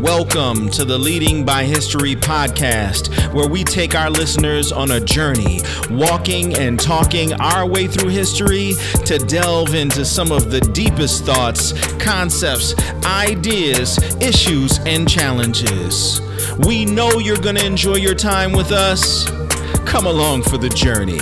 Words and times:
Welcome 0.00 0.70
to 0.70 0.86
the 0.86 0.96
Leading 0.98 1.44
by 1.44 1.64
History 1.64 2.14
podcast, 2.16 3.14
where 3.34 3.46
we 3.46 3.62
take 3.62 3.94
our 3.94 4.08
listeners 4.08 4.72
on 4.72 4.92
a 4.92 4.98
journey, 4.98 5.60
walking 5.90 6.56
and 6.56 6.80
talking 6.80 7.34
our 7.34 7.66
way 7.66 7.86
through 7.86 8.08
history 8.08 8.72
to 9.04 9.18
delve 9.18 9.74
into 9.74 10.06
some 10.06 10.32
of 10.32 10.50
the 10.50 10.60
deepest 10.60 11.26
thoughts, 11.26 11.72
concepts, 11.96 12.74
ideas, 13.04 13.98
issues, 14.22 14.78
and 14.86 15.06
challenges. 15.06 16.22
We 16.66 16.86
know 16.86 17.18
you're 17.18 17.36
going 17.36 17.56
to 17.56 17.66
enjoy 17.66 17.96
your 17.96 18.14
time 18.14 18.52
with 18.52 18.72
us. 18.72 19.26
Come 19.84 20.06
along 20.06 20.44
for 20.44 20.56
the 20.56 20.70
journey. 20.70 21.20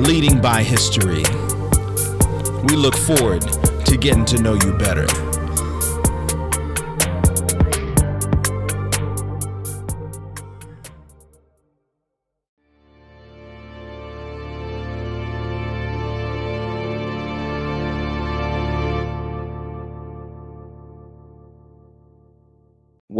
Leading 0.00 0.40
by 0.40 0.62
History. 0.62 1.24
We 2.66 2.76
look 2.76 2.96
forward 2.96 3.40
to 3.84 3.96
getting 4.00 4.24
to 4.26 4.40
know 4.40 4.54
you 4.54 4.74
better. 4.78 5.08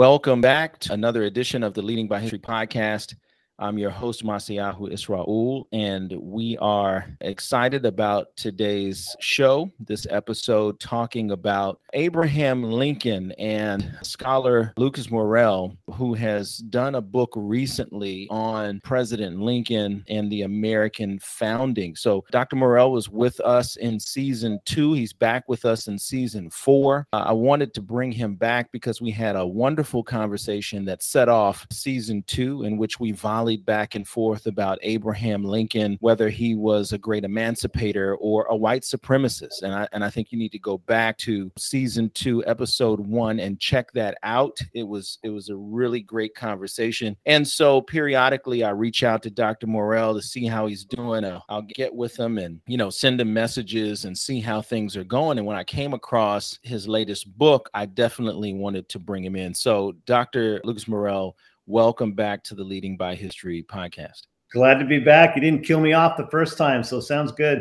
Welcome 0.00 0.40
back 0.40 0.78
to 0.78 0.94
another 0.94 1.24
edition 1.24 1.62
of 1.62 1.74
the 1.74 1.82
Leading 1.82 2.08
by 2.08 2.20
History 2.20 2.38
podcast. 2.38 3.16
I'm 3.62 3.76
your 3.78 3.90
host, 3.90 4.24
Ma'asehyahu 4.24 4.90
Isra-Ul, 4.90 5.68
and 5.72 6.14
we 6.18 6.56
are 6.62 7.04
excited 7.20 7.84
about 7.84 8.34
today's 8.34 9.14
show, 9.20 9.70
this 9.78 10.06
episode 10.08 10.80
talking 10.80 11.32
about 11.32 11.78
Abraham 11.92 12.62
Lincoln 12.62 13.32
and 13.32 13.98
scholar 14.02 14.72
Lucas 14.78 15.10
Morel, 15.10 15.76
who 15.92 16.14
has 16.14 16.56
done 16.56 16.94
a 16.94 17.02
book 17.02 17.34
recently 17.36 18.26
on 18.30 18.80
President 18.82 19.40
Lincoln 19.42 20.04
and 20.08 20.32
the 20.32 20.42
American 20.42 21.18
founding. 21.18 21.94
So, 21.96 22.24
Dr. 22.30 22.56
Morel 22.56 22.92
was 22.92 23.10
with 23.10 23.40
us 23.40 23.76
in 23.76 24.00
season 24.00 24.58
two. 24.64 24.94
He's 24.94 25.12
back 25.12 25.44
with 25.50 25.66
us 25.66 25.86
in 25.86 25.98
season 25.98 26.48
four. 26.48 27.06
Uh, 27.12 27.24
I 27.26 27.32
wanted 27.32 27.74
to 27.74 27.82
bring 27.82 28.10
him 28.10 28.36
back 28.36 28.72
because 28.72 29.02
we 29.02 29.10
had 29.10 29.36
a 29.36 29.46
wonderful 29.46 30.02
conversation 30.02 30.86
that 30.86 31.02
set 31.02 31.28
off 31.28 31.66
season 31.70 32.24
two, 32.26 32.62
in 32.64 32.78
which 32.78 32.98
we 32.98 33.12
volleyed 33.12 33.49
rallied 33.50 33.64
back 33.66 33.94
and 33.96 34.06
forth 34.06 34.46
about 34.46 34.78
Abraham 34.82 35.42
Lincoln, 35.44 35.96
whether 36.00 36.28
he 36.28 36.54
was 36.54 36.92
a 36.92 36.98
great 36.98 37.24
emancipator 37.24 38.14
or 38.16 38.44
a 38.46 38.54
white 38.56 38.82
supremacist. 38.82 39.62
And 39.62 39.74
I, 39.74 39.88
and 39.92 40.04
I 40.04 40.10
think 40.10 40.30
you 40.30 40.38
need 40.38 40.52
to 40.52 40.58
go 40.58 40.78
back 40.78 41.16
to 41.18 41.50
season 41.58 42.10
two, 42.14 42.44
episode 42.46 43.00
one, 43.00 43.40
and 43.40 43.58
check 43.58 43.92
that 43.92 44.18
out. 44.22 44.56
It 44.74 44.86
was 44.86 45.18
it 45.22 45.30
was 45.30 45.48
a 45.48 45.56
really 45.56 46.00
great 46.00 46.34
conversation. 46.34 47.16
And 47.26 47.46
so 47.46 47.80
periodically 47.82 48.62
I 48.62 48.70
reach 48.70 49.02
out 49.02 49.22
to 49.24 49.30
Dr. 49.30 49.66
Morel 49.66 50.14
to 50.14 50.22
see 50.22 50.46
how 50.46 50.66
he's 50.66 50.84
doing. 50.84 51.24
Uh, 51.24 51.40
I'll 51.48 51.62
get 51.74 51.94
with 51.94 52.18
him 52.18 52.38
and 52.38 52.60
you 52.66 52.76
know 52.76 52.90
send 52.90 53.20
him 53.20 53.32
messages 53.32 54.04
and 54.04 54.16
see 54.16 54.40
how 54.40 54.62
things 54.62 54.96
are 54.96 55.04
going. 55.04 55.38
And 55.38 55.46
when 55.46 55.56
I 55.56 55.64
came 55.64 55.92
across 55.94 56.58
his 56.62 56.86
latest 56.86 57.26
book, 57.38 57.68
I 57.74 57.86
definitely 57.86 58.52
wanted 58.54 58.88
to 58.90 58.98
bring 58.98 59.24
him 59.24 59.34
in. 59.36 59.52
So 59.54 59.92
Dr. 60.06 60.60
Lucas 60.64 60.86
Morel 60.88 61.36
welcome 61.70 62.10
back 62.10 62.42
to 62.42 62.56
the 62.56 62.64
Leading 62.64 62.96
by 62.96 63.14
History 63.14 63.62
podcast. 63.62 64.22
Glad 64.50 64.80
to 64.80 64.84
be 64.84 64.98
back. 64.98 65.36
You 65.36 65.40
didn't 65.42 65.62
kill 65.64 65.78
me 65.78 65.92
off 65.92 66.16
the 66.16 66.26
first 66.26 66.58
time, 66.58 66.82
so 66.82 66.98
sounds 66.98 67.30
good. 67.30 67.60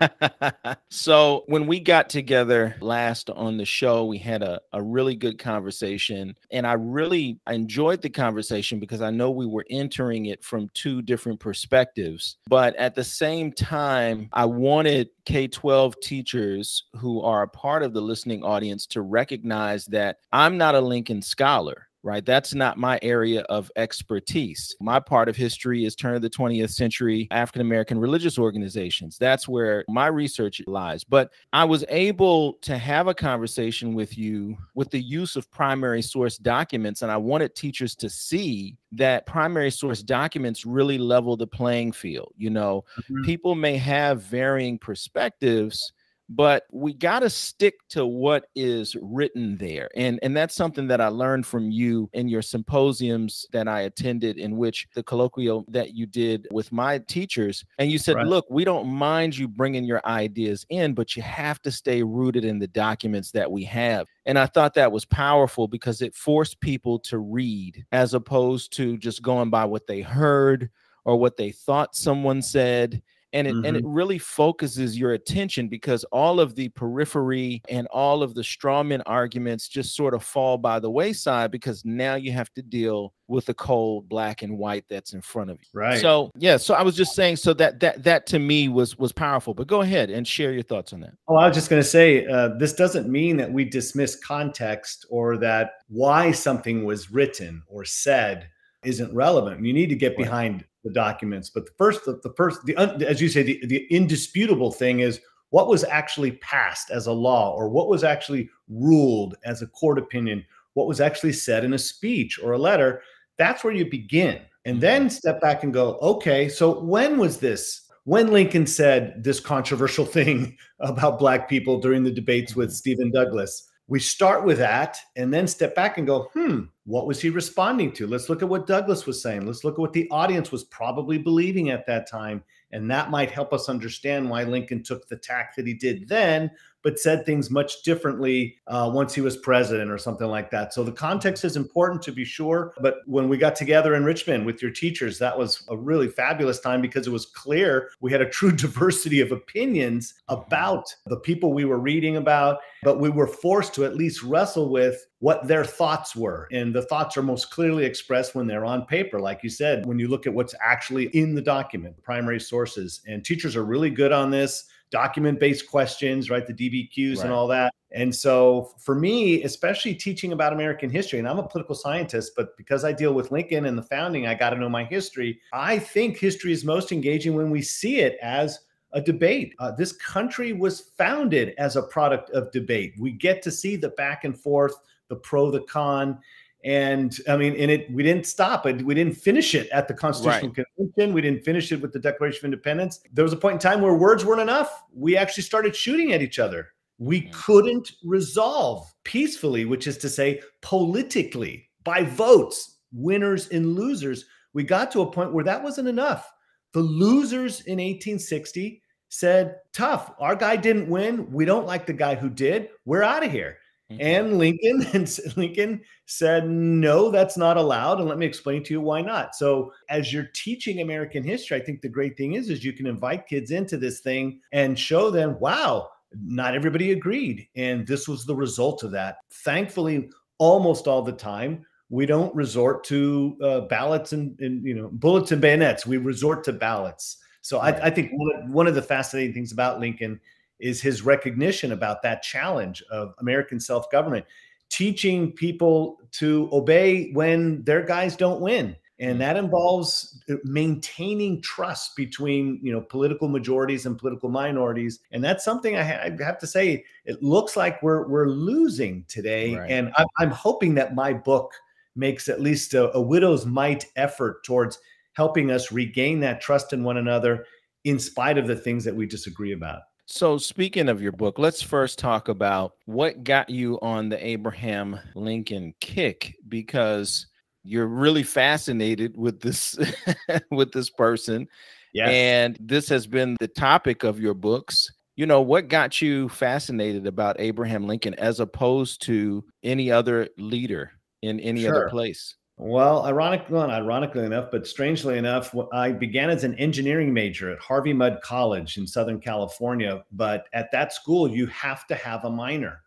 so, 0.90 1.44
when 1.46 1.66
we 1.66 1.78
got 1.80 2.10
together 2.10 2.76
last 2.82 3.30
on 3.30 3.56
the 3.56 3.64
show, 3.64 4.04
we 4.04 4.18
had 4.18 4.42
a, 4.42 4.60
a 4.74 4.82
really 4.82 5.14
good 5.16 5.38
conversation. 5.38 6.34
And 6.50 6.66
I 6.66 6.74
really 6.74 7.38
enjoyed 7.48 8.02
the 8.02 8.10
conversation 8.10 8.78
because 8.80 9.00
I 9.00 9.10
know 9.10 9.30
we 9.30 9.46
were 9.46 9.64
entering 9.70 10.26
it 10.26 10.44
from 10.44 10.68
two 10.74 11.00
different 11.00 11.38
perspectives. 11.40 12.36
But 12.48 12.74
at 12.76 12.94
the 12.94 13.04
same 13.04 13.50
time, 13.52 14.28
I 14.34 14.44
wanted 14.46 15.08
K 15.24 15.46
12 15.48 15.94
teachers 16.02 16.84
who 16.96 17.22
are 17.22 17.42
a 17.44 17.48
part 17.48 17.82
of 17.84 17.92
the 17.94 18.02
listening 18.02 18.42
audience 18.42 18.84
to 18.88 19.00
recognize 19.00 19.86
that 19.86 20.18
I'm 20.32 20.58
not 20.58 20.74
a 20.74 20.80
Lincoln 20.80 21.22
scholar 21.22 21.87
right? 22.08 22.24
That's 22.24 22.54
not 22.54 22.78
my 22.78 22.98
area 23.02 23.40
of 23.50 23.70
expertise. 23.76 24.74
My 24.80 24.98
part 24.98 25.28
of 25.28 25.36
history 25.36 25.84
is 25.84 25.94
turn 25.94 26.14
of 26.14 26.22
the 26.22 26.30
20th 26.30 26.70
century 26.70 27.28
African 27.30 27.60
American 27.60 27.98
religious 27.98 28.38
organizations. 28.38 29.18
That's 29.18 29.46
where 29.46 29.84
my 29.88 30.06
research 30.06 30.62
lies. 30.66 31.04
But 31.04 31.30
I 31.52 31.64
was 31.64 31.84
able 31.90 32.54
to 32.62 32.78
have 32.78 33.08
a 33.08 33.14
conversation 33.14 33.92
with 33.94 34.16
you 34.16 34.56
with 34.74 34.90
the 34.90 35.02
use 35.02 35.36
of 35.36 35.50
primary 35.50 36.00
source 36.00 36.38
documents, 36.38 37.02
and 37.02 37.10
I 37.12 37.18
wanted 37.18 37.54
teachers 37.54 37.94
to 37.96 38.08
see 38.08 38.78
that 38.92 39.26
primary 39.26 39.70
source 39.70 40.02
documents 40.02 40.64
really 40.64 40.96
level 40.96 41.36
the 41.36 41.46
playing 41.46 41.92
field. 41.92 42.32
You 42.38 42.48
know, 42.48 42.84
mm-hmm. 43.02 43.22
people 43.24 43.54
may 43.54 43.76
have 43.76 44.22
varying 44.22 44.78
perspectives 44.78 45.92
but 46.30 46.64
we 46.70 46.92
got 46.92 47.20
to 47.20 47.30
stick 47.30 47.74
to 47.88 48.04
what 48.04 48.46
is 48.54 48.96
written 49.00 49.56
there 49.56 49.88
and 49.96 50.18
and 50.22 50.36
that's 50.36 50.54
something 50.54 50.86
that 50.86 51.00
i 51.00 51.08
learned 51.08 51.46
from 51.46 51.70
you 51.70 52.08
in 52.12 52.28
your 52.28 52.42
symposiums 52.42 53.46
that 53.50 53.66
i 53.66 53.82
attended 53.82 54.36
in 54.38 54.56
which 54.56 54.86
the 54.94 55.02
colloquial 55.02 55.64
that 55.68 55.94
you 55.94 56.04
did 56.06 56.46
with 56.50 56.70
my 56.70 56.98
teachers 56.98 57.64
and 57.78 57.90
you 57.90 57.96
said 57.98 58.16
right. 58.16 58.26
look 58.26 58.44
we 58.50 58.64
don't 58.64 58.86
mind 58.88 59.36
you 59.36 59.48
bringing 59.48 59.84
your 59.84 60.02
ideas 60.06 60.66
in 60.68 60.92
but 60.92 61.16
you 61.16 61.22
have 61.22 61.62
to 61.62 61.70
stay 61.70 62.02
rooted 62.02 62.44
in 62.44 62.58
the 62.58 62.66
documents 62.68 63.30
that 63.30 63.50
we 63.50 63.64
have 63.64 64.06
and 64.26 64.38
i 64.38 64.44
thought 64.46 64.74
that 64.74 64.92
was 64.92 65.04
powerful 65.06 65.66
because 65.66 66.02
it 66.02 66.14
forced 66.14 66.60
people 66.60 66.98
to 66.98 67.18
read 67.18 67.84
as 67.92 68.12
opposed 68.14 68.70
to 68.72 68.98
just 68.98 69.22
going 69.22 69.48
by 69.48 69.64
what 69.64 69.86
they 69.86 70.02
heard 70.02 70.68
or 71.06 71.16
what 71.16 71.38
they 71.38 71.50
thought 71.50 71.96
someone 71.96 72.42
said 72.42 73.00
and 73.32 73.46
it 73.46 73.54
mm-hmm. 73.54 73.64
and 73.66 73.76
it 73.76 73.84
really 73.86 74.18
focuses 74.18 74.98
your 74.98 75.12
attention 75.12 75.68
because 75.68 76.04
all 76.04 76.40
of 76.40 76.54
the 76.54 76.68
periphery 76.70 77.60
and 77.68 77.86
all 77.88 78.22
of 78.22 78.34
the 78.34 78.40
strawman 78.42 79.02
arguments 79.06 79.68
just 79.68 79.94
sort 79.94 80.14
of 80.14 80.22
fall 80.22 80.56
by 80.56 80.78
the 80.78 80.90
wayside 80.90 81.50
because 81.50 81.84
now 81.84 82.14
you 82.14 82.32
have 82.32 82.52
to 82.54 82.62
deal 82.62 83.12
with 83.28 83.44
the 83.44 83.52
cold 83.54 84.08
black 84.08 84.40
and 84.42 84.56
white 84.56 84.84
that's 84.88 85.12
in 85.12 85.20
front 85.20 85.50
of 85.50 85.58
you. 85.60 85.66
Right. 85.78 86.00
So 86.00 86.30
yeah, 86.38 86.56
so 86.56 86.72
I 86.74 86.82
was 86.82 86.96
just 86.96 87.14
saying 87.14 87.36
so 87.36 87.52
that 87.54 87.80
that 87.80 88.02
that 88.04 88.26
to 88.28 88.38
me 88.38 88.68
was 88.68 88.96
was 88.96 89.12
powerful. 89.12 89.52
But 89.52 89.66
go 89.66 89.82
ahead 89.82 90.08
and 90.10 90.26
share 90.26 90.52
your 90.52 90.62
thoughts 90.62 90.92
on 90.94 91.00
that. 91.00 91.12
Oh, 91.28 91.36
I 91.36 91.46
was 91.48 91.54
just 91.56 91.68
going 91.68 91.82
to 91.82 91.88
say 91.88 92.24
uh, 92.26 92.48
this 92.58 92.72
doesn't 92.72 93.08
mean 93.10 93.36
that 93.36 93.52
we 93.52 93.64
dismiss 93.66 94.16
context 94.16 95.04
or 95.10 95.36
that 95.38 95.72
why 95.88 96.30
something 96.32 96.84
was 96.84 97.10
written 97.10 97.62
or 97.66 97.84
said 97.84 98.48
isn't 98.84 99.12
relevant. 99.14 99.62
You 99.62 99.72
need 99.74 99.88
to 99.90 99.96
get 99.96 100.16
behind 100.16 100.64
the 100.84 100.90
documents. 100.92 101.50
But 101.50 101.66
the 101.66 101.72
first, 101.76 102.04
the, 102.04 102.18
the 102.22 102.32
first, 102.36 102.64
the 102.64 102.74
as 103.06 103.20
you 103.20 103.28
say, 103.28 103.42
the, 103.42 103.60
the 103.66 103.84
indisputable 103.90 104.72
thing 104.72 105.00
is 105.00 105.20
what 105.50 105.68
was 105.68 105.84
actually 105.84 106.32
passed 106.32 106.90
as 106.90 107.06
a 107.06 107.12
law 107.12 107.54
or 107.54 107.68
what 107.68 107.88
was 107.88 108.04
actually 108.04 108.48
ruled 108.68 109.34
as 109.44 109.62
a 109.62 109.66
court 109.68 109.98
opinion, 109.98 110.44
what 110.74 110.86
was 110.86 111.00
actually 111.00 111.32
said 111.32 111.64
in 111.64 111.72
a 111.72 111.78
speech 111.78 112.38
or 112.42 112.52
a 112.52 112.58
letter. 112.58 113.02
That's 113.38 113.64
where 113.64 113.72
you 113.72 113.88
begin. 113.90 114.40
And 114.64 114.74
mm-hmm. 114.74 114.80
then 114.80 115.10
step 115.10 115.40
back 115.40 115.62
and 115.64 115.72
go, 115.72 115.98
okay, 116.02 116.48
so 116.48 116.78
when 116.80 117.18
was 117.18 117.38
this? 117.38 117.82
When 118.04 118.28
Lincoln 118.28 118.66
said 118.66 119.22
this 119.22 119.38
controversial 119.40 120.04
thing 120.04 120.56
about 120.80 121.18
Black 121.18 121.48
people 121.48 121.80
during 121.80 122.04
the 122.04 122.12
debates 122.12 122.54
with 122.54 122.68
mm-hmm. 122.68 122.74
Stephen 122.74 123.10
Douglas, 123.10 123.67
we 123.88 123.98
start 123.98 124.44
with 124.44 124.58
that 124.58 124.98
and 125.16 125.32
then 125.32 125.46
step 125.48 125.74
back 125.74 125.96
and 125.96 126.06
go, 126.06 126.28
hmm, 126.34 126.60
what 126.84 127.06
was 127.06 127.20
he 127.22 127.30
responding 127.30 127.90
to? 127.92 128.06
Let's 128.06 128.28
look 128.28 128.42
at 128.42 128.48
what 128.48 128.66
Douglas 128.66 129.06
was 129.06 129.22
saying. 129.22 129.46
Let's 129.46 129.64
look 129.64 129.74
at 129.74 129.78
what 129.80 129.94
the 129.94 130.08
audience 130.10 130.52
was 130.52 130.64
probably 130.64 131.16
believing 131.16 131.70
at 131.70 131.86
that 131.86 132.08
time. 132.08 132.44
And 132.70 132.90
that 132.90 133.10
might 133.10 133.30
help 133.30 133.54
us 133.54 133.70
understand 133.70 134.28
why 134.28 134.42
Lincoln 134.42 134.82
took 134.82 135.08
the 135.08 135.16
tack 135.16 135.56
that 135.56 135.66
he 135.66 135.72
did 135.72 136.06
then 136.06 136.50
but 136.82 136.98
said 136.98 137.26
things 137.26 137.50
much 137.50 137.82
differently 137.82 138.56
uh, 138.68 138.90
once 138.92 139.14
he 139.14 139.20
was 139.20 139.36
president 139.36 139.90
or 139.90 139.98
something 139.98 140.26
like 140.28 140.50
that. 140.50 140.72
So 140.72 140.84
the 140.84 140.92
context 140.92 141.44
is 141.44 141.56
important 141.56 142.02
to 142.02 142.12
be 142.12 142.24
sure. 142.24 142.72
But 142.80 142.96
when 143.06 143.28
we 143.28 143.36
got 143.36 143.56
together 143.56 143.94
in 143.94 144.04
Richmond 144.04 144.46
with 144.46 144.62
your 144.62 144.70
teachers, 144.70 145.18
that 145.18 145.36
was 145.36 145.64
a 145.68 145.76
really 145.76 146.08
fabulous 146.08 146.60
time 146.60 146.80
because 146.80 147.06
it 147.06 147.10
was 147.12 147.26
clear 147.26 147.90
we 148.00 148.12
had 148.12 148.20
a 148.22 148.28
true 148.28 148.52
diversity 148.52 149.20
of 149.20 149.32
opinions 149.32 150.14
about 150.28 150.94
the 151.06 151.18
people 151.18 151.52
we 151.52 151.64
were 151.64 151.78
reading 151.80 152.16
about, 152.16 152.58
but 152.82 153.00
we 153.00 153.10
were 153.10 153.26
forced 153.26 153.74
to 153.74 153.84
at 153.84 153.94
least 153.96 154.22
wrestle 154.22 154.70
with 154.70 155.06
what 155.20 155.48
their 155.48 155.64
thoughts 155.64 156.14
were. 156.14 156.46
And 156.52 156.72
the 156.72 156.82
thoughts 156.82 157.16
are 157.16 157.22
most 157.22 157.50
clearly 157.50 157.84
expressed 157.84 158.36
when 158.36 158.46
they're 158.46 158.64
on 158.64 158.86
paper. 158.86 159.18
Like 159.20 159.40
you 159.42 159.50
said, 159.50 159.84
when 159.84 159.98
you 159.98 160.06
look 160.06 160.28
at 160.28 160.32
what's 160.34 160.54
actually 160.64 161.06
in 161.08 161.34
the 161.34 161.42
document, 161.42 162.00
primary 162.04 162.38
sources. 162.40 163.00
And 163.08 163.24
teachers 163.24 163.56
are 163.56 163.64
really 163.64 163.90
good 163.90 164.12
on 164.12 164.30
this 164.30 164.66
document 164.90 165.40
based 165.40 165.68
questions, 165.70 166.30
right? 166.30 166.46
The 166.46 166.54
DBQs 166.54 167.16
right. 167.16 167.24
and 167.24 167.32
all 167.32 167.46
that. 167.48 167.72
And 167.92 168.14
so 168.14 168.70
for 168.78 168.94
me, 168.94 169.42
especially 169.44 169.94
teaching 169.94 170.32
about 170.32 170.52
American 170.52 170.90
history, 170.90 171.18
and 171.18 171.28
I'm 171.28 171.38
a 171.38 171.46
political 171.48 171.74
scientist, 171.74 172.32
but 172.36 172.56
because 172.56 172.84
I 172.84 172.92
deal 172.92 173.14
with 173.14 173.30
Lincoln 173.30 173.64
and 173.66 173.76
the 173.78 173.82
founding, 173.82 174.26
I 174.26 174.34
got 174.34 174.50
to 174.50 174.56
know 174.56 174.68
my 174.68 174.84
history. 174.84 175.40
I 175.52 175.78
think 175.78 176.18
history 176.18 176.52
is 176.52 176.64
most 176.64 176.92
engaging 176.92 177.34
when 177.34 177.50
we 177.50 177.62
see 177.62 178.00
it 178.00 178.18
as 178.20 178.60
a 178.92 179.00
debate. 179.00 179.54
Uh, 179.58 179.70
this 179.72 179.92
country 179.92 180.52
was 180.52 180.90
founded 180.98 181.54
as 181.56 181.76
a 181.76 181.82
product 181.82 182.30
of 182.30 182.52
debate. 182.52 182.94
We 182.98 183.12
get 183.12 183.42
to 183.42 183.50
see 183.50 183.76
the 183.76 183.90
back 183.90 184.24
and 184.24 184.38
forth, 184.38 184.74
the 185.08 185.16
pro, 185.16 185.50
the 185.50 185.60
con 185.60 186.18
and 186.64 187.16
I 187.28 187.36
mean, 187.36 187.54
and 187.56 187.70
it 187.70 187.90
we 187.92 188.02
didn't 188.02 188.26
stop 188.26 188.66
it. 188.66 188.82
We 188.84 188.94
didn't 188.94 189.16
finish 189.16 189.54
it 189.54 189.68
at 189.70 189.86
the 189.88 189.94
Constitutional 189.94 190.48
right. 190.52 190.66
Convention. 190.76 191.14
We 191.14 191.20
didn't 191.20 191.44
finish 191.44 191.70
it 191.70 191.80
with 191.80 191.92
the 191.92 192.00
Declaration 192.00 192.40
of 192.40 192.44
Independence. 192.46 193.00
There 193.12 193.22
was 193.22 193.32
a 193.32 193.36
point 193.36 193.54
in 193.54 193.58
time 193.60 193.80
where 193.80 193.94
words 193.94 194.24
weren't 194.24 194.40
enough. 194.40 194.82
We 194.92 195.16
actually 195.16 195.44
started 195.44 195.74
shooting 195.76 196.12
at 196.12 196.22
each 196.22 196.38
other. 196.38 196.68
We 196.98 197.22
couldn't 197.32 197.92
resolve 198.04 198.92
peacefully, 199.04 199.66
which 199.66 199.86
is 199.86 199.98
to 199.98 200.08
say, 200.08 200.40
politically 200.62 201.68
by 201.84 202.02
votes, 202.02 202.78
winners 202.92 203.48
and 203.48 203.74
losers. 203.76 204.24
We 204.52 204.64
got 204.64 204.90
to 204.92 205.02
a 205.02 205.10
point 205.10 205.32
where 205.32 205.44
that 205.44 205.62
wasn't 205.62 205.86
enough. 205.88 206.28
The 206.72 206.80
losers 206.80 207.60
in 207.60 207.74
1860 207.78 208.82
said, 209.10 209.56
"Tough. 209.72 210.10
Our 210.18 210.34
guy 210.34 210.56
didn't 210.56 210.88
win. 210.88 211.30
We 211.30 211.44
don't 211.44 211.66
like 211.68 211.86
the 211.86 211.92
guy 211.92 212.16
who 212.16 212.28
did. 212.28 212.70
We're 212.84 213.04
out 213.04 213.24
of 213.24 213.30
here." 213.30 213.58
And 213.98 214.36
Lincoln 214.38 214.84
and 214.92 215.36
Lincoln 215.36 215.80
said, 216.06 216.48
"No, 216.48 217.10
that's 217.10 217.36
not 217.36 217.56
allowed." 217.56 218.00
And 218.00 218.08
let 218.08 218.18
me 218.18 218.26
explain 218.26 218.62
to 218.64 218.74
you 218.74 218.80
why 218.80 219.00
not. 219.00 219.34
So, 219.34 219.72
as 219.88 220.12
you're 220.12 220.28
teaching 220.34 220.80
American 220.80 221.22
history, 221.24 221.60
I 221.60 221.64
think 221.64 221.80
the 221.80 221.88
great 221.88 222.16
thing 222.16 222.34
is 222.34 222.50
is 222.50 222.64
you 222.64 222.72
can 222.74 222.86
invite 222.86 223.26
kids 223.26 223.50
into 223.50 223.76
this 223.78 224.00
thing 224.00 224.40
and 224.52 224.78
show 224.78 225.10
them, 225.10 225.36
"Wow, 225.40 225.88
not 226.22 226.54
everybody 226.54 226.92
agreed, 226.92 227.46
and 227.56 227.86
this 227.86 228.06
was 228.06 228.26
the 228.26 228.34
result 228.36 228.82
of 228.82 228.90
that." 228.92 229.18
Thankfully, 229.32 230.10
almost 230.38 230.86
all 230.86 231.00
the 231.02 231.12
time, 231.12 231.64
we 231.88 232.04
don't 232.04 232.34
resort 232.34 232.84
to 232.84 233.38
uh, 233.42 233.60
ballots 233.62 234.12
and, 234.12 234.38
and, 234.40 234.64
you 234.66 234.74
know 234.74 234.90
bullets 234.92 235.32
and 235.32 235.40
bayonets. 235.40 235.86
We 235.86 235.96
resort 235.96 236.44
to 236.44 236.52
ballots. 236.52 237.16
So, 237.40 237.58
right. 237.58 237.74
I, 237.76 237.86
I 237.86 237.90
think 237.90 238.10
one 238.12 238.66
of 238.66 238.74
the 238.74 238.82
fascinating 238.82 239.32
things 239.32 239.50
about 239.52 239.80
Lincoln 239.80 240.20
is 240.60 240.80
his 240.80 241.02
recognition 241.02 241.72
about 241.72 242.02
that 242.02 242.22
challenge 242.22 242.82
of 242.90 243.14
American 243.20 243.60
self 243.60 243.90
government, 243.90 244.24
teaching 244.70 245.32
people 245.32 245.98
to 246.12 246.48
obey 246.52 247.10
when 247.12 247.62
their 247.62 247.82
guys 247.84 248.16
don't 248.16 248.40
win. 248.40 248.76
And 249.00 249.14
mm. 249.14 249.18
that 249.20 249.36
involves 249.36 250.20
uh, 250.28 250.34
maintaining 250.44 251.40
trust 251.42 251.94
between 251.96 252.58
you 252.62 252.72
know 252.72 252.80
political 252.80 253.28
majorities 253.28 253.86
and 253.86 253.96
political 253.96 254.28
minorities, 254.28 254.98
and 255.12 255.22
that's 255.22 255.44
something 255.44 255.76
I, 255.76 255.82
ha- 255.82 256.00
I 256.04 256.22
have 256.24 256.38
to 256.40 256.46
say 256.46 256.84
it 257.04 257.22
looks 257.22 257.56
like 257.56 257.80
we're 257.82 258.08
we're 258.08 258.28
losing 258.28 259.04
today. 259.06 259.54
Right. 259.54 259.70
And 259.70 259.92
I'm, 259.96 260.06
I'm, 260.18 260.30
hoping 260.32 260.74
that 260.74 260.96
my 260.96 261.12
book 261.12 261.52
makes 261.94 262.28
at 262.28 262.40
least 262.40 262.74
a, 262.74 262.94
a 262.96 263.00
widow's 263.00 263.46
mite 263.46 263.86
effort 263.96 264.42
towards 264.44 264.80
helping 265.12 265.50
us 265.50 265.70
regain 265.70 266.20
that 266.20 266.40
trust 266.40 266.72
in 266.72 266.82
one 266.84 266.96
another, 266.96 267.44
in 267.84 267.98
spite 268.00 268.36
of 268.38 268.46
the 268.48 268.54
things 268.56 268.82
that 268.84 268.94
we 268.96 269.04
disagree 269.06 269.52
about. 269.52 269.82
So, 270.10 270.38
speaking 270.38 270.88
of 270.88 271.02
your 271.02 271.12
book, 271.12 271.38
let's 271.38 271.60
first 271.60 271.98
talk 271.98 272.28
about 272.30 272.72
what 272.86 273.24
got 273.24 273.50
you 273.50 273.78
on 273.82 274.08
the 274.08 274.26
Abraham 274.26 274.98
Lincoln 275.14 275.74
kick 275.80 276.34
because 276.48 277.26
you're 277.62 277.86
really 277.88 278.22
fascinated 278.22 279.14
with 279.18 279.38
this 279.40 279.78
with 280.50 280.72
this 280.72 280.88
person. 280.88 281.46
Yes. 281.92 282.08
And 282.10 282.56
this 282.58 282.88
has 282.88 283.06
been 283.06 283.36
the 283.38 283.48
topic 283.48 284.02
of 284.02 284.18
your 284.18 284.32
books. 284.32 284.90
You 285.16 285.26
know, 285.26 285.42
what 285.42 285.68
got 285.68 286.00
you 286.00 286.30
fascinated 286.30 287.06
about 287.06 287.38
Abraham 287.38 287.86
Lincoln 287.86 288.14
as 288.14 288.40
opposed 288.40 289.02
to 289.02 289.44
any 289.62 289.90
other 289.92 290.30
leader 290.38 290.92
in 291.20 291.38
any 291.38 291.64
sure. 291.64 291.76
other 291.82 291.90
place? 291.90 292.34
Well, 292.60 293.04
ironically, 293.04 293.56
ironically 293.56 294.24
enough, 294.24 294.50
but 294.50 294.66
strangely 294.66 295.16
enough, 295.16 295.54
I 295.72 295.92
began 295.92 296.28
as 296.28 296.42
an 296.42 296.56
engineering 296.56 297.14
major 297.14 297.52
at 297.52 297.60
Harvey 297.60 297.92
Mudd 297.92 298.18
College 298.22 298.78
in 298.78 298.86
Southern 298.86 299.20
California. 299.20 300.04
But 300.10 300.46
at 300.52 300.72
that 300.72 300.92
school, 300.92 301.30
you 301.30 301.46
have 301.46 301.86
to 301.86 301.94
have 301.94 302.24
a 302.24 302.30
minor 302.30 302.80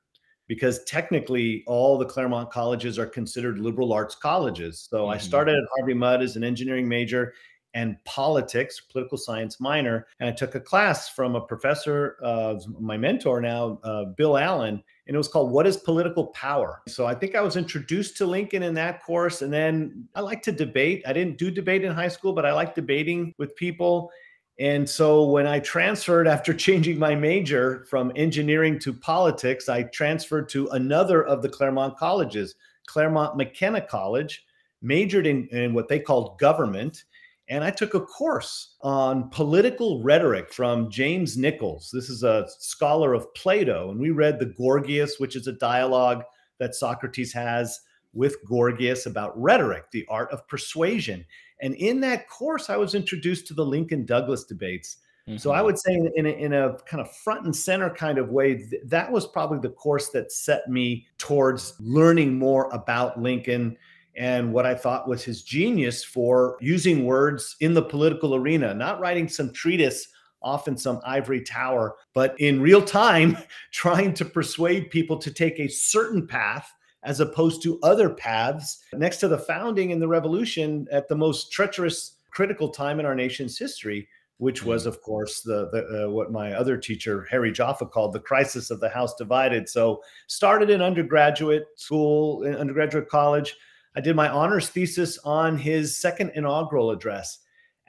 because 0.47 0.83
technically 0.83 1.63
all 1.67 1.97
the 1.97 2.03
Claremont 2.05 2.51
colleges 2.51 2.99
are 2.99 3.05
considered 3.05 3.59
liberal 3.59 3.93
arts 3.93 4.13
colleges. 4.13 4.85
So 4.89 5.03
mm-hmm. 5.03 5.11
I 5.11 5.17
started 5.17 5.55
at 5.55 5.63
Harvey 5.77 5.93
Mudd 5.93 6.21
as 6.21 6.35
an 6.35 6.43
engineering 6.43 6.89
major 6.89 7.33
and 7.73 7.95
politics, 8.03 8.81
political 8.81 9.17
science 9.17 9.61
minor. 9.61 10.05
And 10.19 10.27
I 10.27 10.33
took 10.33 10.55
a 10.55 10.59
class 10.59 11.07
from 11.07 11.35
a 11.35 11.39
professor, 11.41 12.17
of 12.21 12.61
my 12.81 12.97
mentor 12.97 13.39
now, 13.39 13.79
uh, 13.85 14.03
Bill 14.17 14.37
Allen 14.37 14.83
and 15.11 15.15
it 15.17 15.17
was 15.17 15.27
called 15.27 15.51
What 15.51 15.67
is 15.67 15.75
Political 15.75 16.27
Power? 16.27 16.81
So 16.87 17.05
I 17.05 17.13
think 17.13 17.35
I 17.35 17.41
was 17.41 17.57
introduced 17.57 18.15
to 18.15 18.25
Lincoln 18.25 18.63
in 18.63 18.73
that 18.75 19.03
course. 19.03 19.41
And 19.41 19.51
then 19.51 20.07
I 20.15 20.21
like 20.21 20.41
to 20.43 20.53
debate. 20.53 21.03
I 21.05 21.11
didn't 21.11 21.37
do 21.37 21.51
debate 21.51 21.83
in 21.83 21.91
high 21.93 22.07
school, 22.07 22.31
but 22.31 22.45
I 22.45 22.53
like 22.53 22.75
debating 22.75 23.35
with 23.37 23.53
people. 23.57 24.09
And 24.57 24.89
so 24.89 25.25
when 25.25 25.45
I 25.47 25.59
transferred 25.59 26.29
after 26.29 26.53
changing 26.53 26.97
my 26.97 27.13
major 27.13 27.83
from 27.89 28.13
engineering 28.15 28.79
to 28.79 28.93
politics, 28.93 29.67
I 29.67 29.83
transferred 29.83 30.47
to 30.51 30.69
another 30.69 31.25
of 31.25 31.41
the 31.41 31.49
Claremont 31.49 31.97
colleges, 31.97 32.55
Claremont 32.87 33.35
McKenna 33.35 33.81
College, 33.81 34.45
majored 34.81 35.27
in, 35.27 35.45
in 35.47 35.73
what 35.73 35.89
they 35.89 35.99
called 35.99 36.39
government 36.39 37.03
and 37.51 37.65
I 37.65 37.69
took 37.69 37.93
a 37.93 37.99
course 37.99 38.75
on 38.81 39.29
political 39.29 40.01
rhetoric 40.01 40.53
from 40.53 40.89
James 40.89 41.35
Nichols. 41.37 41.91
This 41.93 42.09
is 42.09 42.23
a 42.23 42.47
scholar 42.59 43.13
of 43.13 43.31
Plato, 43.33 43.91
and 43.91 43.99
we 43.99 44.09
read 44.09 44.39
the 44.39 44.45
Gorgias, 44.57 45.17
which 45.19 45.35
is 45.35 45.47
a 45.47 45.51
dialogue 45.53 46.23
that 46.59 46.75
Socrates 46.75 47.33
has 47.33 47.81
with 48.13 48.37
Gorgias 48.47 49.05
about 49.05 49.39
rhetoric, 49.39 49.91
the 49.91 50.05
art 50.09 50.31
of 50.31 50.47
persuasion. 50.47 51.25
And 51.61 51.75
in 51.75 51.99
that 52.01 52.29
course, 52.29 52.69
I 52.69 52.77
was 52.77 52.95
introduced 52.95 53.47
to 53.47 53.53
the 53.53 53.65
Lincoln 53.65 54.05
Douglas 54.05 54.45
debates. 54.45 54.97
Mm-hmm. 55.27 55.35
So 55.37 55.51
I 55.51 55.57
mm-hmm. 55.57 55.65
would 55.65 55.77
say, 55.77 56.01
in 56.15 56.25
a, 56.25 56.29
in 56.29 56.53
a, 56.53 56.77
kind 56.87 57.01
of 57.01 57.13
front 57.17 57.43
and 57.45 57.53
center 57.55 57.89
kind 57.89 58.17
of 58.17 58.29
way, 58.29 58.55
th- 58.69 58.81
that 58.85 59.11
was 59.11 59.27
probably 59.27 59.59
the 59.59 59.75
course 59.75 60.07
that 60.09 60.31
set 60.31 60.69
me 60.69 61.05
towards 61.17 61.73
learning 61.81 62.39
more 62.39 62.69
about 62.71 63.21
Lincoln 63.21 63.75
and 64.17 64.51
what 64.53 64.65
I 64.65 64.75
thought 64.75 65.07
was 65.07 65.23
his 65.23 65.43
genius 65.43 66.03
for 66.03 66.57
using 66.59 67.05
words 67.05 67.55
in 67.61 67.73
the 67.73 67.81
political 67.81 68.35
arena, 68.35 68.73
not 68.73 68.99
writing 68.99 69.27
some 69.27 69.53
treatise 69.53 70.07
off 70.43 70.67
in 70.67 70.75
some 70.75 70.99
ivory 71.05 71.41
tower, 71.41 71.95
but 72.13 72.35
in 72.39 72.61
real 72.61 72.81
time, 72.81 73.37
trying 73.71 74.13
to 74.15 74.25
persuade 74.25 74.89
people 74.89 75.17
to 75.17 75.31
take 75.31 75.59
a 75.59 75.67
certain 75.67 76.27
path 76.27 76.71
as 77.03 77.19
opposed 77.19 77.61
to 77.63 77.79
other 77.83 78.09
paths 78.09 78.83
next 78.93 79.17
to 79.17 79.27
the 79.27 79.37
founding 79.37 79.91
and 79.91 80.01
the 80.01 80.07
revolution 80.07 80.87
at 80.91 81.07
the 81.07 81.15
most 81.15 81.51
treacherous 81.51 82.17
critical 82.31 82.69
time 82.69 82.99
in 82.99 83.05
our 83.05 83.15
nation's 83.15 83.57
history 83.57 84.07
which 84.37 84.59
hmm. 84.61 84.69
was 84.69 84.85
of 84.85 85.01
course 85.01 85.41
the, 85.41 85.67
the 85.73 86.05
uh, 86.07 86.11
what 86.11 86.31
my 86.31 86.53
other 86.53 86.77
teacher 86.77 87.27
harry 87.31 87.51
jaffa 87.51 87.85
called 87.87 88.13
the 88.13 88.19
crisis 88.19 88.69
of 88.71 88.79
the 88.79 88.87
house 88.87 89.13
divided 89.15 89.67
so 89.67 89.99
started 90.27 90.69
in 90.69 90.79
undergraduate 90.81 91.65
school 91.75 92.43
in 92.43 92.55
undergraduate 92.55 93.09
college 93.09 93.55
I 93.95 94.01
did 94.01 94.15
my 94.15 94.29
honors 94.29 94.69
thesis 94.69 95.17
on 95.19 95.57
his 95.57 95.97
second 95.97 96.31
inaugural 96.35 96.91
address. 96.91 97.39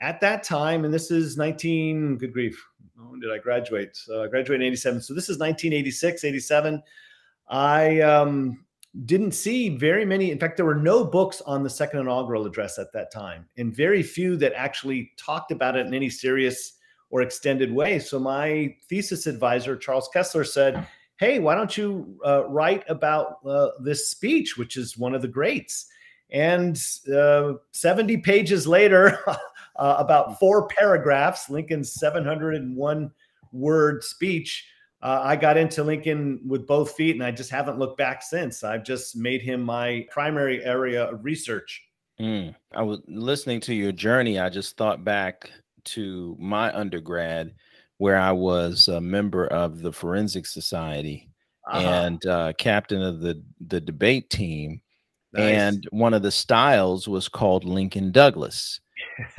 At 0.01 0.19
that 0.21 0.43
time, 0.43 0.83
and 0.83 0.93
this 0.93 1.11
is 1.11 1.37
19, 1.37 2.17
good 2.17 2.33
grief, 2.33 2.61
when 3.09 3.19
did 3.21 3.31
I 3.31 3.37
graduate? 3.37 3.95
So 3.95 4.23
I 4.23 4.27
graduated 4.27 4.61
in 4.61 4.67
87. 4.67 5.01
So 5.01 5.13
this 5.13 5.29
is 5.29 5.37
1986, 5.39 6.23
87. 6.25 6.83
I 7.47 8.01
um, 8.01 8.65
didn't 9.05 9.31
see 9.33 9.69
very 9.69 10.03
many. 10.03 10.31
In 10.31 10.39
fact, 10.39 10.57
there 10.57 10.65
were 10.65 10.75
no 10.75 11.05
books 11.05 11.39
on 11.41 11.63
the 11.63 11.69
second 11.69 11.99
inaugural 12.01 12.45
address 12.45 12.77
at 12.79 12.91
that 12.93 13.11
time, 13.13 13.45
and 13.57 13.73
very 13.73 14.03
few 14.03 14.35
that 14.37 14.51
actually 14.55 15.11
talked 15.17 15.51
about 15.51 15.77
it 15.77 15.85
in 15.87 15.93
any 15.93 16.09
serious 16.09 16.73
or 17.09 17.21
extended 17.21 17.71
way. 17.71 17.97
So 17.99 18.19
my 18.19 18.75
thesis 18.89 19.25
advisor, 19.27 19.77
Charles 19.77 20.09
Kesler, 20.13 20.45
said, 20.45 20.85
hey, 21.23 21.39
why 21.39 21.55
don't 21.55 21.77
you 21.77 22.19
uh, 22.25 22.45
write 22.49 22.83
about 22.89 23.37
uh, 23.45 23.69
this 23.81 24.09
speech, 24.09 24.57
which 24.57 24.75
is 24.75 24.97
one 24.97 25.15
of 25.15 25.21
the 25.21 25.27
greats? 25.27 25.87
And 26.31 26.75
uh, 27.15 27.53
70 27.71 28.17
pages 28.17 28.67
later, 28.67 29.19
uh, 29.27 29.95
about 29.99 30.29
hmm. 30.29 30.33
four 30.39 30.67
paragraphs, 30.67 31.49
Lincoln's 31.49 31.93
701 31.93 33.09
word 33.53 34.03
speech. 34.03 34.67
Uh, 35.01 35.21
I 35.23 35.35
got 35.37 35.55
into 35.57 35.83
Lincoln 35.83 36.41
with 36.47 36.67
both 36.67 36.91
feet, 36.93 37.15
and 37.15 37.23
I 37.23 37.31
just 37.31 37.49
haven't 37.49 37.77
looked 37.79 37.97
back 37.97 38.21
since. 38.21 38.63
I've 38.63 38.83
just 38.85 39.15
made 39.15 39.41
him 39.41 39.61
my 39.61 40.05
primary 40.11 40.63
area 40.63 41.05
of 41.11 41.23
research. 41.25 41.83
Mm. 42.21 42.55
I 42.73 42.81
was 42.83 42.99
listening 43.07 43.59
to 43.61 43.73
your 43.73 43.91
journey. 43.91 44.39
I 44.39 44.49
just 44.49 44.77
thought 44.77 45.03
back 45.03 45.49
to 45.85 46.37
my 46.39 46.73
undergrad 46.77 47.53
where 47.97 48.17
I 48.17 48.31
was 48.31 48.87
a 48.87 48.99
member 48.99 49.47
of 49.47 49.81
the 49.81 49.91
Forensic 49.91 50.45
Society 50.45 51.29
uh-huh. 51.71 51.87
and 51.87 52.25
uh, 52.25 52.53
captain 52.57 53.01
of 53.01 53.19
the 53.21 53.41
the 53.67 53.81
debate 53.81 54.29
team. 54.29 54.81
Nice. 55.33 55.41
And 55.43 55.87
one 55.89 56.13
of 56.13 56.21
the 56.21 56.31
styles 56.31 57.07
was 57.07 57.27
called 57.27 57.63
Lincoln 57.63 58.11
Douglas. 58.11 58.79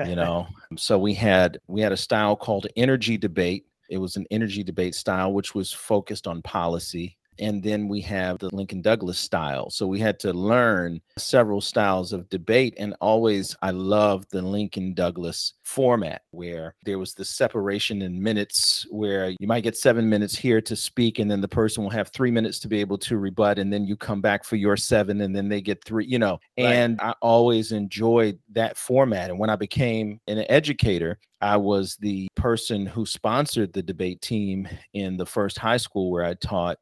you 0.05 0.17
know, 0.17 0.47
so 0.77 0.99
we 0.99 1.15
had 1.15 1.59
we 1.69 1.81
had 1.81 1.93
a 1.93 1.97
style 1.97 2.37
called 2.37 2.67
energy 2.77 3.17
debate. 3.17 3.67
It 3.91 3.99
was 3.99 4.17
an 4.17 4.27
energy 4.31 4.63
debate 4.65 4.95
style, 4.95 5.33
which 5.33 5.55
was 5.55 5.73
focused 5.73 6.27
on 6.27 6.43
policy 6.43 7.17
and 7.39 7.63
then 7.63 7.89
we 7.89 8.01
have 8.03 8.39
the 8.39 8.55
Lincoln 8.55 8.81
Douglas 8.83 9.19
style. 9.19 9.71
So 9.71 9.87
we 9.87 9.99
had 9.99 10.19
to 10.21 10.33
learn 10.33 11.01
several 11.19 11.61
styles 11.61 12.13
of 12.13 12.29
debate. 12.29 12.75
And 12.79 12.95
always, 13.01 13.57
I 13.63 13.71
loved 13.71 14.31
the 14.31 14.43
Lincoln 14.43 14.95
Douglas 14.95 15.55
format 15.65 16.23
where 16.31 16.75
there 16.85 16.99
was 16.99 17.15
the 17.15 17.25
separation 17.25 18.03
in 18.03 18.21
minutes, 18.23 18.87
where 18.91 19.31
you 19.39 19.47
might 19.47 19.63
get 19.65 19.77
seven 19.77 20.09
minutes 20.09 20.37
here 20.37 20.61
to 20.63 20.77
speak, 20.77 21.19
and 21.19 21.31
then 21.31 21.41
the 21.41 21.49
person 21.49 21.83
will 21.83 21.91
have 21.91 22.09
three 22.09 22.31
minutes 22.31 22.59
to 22.61 22.69
be 22.69 22.81
able 22.81 22.99
to 22.99 23.17
rebut, 23.19 23.59
and 23.59 23.73
then 23.73 23.85
you 23.85 23.97
come 23.97 24.21
back 24.21 24.45
for 24.45 24.57
your 24.57 24.77
seven, 24.77 25.21
and 25.23 25.35
then 25.35 25.49
they 25.49 25.61
get 25.61 25.83
three, 25.85 26.07
you 26.07 26.19
know. 26.19 26.39
Right. 26.59 26.67
And 26.75 27.01
I 27.01 27.15
always 27.23 27.73
enjoyed 27.73 28.39
that 28.53 28.77
format. 28.77 29.31
And 29.31 29.39
when 29.39 29.51
I 29.51 29.57
became 29.57 30.21
an 30.27 30.45
educator, 30.49 31.19
I 31.41 31.57
was 31.57 31.97
the 31.97 32.29
person 32.37 32.87
who 32.87 33.05
sponsored 33.05 33.73
the 33.73 33.83
debate 33.83 34.23
team 34.23 34.69
in 34.95 35.17
the 35.17 35.27
first 35.27 35.59
high 35.59 35.77
school 35.77 36.11
where 36.11 36.25
I 36.25 36.35
taught 36.35 36.79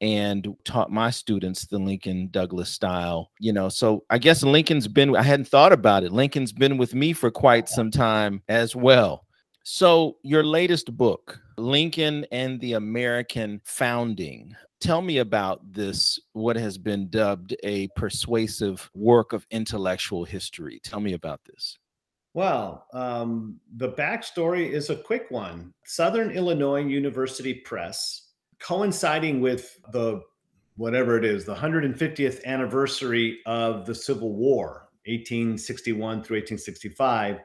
and 0.00 0.54
taught 0.64 0.90
my 0.92 1.10
students 1.10 1.66
the 1.66 1.78
Lincoln 1.78 2.28
Douglas 2.30 2.70
style. 2.70 3.30
You 3.40 3.52
know, 3.52 3.68
so 3.68 4.04
I 4.10 4.18
guess 4.18 4.42
Lincoln's 4.42 4.88
been, 4.88 5.16
I 5.16 5.22
hadn't 5.22 5.48
thought 5.48 5.72
about 5.72 6.04
it. 6.04 6.12
Lincoln's 6.12 6.52
been 6.52 6.76
with 6.78 6.94
me 6.94 7.12
for 7.12 7.30
quite 7.30 7.68
some 7.68 7.90
time 7.90 8.42
as 8.48 8.76
well. 8.76 9.24
So, 9.64 10.16
your 10.22 10.44
latest 10.44 10.96
book, 10.96 11.38
Lincoln 11.58 12.24
and 12.32 12.58
the 12.60 12.74
American 12.74 13.60
Founding. 13.64 14.54
Tell 14.80 15.02
me 15.02 15.18
about 15.18 15.60
this, 15.72 16.18
what 16.32 16.56
has 16.56 16.78
been 16.78 17.10
dubbed 17.10 17.54
a 17.64 17.88
persuasive 17.94 18.88
work 18.94 19.34
of 19.34 19.46
intellectual 19.50 20.24
history. 20.24 20.80
Tell 20.82 21.00
me 21.00 21.12
about 21.12 21.40
this. 21.44 21.76
Well, 22.32 22.86
um, 22.94 23.60
the 23.76 23.90
backstory 23.90 24.70
is 24.70 24.88
a 24.88 24.96
quick 24.96 25.26
one. 25.30 25.74
Southern 25.84 26.30
Illinois 26.30 26.80
University 26.84 27.54
Press 27.54 28.27
coinciding 28.60 29.40
with 29.40 29.78
the 29.92 30.20
whatever 30.76 31.18
it 31.18 31.24
is, 31.24 31.44
the 31.44 31.54
150th 31.54 32.44
anniversary 32.44 33.40
of 33.46 33.84
the 33.86 33.94
Civil 33.94 34.34
War, 34.34 34.88
1861 35.06 36.22
through 36.22 36.36
1865, 36.36 37.40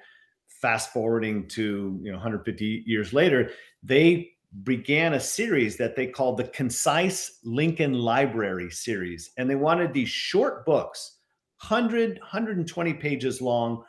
fast 0.61 0.93
forwarding 0.93 1.47
to 1.49 1.99
you 2.03 2.11
know 2.11 2.17
150 2.17 2.83
years 2.85 3.13
later, 3.13 3.51
they 3.81 4.29
began 4.63 5.13
a 5.15 5.19
series 5.19 5.77
that 5.77 5.95
they 5.95 6.05
called 6.05 6.37
the 6.37 6.43
Concise 6.45 7.39
Lincoln 7.43 7.93
Library 7.95 8.69
series. 8.69 9.31
And 9.37 9.49
they 9.49 9.55
wanted 9.55 9.91
these 9.93 10.09
short 10.09 10.63
books, 10.63 11.17
100, 11.67 12.19
120 12.19 12.93
pages 12.93 13.41
long, 13.41 13.83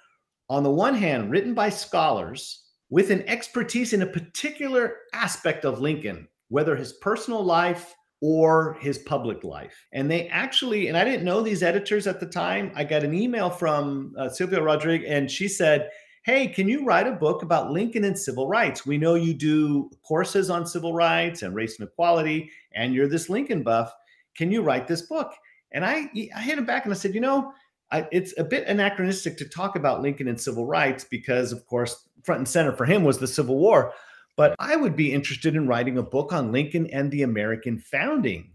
on 0.48 0.62
the 0.62 0.70
one 0.70 0.94
hand, 0.94 1.30
written 1.30 1.52
by 1.52 1.68
scholars 1.68 2.64
with 2.88 3.10
an 3.10 3.28
expertise 3.28 3.92
in 3.92 4.00
a 4.00 4.06
particular 4.06 4.94
aspect 5.12 5.66
of 5.66 5.80
Lincoln 5.80 6.26
whether 6.48 6.76
his 6.76 6.92
personal 6.94 7.42
life 7.44 7.94
or 8.20 8.74
his 8.80 8.98
public 8.98 9.44
life. 9.44 9.86
And 9.92 10.10
they 10.10 10.28
actually, 10.28 10.88
and 10.88 10.96
I 10.96 11.04
didn't 11.04 11.24
know 11.24 11.42
these 11.42 11.62
editors 11.62 12.06
at 12.06 12.20
the 12.20 12.26
time. 12.26 12.72
I 12.74 12.84
got 12.84 13.02
an 13.04 13.14
email 13.14 13.50
from 13.50 14.14
uh, 14.18 14.28
Sylvia 14.28 14.62
Rodrigue, 14.62 15.04
and 15.06 15.30
she 15.30 15.48
said, 15.48 15.90
Hey, 16.24 16.46
can 16.48 16.66
you 16.68 16.86
write 16.86 17.06
a 17.06 17.12
book 17.12 17.42
about 17.42 17.70
Lincoln 17.70 18.04
and 18.04 18.18
civil 18.18 18.48
rights? 18.48 18.86
We 18.86 18.96
know 18.96 19.14
you 19.14 19.34
do 19.34 19.90
courses 20.02 20.48
on 20.48 20.64
civil 20.66 20.94
rights 20.94 21.42
and 21.42 21.54
race 21.54 21.78
and 21.78 21.86
equality, 21.86 22.50
and 22.72 22.94
you're 22.94 23.08
this 23.08 23.28
Lincoln 23.28 23.62
buff. 23.62 23.92
Can 24.34 24.50
you 24.50 24.62
write 24.62 24.86
this 24.88 25.02
book? 25.02 25.30
And 25.72 25.84
I, 25.84 26.08
I 26.34 26.40
hit 26.40 26.56
him 26.56 26.64
back 26.64 26.84
and 26.86 26.94
I 26.94 26.96
said, 26.96 27.14
You 27.14 27.20
know, 27.20 27.52
I, 27.92 28.08
it's 28.10 28.32
a 28.38 28.44
bit 28.44 28.66
anachronistic 28.68 29.36
to 29.36 29.44
talk 29.48 29.76
about 29.76 30.00
Lincoln 30.00 30.28
and 30.28 30.40
civil 30.40 30.64
rights 30.64 31.04
because, 31.04 31.52
of 31.52 31.66
course, 31.66 32.08
front 32.22 32.38
and 32.38 32.48
center 32.48 32.72
for 32.72 32.86
him 32.86 33.04
was 33.04 33.18
the 33.18 33.26
Civil 33.26 33.58
War. 33.58 33.92
But 34.36 34.56
I 34.58 34.76
would 34.76 34.96
be 34.96 35.12
interested 35.12 35.54
in 35.54 35.66
writing 35.66 35.98
a 35.98 36.02
book 36.02 36.32
on 36.32 36.50
Lincoln 36.52 36.86
and 36.88 37.10
the 37.10 37.22
American 37.22 37.78
founding. 37.78 38.50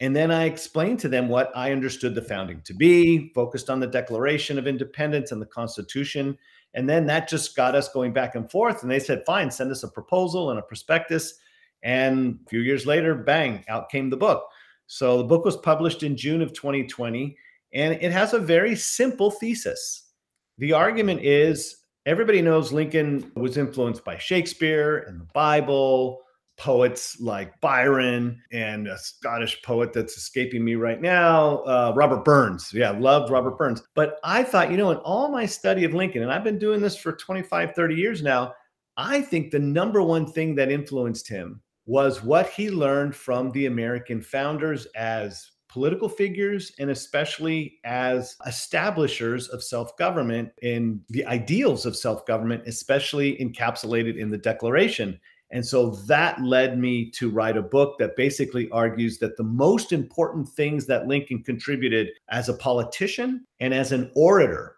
And 0.00 0.14
then 0.14 0.30
I 0.30 0.44
explained 0.44 1.00
to 1.00 1.08
them 1.08 1.28
what 1.28 1.50
I 1.54 1.72
understood 1.72 2.14
the 2.14 2.22
founding 2.22 2.60
to 2.64 2.74
be, 2.74 3.32
focused 3.34 3.70
on 3.70 3.80
the 3.80 3.86
Declaration 3.86 4.58
of 4.58 4.66
Independence 4.66 5.32
and 5.32 5.40
the 5.42 5.46
Constitution. 5.46 6.38
And 6.74 6.88
then 6.88 7.06
that 7.06 7.28
just 7.28 7.56
got 7.56 7.74
us 7.74 7.88
going 7.88 8.12
back 8.12 8.34
and 8.34 8.48
forth. 8.50 8.82
And 8.82 8.90
they 8.90 8.98
said, 9.00 9.22
fine, 9.26 9.50
send 9.50 9.70
us 9.70 9.82
a 9.82 9.88
proposal 9.88 10.50
and 10.50 10.58
a 10.58 10.62
prospectus. 10.62 11.34
And 11.82 12.38
a 12.44 12.48
few 12.48 12.60
years 12.60 12.86
later, 12.86 13.14
bang, 13.14 13.64
out 13.68 13.90
came 13.90 14.10
the 14.10 14.16
book. 14.16 14.46
So 14.86 15.18
the 15.18 15.24
book 15.24 15.44
was 15.44 15.56
published 15.56 16.02
in 16.02 16.16
June 16.16 16.42
of 16.42 16.52
2020, 16.52 17.36
and 17.72 17.94
it 18.00 18.12
has 18.12 18.34
a 18.34 18.38
very 18.38 18.76
simple 18.76 19.30
thesis. 19.30 20.10
The 20.58 20.72
argument 20.72 21.22
is 21.24 21.83
Everybody 22.06 22.42
knows 22.42 22.70
Lincoln 22.70 23.32
was 23.34 23.56
influenced 23.56 24.04
by 24.04 24.18
Shakespeare 24.18 25.04
and 25.08 25.18
the 25.22 25.26
Bible, 25.32 26.20
poets 26.58 27.18
like 27.18 27.58
Byron 27.62 28.42
and 28.52 28.88
a 28.88 28.98
Scottish 28.98 29.62
poet 29.62 29.94
that's 29.94 30.14
escaping 30.18 30.62
me 30.62 30.74
right 30.74 31.00
now, 31.00 31.58
uh, 31.60 31.94
Robert 31.96 32.22
Burns. 32.22 32.74
Yeah, 32.74 32.90
loved 32.90 33.32
Robert 33.32 33.56
Burns. 33.56 33.82
But 33.94 34.18
I 34.22 34.42
thought, 34.42 34.70
you 34.70 34.76
know, 34.76 34.90
in 34.90 34.98
all 34.98 35.28
my 35.30 35.46
study 35.46 35.84
of 35.84 35.94
Lincoln, 35.94 36.20
and 36.22 36.30
I've 36.30 36.44
been 36.44 36.58
doing 36.58 36.82
this 36.82 36.94
for 36.96 37.12
25, 37.12 37.74
30 37.74 37.94
years 37.94 38.22
now, 38.22 38.52
I 38.98 39.22
think 39.22 39.50
the 39.50 39.58
number 39.58 40.02
one 40.02 40.26
thing 40.30 40.54
that 40.56 40.70
influenced 40.70 41.26
him 41.26 41.62
was 41.86 42.22
what 42.22 42.50
he 42.50 42.70
learned 42.70 43.16
from 43.16 43.50
the 43.52 43.64
American 43.64 44.20
founders 44.20 44.84
as 44.94 45.52
political 45.74 46.08
figures 46.08 46.70
and 46.78 46.88
especially 46.88 47.80
as 47.84 48.36
establishers 48.46 49.48
of 49.50 49.60
self 49.62 49.94
government 49.98 50.48
and 50.62 51.00
the 51.10 51.24
ideals 51.26 51.84
of 51.84 51.96
self 51.96 52.24
government, 52.26 52.62
especially 52.66 53.36
encapsulated 53.38 54.16
in 54.16 54.30
the 54.30 54.38
Declaration. 54.38 55.18
And 55.50 55.66
so 55.66 55.90
that 56.06 56.40
led 56.40 56.78
me 56.78 57.10
to 57.12 57.28
write 57.28 57.56
a 57.56 57.62
book 57.62 57.98
that 57.98 58.14
basically 58.16 58.70
argues 58.70 59.18
that 59.18 59.36
the 59.36 59.42
most 59.44 59.92
important 59.92 60.48
things 60.48 60.86
that 60.86 61.08
Lincoln 61.08 61.42
contributed 61.42 62.10
as 62.28 62.48
a 62.48 62.54
politician 62.54 63.44
and 63.58 63.74
as 63.74 63.90
an 63.90 64.12
orator 64.14 64.76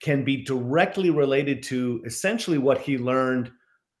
can 0.00 0.24
be 0.24 0.44
directly 0.44 1.10
related 1.10 1.60
to 1.64 2.02
essentially 2.06 2.58
what 2.58 2.78
he 2.78 2.98
learned 2.98 3.50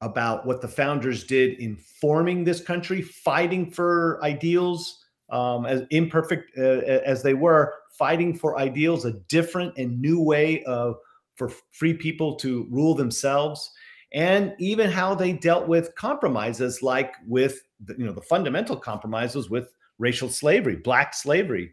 about 0.00 0.46
what 0.46 0.60
the 0.60 0.68
founders 0.68 1.24
did 1.24 1.58
in 1.58 1.74
forming 1.76 2.44
this 2.44 2.60
country, 2.60 3.02
fighting 3.02 3.68
for 3.70 4.20
ideals, 4.22 5.02
um, 5.30 5.66
as 5.66 5.82
imperfect 5.90 6.56
uh, 6.58 6.62
as 6.62 7.22
they 7.22 7.34
were, 7.34 7.74
fighting 7.90 8.36
for 8.36 8.58
ideals, 8.58 9.04
a 9.04 9.12
different 9.28 9.76
and 9.78 10.00
new 10.00 10.20
way 10.20 10.62
of 10.64 10.96
for 11.36 11.50
free 11.70 11.94
people 11.94 12.34
to 12.36 12.66
rule 12.70 12.94
themselves, 12.94 13.70
and 14.12 14.54
even 14.58 14.90
how 14.90 15.14
they 15.14 15.32
dealt 15.32 15.68
with 15.68 15.94
compromises, 15.96 16.82
like 16.82 17.14
with 17.26 17.60
the, 17.84 17.94
you 17.98 18.06
know 18.06 18.12
the 18.12 18.20
fundamental 18.20 18.76
compromises 18.76 19.50
with 19.50 19.74
racial 19.98 20.28
slavery, 20.28 20.76
black 20.76 21.12
slavery. 21.14 21.72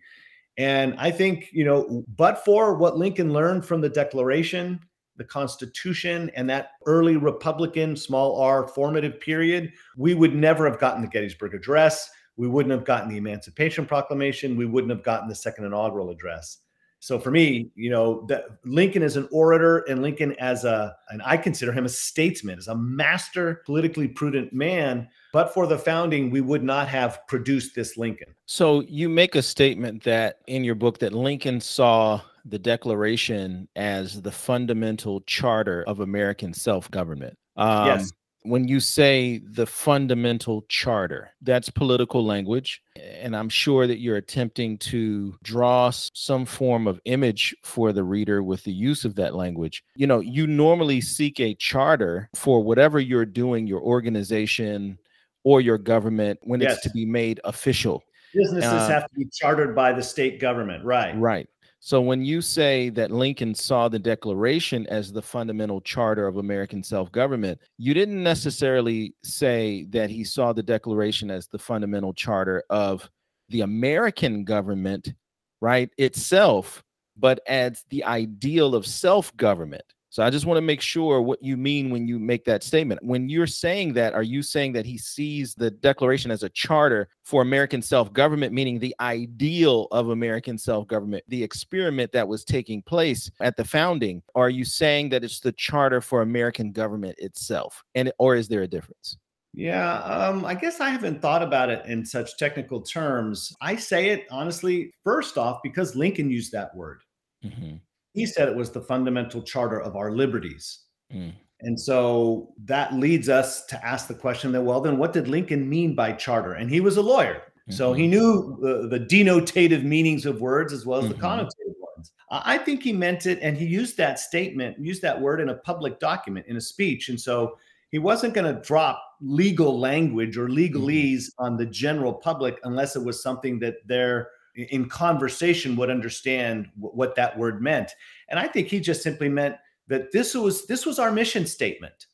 And 0.58 0.94
I 1.00 1.10
think, 1.10 1.50
you 1.52 1.66
know, 1.66 2.06
but 2.16 2.46
for 2.46 2.76
what 2.76 2.96
Lincoln 2.96 3.34
learned 3.34 3.66
from 3.66 3.82
the 3.82 3.90
Declaration, 3.90 4.80
the 5.18 5.24
Constitution, 5.24 6.30
and 6.36 6.48
that 6.50 6.72
early 6.86 7.18
Republican, 7.18 7.98
small 7.98 8.40
r, 8.40 8.68
formative 8.68 9.20
period, 9.20 9.74
we 9.98 10.14
would 10.14 10.36
never 10.36 10.70
have 10.70 10.80
gotten 10.80 11.02
the 11.02 11.08
Gettysburg 11.08 11.56
Address 11.56 12.08
we 12.38 12.48
wouldn't 12.48 12.72
have 12.72 12.86
gotten 12.86 13.10
the 13.10 13.18
Emancipation 13.18 13.86
Proclamation. 13.86 14.56
We 14.56 14.66
wouldn't 14.66 14.92
have 14.92 15.04
gotten 15.04 15.28
the 15.30 15.36
second 15.36 15.66
inaugural 15.66 16.10
address. 16.10 16.60
So 17.00 17.20
for 17.20 17.32
me, 17.32 17.70
you 17.76 17.90
know, 17.90 18.26
the, 18.28 18.46
Lincoln 18.64 19.04
is 19.04 19.18
an 19.18 19.28
orator, 19.30 19.80
and 19.90 20.02
Lincoln 20.02 20.34
as 20.40 20.64
a, 20.64 20.96
and 21.10 21.22
I 21.26 21.36
consider 21.36 21.74
him 21.74 21.84
a 21.84 21.90
statesman, 21.90 22.58
as 22.58 22.70
a 22.70 22.76
master, 22.76 23.62
politically 23.66 24.08
prudent 24.08 24.54
man. 24.54 25.10
But 25.34 25.54
for 25.54 25.68
the 25.68 25.78
founding, 25.78 26.30
we 26.30 26.40
would 26.40 26.64
not 26.64 26.88
have 26.88 27.28
produced 27.28 27.76
this 27.76 27.98
Lincoln. 27.98 28.34
So 28.46 28.80
you 28.84 29.10
make 29.10 29.36
a 29.36 29.42
statement 29.42 30.02
that 30.04 30.38
in 30.48 30.64
your 30.64 30.76
book 30.76 31.00
that 31.00 31.12
Lincoln 31.12 31.60
saw 31.60 32.22
the 32.46 32.60
Declaration 32.60 33.68
as 33.76 34.22
the 34.22 34.32
fundamental 34.32 35.22
charter 35.22 35.84
of 35.84 36.00
American 36.00 36.54
self-government. 36.54 37.38
Um, 37.58 37.86
yes 37.88 38.12
when 38.44 38.68
you 38.68 38.80
say 38.80 39.40
the 39.46 39.66
fundamental 39.66 40.64
charter, 40.70 41.32
that's 41.42 41.70
political 41.70 42.24
language. 42.26 42.82
And 42.98 43.36
I'm 43.36 43.50
sure 43.50 43.88
that 43.88 44.00
you're 44.00 44.18
attempting 44.18 44.78
to 44.80 45.36
draw 45.44 45.92
some 45.92 46.46
form 46.46 46.88
of 46.88 47.00
image 47.06 47.56
for 47.64 47.94
the 47.94 48.04
reader 48.04 48.44
with 48.44 48.64
the 48.64 48.74
use 48.74 49.06
of 49.06 49.16
that 49.16 49.34
language. 49.36 49.84
You 49.96 50.08
know, 50.08 50.20
you 50.20 50.46
normally 50.46 51.00
seek 51.02 51.40
a 51.40 51.56
charter 51.56 52.30
for 52.36 52.62
whatever 52.62 53.00
you're 53.00 53.26
doing, 53.26 53.66
your 53.66 53.82
organization 53.82 54.98
or 55.44 55.62
your 55.62 55.78
government, 55.78 56.40
when 56.44 56.62
yes. 56.62 56.74
it's 56.74 56.82
to 56.84 56.90
be 56.92 57.06
made 57.06 57.40
official. 57.46 58.04
Businesses 58.34 58.72
uh, 58.72 58.88
have 58.90 59.08
to 59.10 59.14
be 59.16 59.28
chartered 59.32 59.76
by 59.76 59.94
the 59.94 60.02
state 60.02 60.40
government, 60.40 60.84
right? 60.84 61.18
Right. 61.18 61.48
So 61.86 62.00
when 62.00 62.24
you 62.24 62.40
say 62.40 62.88
that 62.92 63.12
Lincoln 63.12 63.54
saw 63.54 63.90
the 63.90 64.00
Declaration 64.00 64.88
as 64.88 65.12
the 65.12 65.22
fundamental 65.22 65.82
charter 65.82 66.28
of 66.28 66.38
American 66.38 66.82
self-government, 66.82 67.60
you 67.78 67.94
didn't 67.94 68.24
necessarily 68.24 69.14
say 69.22 69.84
that 69.90 70.10
he 70.10 70.24
saw 70.24 70.54
the 70.54 70.64
Declaration 70.64 71.30
as 71.30 71.50
the 71.50 71.60
fundamental 71.60 72.14
charter 72.14 72.64
of 72.70 73.10
the 73.50 73.60
American 73.62 74.46
government, 74.46 75.12
right, 75.60 75.90
itself, 75.98 76.82
but 77.18 77.42
as 77.50 77.84
the 77.90 78.06
ideal 78.06 78.76
of 78.76 78.86
self-government. 78.88 79.84
So 80.14 80.22
I 80.22 80.30
just 80.30 80.46
want 80.46 80.60
to 80.60 80.62
make 80.62 80.80
sure 80.80 81.24
what 81.24 81.42
you 81.42 81.58
mean 81.58 81.90
when 81.90 82.08
you 82.08 82.20
make 82.20 82.46
that 82.46 82.62
statement. 82.62 83.04
When 83.04 83.30
you're 83.30 83.48
saying 83.48 83.94
that, 83.94 84.14
are 84.14 84.22
you 84.22 84.44
saying 84.44 84.74
that 84.74 84.86
he 84.86 84.96
sees 84.96 85.56
the 85.56 85.72
declaration 85.72 86.30
as 86.30 86.44
a 86.44 86.50
charter 86.50 87.08
for 87.24 87.42
American 87.42 87.82
self-government, 87.82 88.54
meaning 88.54 88.78
the 88.78 88.96
ideal 89.00 89.88
of 89.92 90.10
American 90.10 90.56
self-government, 90.56 91.24
the 91.30 91.42
experiment 91.44 92.12
that 92.12 92.28
was 92.28 92.44
taking 92.46 92.84
place 92.84 93.32
at 93.42 93.58
the 93.58 93.66
founding? 93.66 94.22
Are 94.36 94.52
you 94.52 94.64
saying 94.66 95.10
that 95.10 95.24
it's 95.24 95.40
the 95.40 95.52
charter 95.54 96.00
for 96.00 96.22
American 96.22 96.72
government 96.74 97.16
itself? 97.18 97.84
And 97.96 98.12
or 98.20 98.36
is 98.36 98.48
there 98.48 98.62
a 98.62 98.68
difference? 98.68 99.18
Yeah, 99.56 99.98
um, 100.02 100.46
I 100.46 100.54
guess 100.54 100.80
I 100.80 100.92
haven't 100.92 101.24
thought 101.24 101.42
about 101.42 101.72
it 101.72 101.88
in 101.88 102.06
such 102.06 102.38
technical 102.38 102.82
terms. 102.84 103.52
I 103.62 103.78
say 103.78 104.10
it 104.10 104.28
honestly, 104.30 104.92
first 105.04 105.40
off, 105.40 105.62
because 105.64 105.96
Lincoln 105.96 106.30
used 106.30 106.52
that 106.52 106.76
word. 106.76 107.02
Mm-hmm 107.44 107.78
he 108.14 108.26
said 108.26 108.48
it 108.48 108.56
was 108.56 108.72
the 108.72 108.82
fundamental 108.82 109.42
charter 109.42 109.82
of 109.82 109.96
our 109.96 110.12
liberties. 110.12 110.80
Mm. 111.14 111.34
And 111.62 111.80
so 111.80 112.54
that 112.66 112.94
leads 112.94 113.30
us 113.30 113.66
to 113.68 113.86
ask 113.86 114.08
the 114.08 114.14
question 114.14 114.52
that, 114.52 114.62
well, 114.62 114.82
then 114.82 114.98
what 114.98 115.14
did 115.14 115.28
Lincoln 115.28 115.68
mean 115.68 115.96
by 115.96 116.12
charter? 116.14 116.54
And 116.54 116.70
he 116.70 116.82
was 116.82 116.98
a 116.98 117.02
lawyer. 117.02 117.36
Mm-hmm. 117.38 117.72
So 117.74 117.94
he 117.94 118.04
mm-hmm. 118.04 118.12
knew 118.12 118.60
the, 118.62 118.88
the, 118.90 119.00
denotative 119.00 119.84
meanings 119.84 120.26
of 120.26 120.42
words 120.42 120.74
as 120.74 120.86
well 120.86 121.00
as 121.00 121.06
mm-hmm. 121.10 121.14
the 121.14 121.20
connotative 121.26 121.74
ones. 121.96 122.12
I 122.30 122.58
think 122.58 122.84
he 122.84 122.92
meant 122.92 123.26
it, 123.28 123.40
and 123.42 123.56
he 123.56 123.66
used 123.66 123.96
that 123.98 124.20
statement, 124.20 124.78
used 124.80 125.02
that 125.04 125.20
word 125.20 125.40
in 125.40 125.50
a 125.50 125.56
public 125.56 126.00
document, 126.00 126.48
in 126.48 126.58
a 126.58 126.62
speech. 126.62 127.08
And 127.10 127.20
so 127.20 127.58
he 127.92 128.00
wasn't 128.00 128.34
going 128.34 128.54
to 128.54 128.60
drop 128.62 129.02
legal 129.22 129.80
language 129.80 130.38
or 130.38 130.50
mm-hmm. 130.50 130.76
legalese 130.78 131.26
mm-hmm. 131.26 131.46
on 131.46 131.56
the 131.58 131.66
general 131.66 132.14
public 132.14 132.60
unless 132.66 132.96
it 132.98 133.04
was 133.04 133.24
something 133.24 133.60
that 133.60 133.76
they're 133.88 134.30
in 134.56 134.88
conversation 134.88 135.76
would 135.76 135.90
understand 135.90 136.68
w- 136.78 136.96
what 136.96 137.16
that 137.16 137.38
word 137.38 137.62
meant. 137.62 137.92
And 138.30 138.40
I 138.40 138.48
think 138.48 138.68
he 138.68 138.80
just 138.80 139.02
simply 139.02 139.30
meant 139.30 139.56
that 139.88 140.12
this 140.12 140.34
was 140.36 140.66
this 140.68 140.86
was 140.86 141.00
our 141.00 141.12
mission 141.12 141.46
statement. 141.46 142.08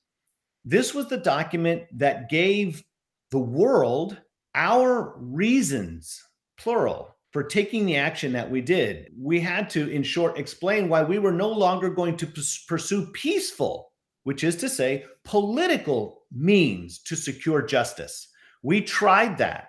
This 0.65 0.93
was 0.93 1.07
the 1.07 1.17
document 1.17 1.83
that 1.97 2.29
gave 2.29 2.83
the 3.31 3.39
world 3.39 4.17
our 4.55 5.15
reasons, 5.17 6.21
plural, 6.57 7.15
for 7.31 7.43
taking 7.43 7.85
the 7.85 7.95
action 7.97 8.33
that 8.33 8.49
we 8.49 8.59
did. 8.61 9.11
We 9.19 9.39
had 9.39 9.69
to, 9.71 9.89
in 9.89 10.03
short, 10.03 10.37
explain 10.39 10.89
why 10.89 11.03
we 11.03 11.19
were 11.19 11.31
no 11.31 11.49
longer 11.49 11.89
going 11.89 12.17
to 12.17 12.27
pursue 12.67 13.05
peaceful, 13.13 13.91
which 14.23 14.43
is 14.43 14.55
to 14.57 14.67
say, 14.69 15.05
political 15.23 16.23
means 16.35 16.99
to 17.03 17.15
secure 17.15 17.61
justice. 17.61 18.27
We 18.63 18.81
tried 18.81 19.37
that. 19.37 19.68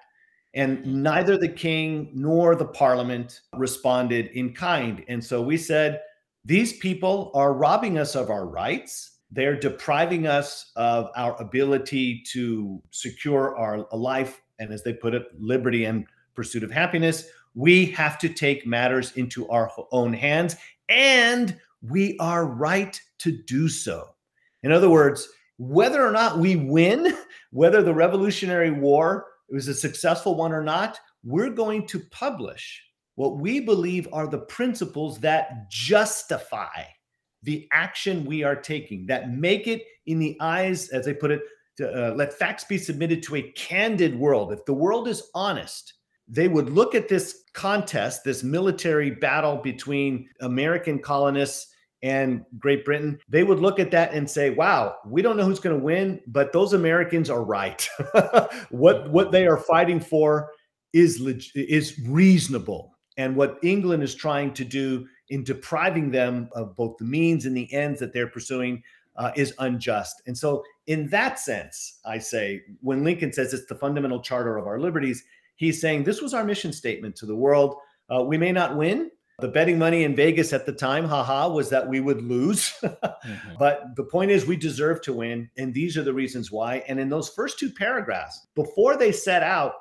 And 0.54 0.78
mm-hmm. 0.78 1.02
neither 1.02 1.38
the 1.38 1.48
king 1.48 2.10
nor 2.14 2.54
the 2.54 2.64
parliament 2.66 3.40
responded 3.56 4.26
in 4.28 4.52
kind. 4.54 5.04
And 5.08 5.22
so 5.24 5.40
we 5.42 5.56
said, 5.56 6.00
these 6.44 6.74
people 6.78 7.30
are 7.34 7.52
robbing 7.52 7.98
us 7.98 8.14
of 8.16 8.30
our 8.30 8.46
rights. 8.46 9.18
They're 9.30 9.58
depriving 9.58 10.26
us 10.26 10.72
of 10.76 11.10
our 11.16 11.40
ability 11.40 12.24
to 12.32 12.82
secure 12.90 13.56
our 13.56 13.86
life 13.96 14.40
and, 14.58 14.72
as 14.72 14.82
they 14.82 14.92
put 14.92 15.14
it, 15.14 15.26
liberty 15.38 15.84
and 15.84 16.06
pursuit 16.34 16.64
of 16.64 16.70
happiness. 16.70 17.28
We 17.54 17.86
have 17.86 18.18
to 18.20 18.28
take 18.28 18.66
matters 18.66 19.12
into 19.16 19.48
our 19.50 19.70
own 19.92 20.12
hands, 20.12 20.56
and 20.88 21.58
we 21.82 22.16
are 22.18 22.46
right 22.46 22.98
to 23.18 23.32
do 23.32 23.68
so. 23.68 24.08
In 24.62 24.72
other 24.72 24.88
words, 24.90 25.28
whether 25.58 26.04
or 26.04 26.10
not 26.10 26.38
we 26.38 26.56
win, 26.56 27.12
whether 27.50 27.82
the 27.82 27.94
Revolutionary 27.94 28.70
War 28.70 29.26
it 29.50 29.54
was 29.54 29.68
a 29.68 29.74
successful 29.74 30.36
one 30.36 30.52
or 30.52 30.62
not, 30.62 30.98
we're 31.24 31.50
going 31.50 31.86
to 31.88 32.00
publish 32.10 32.82
what 33.16 33.38
we 33.38 33.60
believe 33.60 34.08
are 34.12 34.26
the 34.28 34.38
principles 34.38 35.18
that 35.18 35.68
justify 35.70 36.82
the 37.42 37.68
action 37.72 38.24
we 38.24 38.42
are 38.42 38.54
taking, 38.56 39.06
that 39.06 39.30
make 39.34 39.66
it 39.66 39.82
in 40.06 40.18
the 40.18 40.36
eyes, 40.40 40.88
as 40.90 41.04
they 41.04 41.14
put 41.14 41.30
it, 41.30 41.42
to, 41.78 41.90
uh, 41.90 42.14
let 42.14 42.32
facts 42.32 42.64
be 42.64 42.78
submitted 42.78 43.22
to 43.24 43.36
a 43.36 43.42
candid 43.52 44.18
world. 44.18 44.52
If 44.52 44.64
the 44.66 44.74
world 44.74 45.08
is 45.08 45.30
honest, 45.34 45.94
they 46.28 46.46
would 46.48 46.70
look 46.70 46.94
at 46.94 47.08
this 47.08 47.42
contest, 47.54 48.22
this 48.24 48.42
military 48.42 49.10
battle 49.10 49.56
between 49.56 50.28
American 50.40 50.98
colonists 51.00 51.72
and 52.02 52.44
Great 52.58 52.84
Britain, 52.84 53.18
they 53.28 53.44
would 53.44 53.58
look 53.60 53.78
at 53.78 53.90
that 53.90 54.12
and 54.14 54.28
say, 54.28 54.50
"Wow, 54.50 54.96
we 55.06 55.20
don't 55.22 55.36
know 55.36 55.44
who's 55.44 55.60
going 55.60 55.78
to 55.78 55.84
win, 55.84 56.20
but 56.28 56.52
those 56.52 56.72
Americans 56.72 57.28
are 57.28 57.44
right. 57.44 57.86
what 58.70 59.10
what 59.10 59.32
they 59.32 59.46
are 59.46 59.58
fighting 59.58 60.00
for 60.00 60.50
is 60.94 61.20
leg- 61.20 61.44
is 61.54 61.98
reasonable, 62.06 62.94
and 63.18 63.36
what 63.36 63.58
England 63.62 64.02
is 64.02 64.14
trying 64.14 64.52
to 64.54 64.64
do 64.64 65.06
in 65.28 65.44
depriving 65.44 66.10
them 66.10 66.48
of 66.52 66.74
both 66.74 66.96
the 66.98 67.04
means 67.04 67.44
and 67.46 67.56
the 67.56 67.70
ends 67.72 68.00
that 68.00 68.12
they're 68.12 68.28
pursuing." 68.28 68.82
Uh, 69.16 69.32
is 69.36 69.52
unjust. 69.58 70.22
And 70.26 70.38
so, 70.38 70.64
in 70.86 71.08
that 71.08 71.38
sense, 71.38 71.98
I 72.06 72.16
say 72.16 72.62
when 72.80 73.04
Lincoln 73.04 73.32
says 73.34 73.52
it's 73.52 73.66
the 73.66 73.74
fundamental 73.74 74.20
charter 74.22 74.56
of 74.56 74.66
our 74.66 74.80
liberties, 74.80 75.24
he's 75.56 75.78
saying 75.78 76.04
this 76.04 76.22
was 76.22 76.32
our 76.32 76.44
mission 76.44 76.72
statement 76.72 77.16
to 77.16 77.26
the 77.26 77.34
world. 77.34 77.74
Uh, 78.08 78.22
we 78.22 78.38
may 78.38 78.50
not 78.52 78.76
win, 78.78 79.10
the 79.40 79.48
betting 79.48 79.78
money 79.78 80.04
in 80.04 80.14
Vegas 80.14 80.52
at 80.52 80.66
the 80.66 80.72
time, 80.72 81.06
haha, 81.06 81.48
was 81.48 81.70
that 81.70 81.88
we 81.88 82.00
would 82.00 82.22
lose. 82.22 82.70
mm-hmm. 82.82 83.54
But 83.58 83.96
the 83.96 84.04
point 84.04 84.30
is, 84.30 84.44
we 84.46 84.56
deserve 84.56 85.00
to 85.02 85.14
win. 85.14 85.48
And 85.56 85.72
these 85.72 85.96
are 85.96 86.02
the 86.02 86.12
reasons 86.14 86.52
why. 86.52 86.82
And 86.88 87.00
in 87.00 87.08
those 87.08 87.30
first 87.30 87.58
two 87.58 87.70
paragraphs, 87.70 88.46
before 88.54 88.96
they 88.96 89.12
set 89.12 89.42
out 89.42 89.72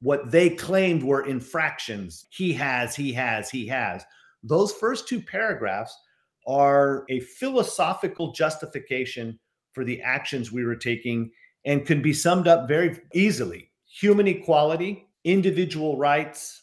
what 0.00 0.30
they 0.30 0.50
claimed 0.50 1.02
were 1.02 1.26
infractions, 1.26 2.26
he 2.30 2.52
has, 2.54 2.96
he 2.96 3.12
has, 3.12 3.50
he 3.50 3.66
has, 3.68 4.04
those 4.42 4.72
first 4.72 5.06
two 5.06 5.20
paragraphs 5.22 5.96
are 6.46 7.04
a 7.08 7.20
philosophical 7.20 8.32
justification 8.32 9.38
for 9.72 9.84
the 9.84 10.00
actions 10.02 10.52
we 10.52 10.64
were 10.64 10.76
taking 10.76 11.30
and 11.64 11.86
can 11.86 12.02
be 12.02 12.12
summed 12.12 12.46
up 12.46 12.68
very 12.68 12.98
easily 13.14 13.70
human 13.86 14.26
equality, 14.26 15.06
individual 15.22 15.96
rights, 15.96 16.62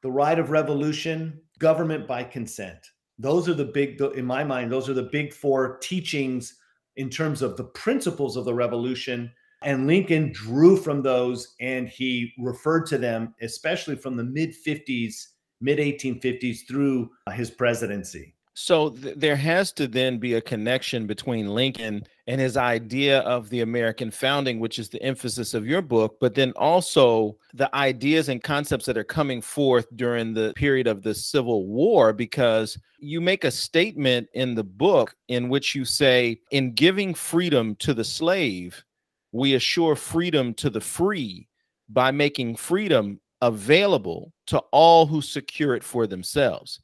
the 0.00 0.10
right 0.10 0.38
of 0.38 0.50
revolution, 0.50 1.40
government 1.58 2.06
by 2.06 2.22
consent. 2.24 2.78
Those 3.18 3.48
are 3.48 3.54
the 3.54 3.64
big, 3.64 4.00
in 4.00 4.24
my 4.24 4.44
mind, 4.44 4.70
those 4.70 4.88
are 4.88 4.94
the 4.94 5.02
big 5.10 5.32
four 5.32 5.78
teachings 5.78 6.54
in 6.96 7.10
terms 7.10 7.42
of 7.42 7.56
the 7.56 7.64
principles 7.64 8.36
of 8.36 8.44
the 8.44 8.54
revolution. 8.54 9.30
And 9.62 9.86
Lincoln 9.86 10.32
drew 10.32 10.76
from 10.76 11.02
those 11.02 11.54
and 11.60 11.88
he 11.88 12.32
referred 12.38 12.86
to 12.86 12.98
them, 12.98 13.34
especially 13.40 13.96
from 13.96 14.16
the 14.16 14.24
mid 14.24 14.50
50s, 14.64 15.28
mid 15.60 15.78
1850s 15.78 16.58
through 16.68 17.10
his 17.32 17.50
presidency. 17.50 18.34
So 18.60 18.90
th- 18.90 19.14
there 19.16 19.36
has 19.36 19.70
to 19.74 19.86
then 19.86 20.18
be 20.18 20.34
a 20.34 20.40
connection 20.40 21.06
between 21.06 21.54
Lincoln 21.54 22.02
and 22.26 22.40
his 22.40 22.56
idea 22.56 23.20
of 23.20 23.48
the 23.50 23.60
American 23.60 24.10
founding, 24.10 24.58
which 24.58 24.80
is 24.80 24.88
the 24.88 25.00
emphasis 25.00 25.54
of 25.54 25.64
your 25.64 25.80
book, 25.80 26.16
but 26.20 26.34
then 26.34 26.50
also 26.56 27.36
the 27.54 27.72
ideas 27.72 28.28
and 28.28 28.42
concepts 28.42 28.84
that 28.86 28.98
are 28.98 29.04
coming 29.04 29.40
forth 29.40 29.86
during 29.94 30.34
the 30.34 30.52
period 30.56 30.88
of 30.88 31.04
the 31.04 31.14
Civil 31.14 31.68
War, 31.68 32.12
because 32.12 32.76
you 32.98 33.20
make 33.20 33.44
a 33.44 33.50
statement 33.52 34.26
in 34.34 34.56
the 34.56 34.64
book 34.64 35.14
in 35.28 35.48
which 35.48 35.76
you 35.76 35.84
say, 35.84 36.40
in 36.50 36.72
giving 36.72 37.14
freedom 37.14 37.76
to 37.76 37.94
the 37.94 38.02
slave, 38.04 38.82
we 39.30 39.54
assure 39.54 39.94
freedom 39.94 40.52
to 40.54 40.68
the 40.68 40.80
free 40.80 41.46
by 41.90 42.10
making 42.10 42.56
freedom 42.56 43.20
available 43.40 44.32
to 44.48 44.58
all 44.72 45.06
who 45.06 45.22
secure 45.22 45.76
it 45.76 45.84
for 45.84 46.08
themselves 46.08 46.80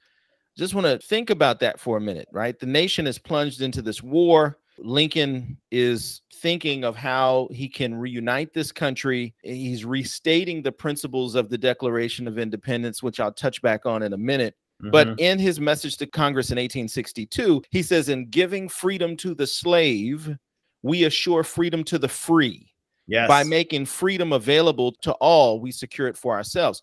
just 0.56 0.74
want 0.74 0.86
to 0.86 0.98
think 0.98 1.30
about 1.30 1.58
that 1.60 1.80
for 1.80 1.96
a 1.96 2.00
minute, 2.00 2.28
right? 2.32 2.58
The 2.58 2.66
nation 2.66 3.06
is 3.06 3.18
plunged 3.18 3.60
into 3.60 3.82
this 3.82 4.02
war. 4.02 4.58
Lincoln 4.78 5.56
is 5.70 6.22
thinking 6.36 6.84
of 6.84 6.94
how 6.96 7.48
he 7.52 7.68
can 7.68 7.94
reunite 7.94 8.52
this 8.52 8.70
country. 8.72 9.34
He's 9.42 9.84
restating 9.84 10.62
the 10.62 10.72
principles 10.72 11.34
of 11.34 11.48
the 11.48 11.58
Declaration 11.58 12.26
of 12.28 12.38
Independence, 12.38 13.02
which 13.02 13.20
I'll 13.20 13.32
touch 13.32 13.62
back 13.62 13.86
on 13.86 14.02
in 14.02 14.12
a 14.12 14.16
minute. 14.18 14.54
Mm-hmm. 14.82 14.90
But 14.90 15.18
in 15.20 15.38
his 15.38 15.60
message 15.60 15.96
to 15.98 16.06
Congress 16.06 16.50
in 16.50 16.56
1862, 16.56 17.62
he 17.70 17.82
says, 17.82 18.08
In 18.08 18.28
giving 18.30 18.68
freedom 18.68 19.16
to 19.18 19.34
the 19.34 19.46
slave, 19.46 20.36
we 20.82 21.04
assure 21.04 21.44
freedom 21.44 21.84
to 21.84 21.98
the 21.98 22.08
free. 22.08 22.72
Yes. 23.06 23.28
By 23.28 23.44
making 23.44 23.86
freedom 23.86 24.32
available 24.32 24.92
to 25.02 25.12
all, 25.14 25.60
we 25.60 25.70
secure 25.70 26.08
it 26.08 26.16
for 26.16 26.34
ourselves. 26.34 26.82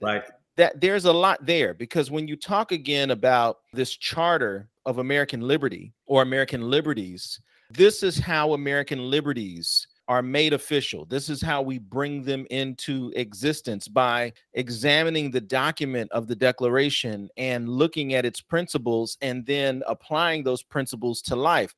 Right 0.00 0.24
that 0.56 0.80
there's 0.80 1.06
a 1.06 1.12
lot 1.12 1.44
there 1.44 1.72
because 1.74 2.10
when 2.10 2.28
you 2.28 2.36
talk 2.36 2.72
again 2.72 3.10
about 3.10 3.60
this 3.72 3.94
charter 3.96 4.68
of 4.84 4.98
American 4.98 5.40
liberty 5.40 5.92
or 6.06 6.22
American 6.22 6.68
liberties, 6.70 7.40
this 7.70 8.02
is 8.02 8.18
how 8.18 8.52
American 8.52 9.10
liberties 9.10 9.86
are 10.08 10.20
made 10.20 10.52
official. 10.52 11.06
This 11.06 11.30
is 11.30 11.40
how 11.40 11.62
we 11.62 11.78
bring 11.78 12.22
them 12.24 12.44
into 12.50 13.12
existence 13.16 13.88
by 13.88 14.32
examining 14.52 15.30
the 15.30 15.40
document 15.40 16.10
of 16.10 16.26
the 16.26 16.36
Declaration 16.36 17.30
and 17.36 17.68
looking 17.68 18.12
at 18.14 18.26
its 18.26 18.40
principles 18.40 19.16
and 19.22 19.46
then 19.46 19.82
applying 19.86 20.42
those 20.42 20.62
principles 20.62 21.22
to 21.22 21.36
life. 21.36 21.74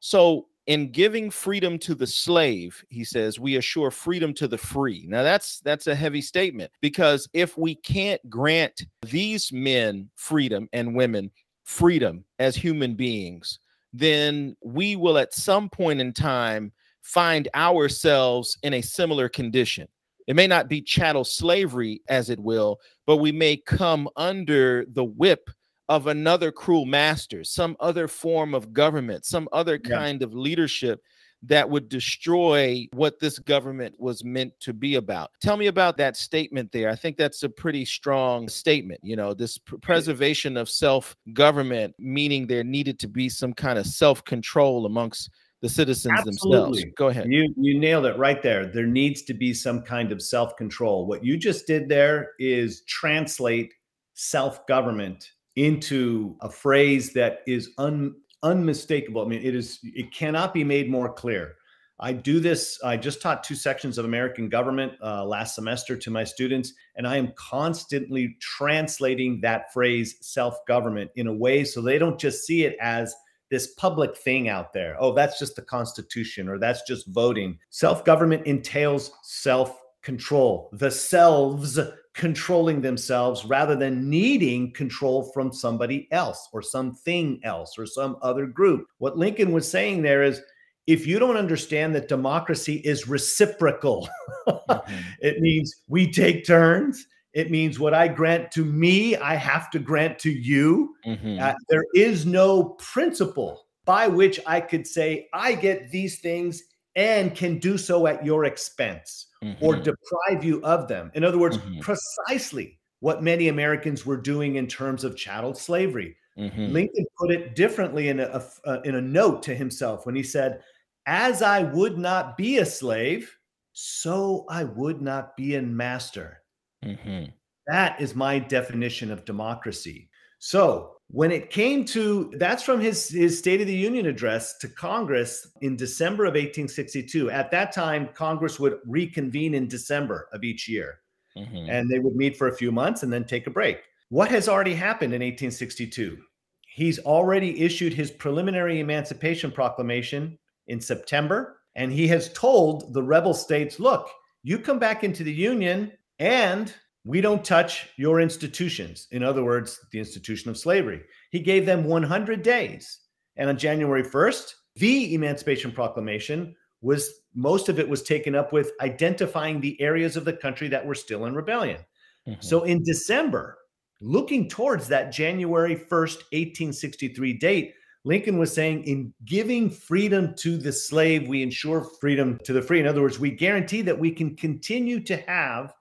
So, 0.00 0.46
in 0.66 0.90
giving 0.90 1.30
freedom 1.30 1.78
to 1.78 1.94
the 1.94 2.06
slave 2.06 2.82
he 2.88 3.04
says 3.04 3.38
we 3.38 3.56
assure 3.56 3.90
freedom 3.90 4.32
to 4.32 4.48
the 4.48 4.56
free 4.56 5.04
now 5.08 5.22
that's 5.22 5.60
that's 5.60 5.86
a 5.86 5.94
heavy 5.94 6.20
statement 6.22 6.70
because 6.80 7.28
if 7.34 7.56
we 7.58 7.74
can't 7.74 8.20
grant 8.30 8.82
these 9.10 9.52
men 9.52 10.08
freedom 10.16 10.68
and 10.72 10.94
women 10.94 11.30
freedom 11.64 12.24
as 12.38 12.56
human 12.56 12.94
beings 12.94 13.58
then 13.92 14.56
we 14.64 14.96
will 14.96 15.18
at 15.18 15.34
some 15.34 15.68
point 15.68 16.00
in 16.00 16.12
time 16.12 16.72
find 17.02 17.48
ourselves 17.54 18.56
in 18.62 18.74
a 18.74 18.80
similar 18.80 19.28
condition 19.28 19.86
it 20.26 20.34
may 20.34 20.46
not 20.46 20.68
be 20.68 20.80
chattel 20.80 21.24
slavery 21.24 22.00
as 22.08 22.30
it 22.30 22.40
will 22.40 22.78
but 23.06 23.16
we 23.18 23.30
may 23.32 23.56
come 23.56 24.08
under 24.16 24.86
the 24.94 25.04
whip 25.04 25.50
of 25.88 26.06
another 26.06 26.50
cruel 26.50 26.86
master, 26.86 27.44
some 27.44 27.76
other 27.80 28.08
form 28.08 28.54
of 28.54 28.72
government, 28.72 29.24
some 29.24 29.48
other 29.52 29.78
yeah. 29.84 29.90
kind 29.90 30.22
of 30.22 30.34
leadership 30.34 31.02
that 31.42 31.68
would 31.68 31.90
destroy 31.90 32.86
what 32.94 33.20
this 33.20 33.38
government 33.38 33.94
was 33.98 34.24
meant 34.24 34.50
to 34.60 34.72
be 34.72 34.94
about. 34.94 35.30
Tell 35.42 35.58
me 35.58 35.66
about 35.66 35.98
that 35.98 36.16
statement 36.16 36.72
there. 36.72 36.88
I 36.88 36.96
think 36.96 37.18
that's 37.18 37.42
a 37.42 37.50
pretty 37.50 37.84
strong 37.84 38.48
statement. 38.48 38.98
You 39.04 39.16
know, 39.16 39.34
this 39.34 39.58
pr- 39.58 39.76
preservation 39.76 40.56
of 40.56 40.70
self 40.70 41.14
government, 41.34 41.94
meaning 41.98 42.46
there 42.46 42.64
needed 42.64 42.98
to 43.00 43.08
be 43.08 43.28
some 43.28 43.52
kind 43.52 43.78
of 43.78 43.86
self 43.86 44.24
control 44.24 44.86
amongst 44.86 45.30
the 45.60 45.68
citizens 45.68 46.14
Absolutely. 46.26 46.60
themselves. 46.80 46.94
Go 46.96 47.08
ahead. 47.08 47.26
You 47.30 47.52
you 47.58 47.78
nailed 47.78 48.06
it 48.06 48.16
right 48.16 48.42
there. 48.42 48.66
There 48.66 48.86
needs 48.86 49.20
to 49.22 49.34
be 49.34 49.52
some 49.54 49.80
kind 49.82 50.12
of 50.12 50.20
self-control. 50.20 51.06
What 51.06 51.24
you 51.24 51.38
just 51.38 51.66
did 51.66 51.88
there 51.88 52.32
is 52.38 52.82
translate 52.84 53.72
self-government 54.12 55.32
into 55.56 56.36
a 56.40 56.50
phrase 56.50 57.12
that 57.12 57.40
is 57.46 57.70
un, 57.78 58.14
unmistakable. 58.42 59.22
I 59.24 59.28
mean, 59.28 59.42
it 59.42 59.54
is 59.54 59.78
it 59.82 60.12
cannot 60.12 60.52
be 60.54 60.64
made 60.64 60.90
more 60.90 61.12
clear. 61.12 61.54
I 62.00 62.12
do 62.12 62.40
this. 62.40 62.80
I 62.84 62.96
just 62.96 63.22
taught 63.22 63.44
two 63.44 63.54
sections 63.54 63.98
of 63.98 64.04
American 64.04 64.48
government 64.48 64.94
uh, 65.00 65.24
last 65.24 65.54
semester 65.54 65.96
to 65.96 66.10
my 66.10 66.24
students, 66.24 66.72
and 66.96 67.06
I 67.06 67.16
am 67.16 67.32
constantly 67.36 68.36
translating 68.40 69.40
that 69.42 69.72
phrase 69.72 70.16
self 70.20 70.56
government 70.66 71.10
in 71.14 71.28
a 71.28 71.32
way 71.34 71.62
so 71.64 71.80
they 71.80 71.98
don't 71.98 72.18
just 72.18 72.44
see 72.44 72.64
it 72.64 72.76
as 72.80 73.14
this 73.48 73.74
public 73.74 74.16
thing 74.16 74.48
out 74.48 74.72
there. 74.72 74.96
Oh, 74.98 75.12
that's 75.12 75.38
just 75.38 75.54
the 75.54 75.62
Constitution 75.62 76.48
or 76.48 76.58
that's 76.58 76.82
just 76.82 77.06
voting. 77.08 77.58
Self 77.70 78.04
government 78.04 78.44
entails 78.46 79.12
self 79.22 79.76
control, 80.04 80.68
the 80.74 80.90
selves 80.90 81.80
controlling 82.12 82.80
themselves 82.80 83.44
rather 83.44 83.74
than 83.74 84.08
needing 84.08 84.72
control 84.72 85.32
from 85.32 85.52
somebody 85.52 86.06
else 86.12 86.48
or 86.52 86.62
something 86.62 87.40
else 87.42 87.74
or 87.76 87.86
some 87.86 88.16
other 88.22 88.46
group. 88.46 88.86
What 88.98 89.18
Lincoln 89.18 89.50
was 89.52 89.68
saying 89.68 90.02
there 90.02 90.22
is 90.22 90.40
if 90.86 91.06
you 91.06 91.18
don't 91.18 91.36
understand 91.38 91.94
that 91.94 92.08
democracy 92.08 92.76
is 92.84 93.08
reciprocal, 93.08 94.08
mm-hmm. 94.46 94.96
it 95.22 95.40
means 95.40 95.74
we 95.88 96.10
take 96.12 96.46
turns. 96.46 97.04
It 97.32 97.50
means 97.50 97.80
what 97.80 97.94
I 97.94 98.06
grant 98.06 98.52
to 98.52 98.64
me, 98.64 99.16
I 99.16 99.34
have 99.34 99.68
to 99.70 99.80
grant 99.80 100.20
to 100.20 100.30
you. 100.30 100.94
Mm-hmm. 101.04 101.38
Uh, 101.40 101.54
there 101.68 101.84
is 101.94 102.24
no 102.26 102.70
principle 102.80 103.66
by 103.86 104.06
which 104.06 104.38
I 104.46 104.60
could 104.60 104.86
say, 104.86 105.28
I 105.34 105.54
get 105.54 105.90
these 105.90 106.20
things 106.20 106.62
and 106.96 107.34
can 107.34 107.58
do 107.58 107.76
so 107.76 108.06
at 108.06 108.24
your 108.24 108.44
expense 108.44 109.26
mm-hmm. 109.42 109.64
or 109.64 109.76
deprive 109.76 110.42
you 110.44 110.60
of 110.62 110.88
them. 110.88 111.10
In 111.14 111.24
other 111.24 111.38
words, 111.38 111.58
mm-hmm. 111.58 111.80
precisely 111.80 112.78
what 113.00 113.22
many 113.22 113.48
Americans 113.48 114.06
were 114.06 114.16
doing 114.16 114.56
in 114.56 114.66
terms 114.66 115.04
of 115.04 115.16
chattel 115.16 115.54
slavery. 115.54 116.16
Mm-hmm. 116.38 116.72
Lincoln 116.72 117.04
put 117.18 117.30
it 117.30 117.54
differently 117.54 118.08
in 118.08 118.20
a, 118.20 118.24
a, 118.24 118.42
uh, 118.68 118.80
in 118.84 118.94
a 118.96 119.00
note 119.00 119.42
to 119.44 119.54
himself 119.54 120.04
when 120.06 120.16
he 120.16 120.22
said, 120.22 120.60
"As 121.06 121.42
I 121.42 121.62
would 121.62 121.96
not 121.98 122.36
be 122.36 122.58
a 122.58 122.66
slave, 122.66 123.34
so 123.72 124.44
I 124.48 124.64
would 124.64 125.00
not 125.00 125.36
be 125.36 125.54
a 125.56 125.62
master." 125.62 126.42
Mm-hmm. 126.84 127.26
That 127.68 128.00
is 128.00 128.14
my 128.16 128.38
definition 128.40 129.10
of 129.12 129.24
democracy. 129.24 130.10
So 130.40 130.96
when 131.14 131.30
it 131.30 131.48
came 131.48 131.84
to 131.84 132.28
that's 132.38 132.64
from 132.64 132.80
his, 132.80 133.08
his 133.08 133.38
state 133.38 133.60
of 133.60 133.68
the 133.68 133.74
union 133.74 134.04
address 134.06 134.58
to 134.58 134.66
congress 134.68 135.46
in 135.60 135.76
december 135.76 136.24
of 136.24 136.30
1862 136.32 137.30
at 137.30 137.52
that 137.52 137.70
time 137.70 138.08
congress 138.14 138.58
would 138.58 138.80
reconvene 138.84 139.54
in 139.54 139.68
december 139.68 140.28
of 140.32 140.42
each 140.42 140.68
year 140.68 140.98
mm-hmm. 141.38 141.70
and 141.70 141.88
they 141.88 142.00
would 142.00 142.16
meet 142.16 142.36
for 142.36 142.48
a 142.48 142.54
few 142.54 142.72
months 142.72 143.04
and 143.04 143.12
then 143.12 143.24
take 143.24 143.46
a 143.46 143.50
break 143.50 143.84
what 144.08 144.28
has 144.28 144.48
already 144.48 144.74
happened 144.74 145.14
in 145.14 145.20
1862 145.20 146.18
he's 146.66 146.98
already 147.00 147.60
issued 147.62 147.92
his 147.92 148.10
preliminary 148.10 148.80
emancipation 148.80 149.52
proclamation 149.52 150.36
in 150.66 150.80
september 150.80 151.60
and 151.76 151.92
he 151.92 152.08
has 152.08 152.32
told 152.32 152.92
the 152.92 153.02
rebel 153.02 153.32
states 153.32 153.78
look 153.78 154.10
you 154.42 154.58
come 154.58 154.80
back 154.80 155.04
into 155.04 155.22
the 155.22 155.32
union 155.32 155.92
and 156.18 156.74
we 157.04 157.20
don't 157.20 157.44
touch 157.44 157.88
your 157.98 158.20
institutions. 158.20 159.08
In 159.10 159.22
other 159.22 159.44
words, 159.44 159.78
the 159.92 159.98
institution 159.98 160.50
of 160.50 160.56
slavery. 160.56 161.02
He 161.30 161.38
gave 161.40 161.66
them 161.66 161.84
100 161.84 162.42
days. 162.42 162.98
And 163.36 163.50
on 163.50 163.58
January 163.58 164.02
1st, 164.02 164.54
the 164.76 165.14
Emancipation 165.14 165.70
Proclamation 165.70 166.56
was 166.80 167.10
most 167.34 167.68
of 167.68 167.78
it 167.78 167.88
was 167.88 168.02
taken 168.02 168.34
up 168.34 168.52
with 168.52 168.72
identifying 168.80 169.60
the 169.60 169.80
areas 169.80 170.16
of 170.16 170.24
the 170.24 170.32
country 170.32 170.68
that 170.68 170.84
were 170.84 170.94
still 170.94 171.26
in 171.26 171.34
rebellion. 171.34 171.80
Mm-hmm. 172.26 172.40
So 172.40 172.62
in 172.64 172.82
December, 172.82 173.58
looking 174.00 174.48
towards 174.48 174.88
that 174.88 175.12
January 175.12 175.76
1st, 175.76 175.90
1863 176.16 177.32
date, 177.34 177.74
Lincoln 178.06 178.38
was 178.38 178.52
saying, 178.52 178.84
in 178.84 179.12
giving 179.24 179.68
freedom 179.70 180.34
to 180.38 180.56
the 180.56 180.72
slave, 180.72 181.26
we 181.28 181.42
ensure 181.42 181.82
freedom 182.00 182.38
to 182.44 182.52
the 182.54 182.62
free. 182.62 182.80
In 182.80 182.86
other 182.86 183.02
words, 183.02 183.18
we 183.18 183.30
guarantee 183.30 183.82
that 183.82 183.98
we 183.98 184.10
can 184.10 184.36
continue 184.36 185.00
to 185.04 185.16
have 185.16 185.72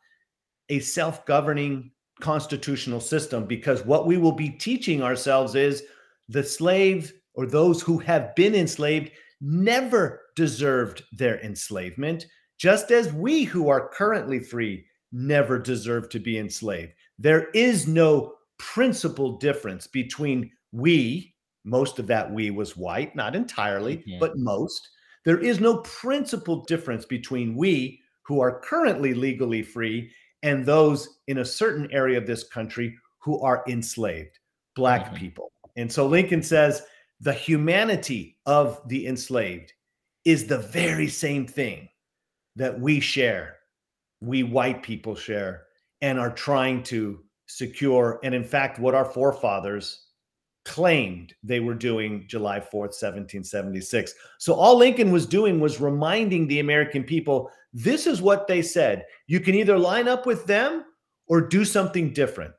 a 0.69 0.79
self 0.79 1.25
governing 1.25 1.91
constitutional 2.21 2.99
system 3.01 3.45
because 3.45 3.85
what 3.85 4.05
we 4.05 4.17
will 4.17 4.31
be 4.31 4.49
teaching 4.49 5.01
ourselves 5.01 5.55
is 5.55 5.83
the 6.29 6.43
slaves 6.43 7.11
or 7.33 7.45
those 7.45 7.81
who 7.81 7.97
have 7.97 8.33
been 8.35 8.55
enslaved 8.55 9.11
never 9.41 10.21
deserved 10.35 11.03
their 11.11 11.43
enslavement, 11.43 12.25
just 12.57 12.91
as 12.91 13.11
we 13.11 13.43
who 13.43 13.67
are 13.67 13.89
currently 13.89 14.39
free 14.39 14.85
never 15.11 15.59
deserve 15.59 16.09
to 16.09 16.19
be 16.19 16.37
enslaved. 16.37 16.91
There 17.19 17.49
is 17.49 17.87
no 17.87 18.35
principal 18.57 19.37
difference 19.37 19.85
between 19.87 20.49
we, 20.71 21.35
most 21.65 21.99
of 21.99 22.07
that 22.07 22.31
we 22.31 22.51
was 22.51 22.77
white, 22.77 23.15
not 23.15 23.35
entirely, 23.35 24.01
yeah. 24.05 24.15
Mm-hmm. 24.15 24.19
but 24.19 24.37
most. 24.37 24.89
There 25.25 25.39
is 25.39 25.59
no 25.59 25.77
principal 25.79 26.63
difference 26.65 27.05
between 27.05 27.55
we 27.55 27.99
who 28.25 28.39
are 28.39 28.61
currently 28.61 29.13
legally 29.13 29.61
free 29.61 30.09
and 30.43 30.65
those 30.65 31.07
in 31.27 31.39
a 31.39 31.45
certain 31.45 31.89
area 31.91 32.17
of 32.17 32.27
this 32.27 32.43
country 32.43 32.95
who 33.19 33.39
are 33.41 33.63
enslaved, 33.67 34.37
black 34.75 35.05
mm-hmm. 35.05 35.15
people. 35.15 35.51
And 35.77 35.91
so 35.91 36.05
Lincoln 36.05 36.43
says 36.43 36.83
the 37.21 37.33
humanity 37.33 38.37
of 38.45 38.81
the 38.89 39.07
enslaved 39.07 39.73
is 40.25 40.45
the 40.45 40.57
very 40.59 41.07
same 41.07 41.47
thing 41.47 41.87
that 42.55 42.79
we 42.79 42.99
share, 42.99 43.55
we 44.21 44.43
white 44.43 44.83
people 44.83 45.15
share, 45.15 45.63
and 46.01 46.19
are 46.19 46.29
trying 46.31 46.83
to 46.83 47.19
secure. 47.47 48.19
And 48.23 48.35
in 48.35 48.43
fact, 48.43 48.77
what 48.79 48.93
our 48.93 49.05
forefathers 49.05 50.07
claimed 50.65 51.33
they 51.43 51.59
were 51.61 51.73
doing 51.73 52.25
July 52.27 52.59
4th, 52.59 52.91
1776. 53.01 54.13
So 54.39 54.53
all 54.53 54.77
Lincoln 54.77 55.11
was 55.11 55.25
doing 55.25 55.59
was 55.59 55.81
reminding 55.81 56.47
the 56.47 56.59
American 56.59 57.03
people 57.03 57.49
this 57.75 58.05
is 58.05 58.21
what 58.21 58.47
they 58.47 58.61
said. 58.61 59.05
You 59.27 59.39
can 59.39 59.55
either 59.55 59.77
line 59.79 60.07
up 60.07 60.25
with 60.27 60.45
them 60.45 60.83
or 61.27 61.41
do 61.41 61.65
something 61.65 62.13
different. 62.13 62.53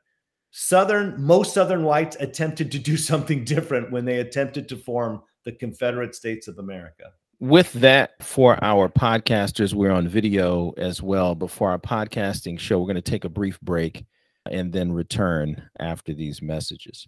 Southern, 0.51 1.21
most 1.21 1.53
Southern 1.53 1.83
whites 1.85 2.17
attempted 2.19 2.69
to 2.73 2.79
do 2.79 2.97
something 2.97 3.45
different 3.45 3.91
when 3.91 4.03
they 4.05 4.19
attempted 4.19 4.67
to 4.69 4.75
form 4.77 5.21
the 5.45 5.53
Confederate 5.53 6.15
States 6.15 6.47
of 6.49 6.59
America. 6.59 7.11
With 7.39 7.71
that, 7.73 8.11
for 8.23 8.61
our 8.63 8.87
podcasters, 8.89 9.73
we're 9.73 9.91
on 9.91 10.07
video 10.07 10.73
as 10.77 11.01
well. 11.01 11.33
Before 11.35 11.69
our 11.71 11.79
podcasting 11.79 12.57
show, 12.59 12.79
we're 12.79 12.85
going 12.85 12.95
to 12.95 13.01
take 13.01 13.25
a 13.25 13.29
brief 13.29 13.59
break 13.61 14.05
and 14.51 14.71
then 14.73 14.91
return 14.91 15.61
after 15.79 16.13
these 16.13 16.41
messages. 16.41 17.07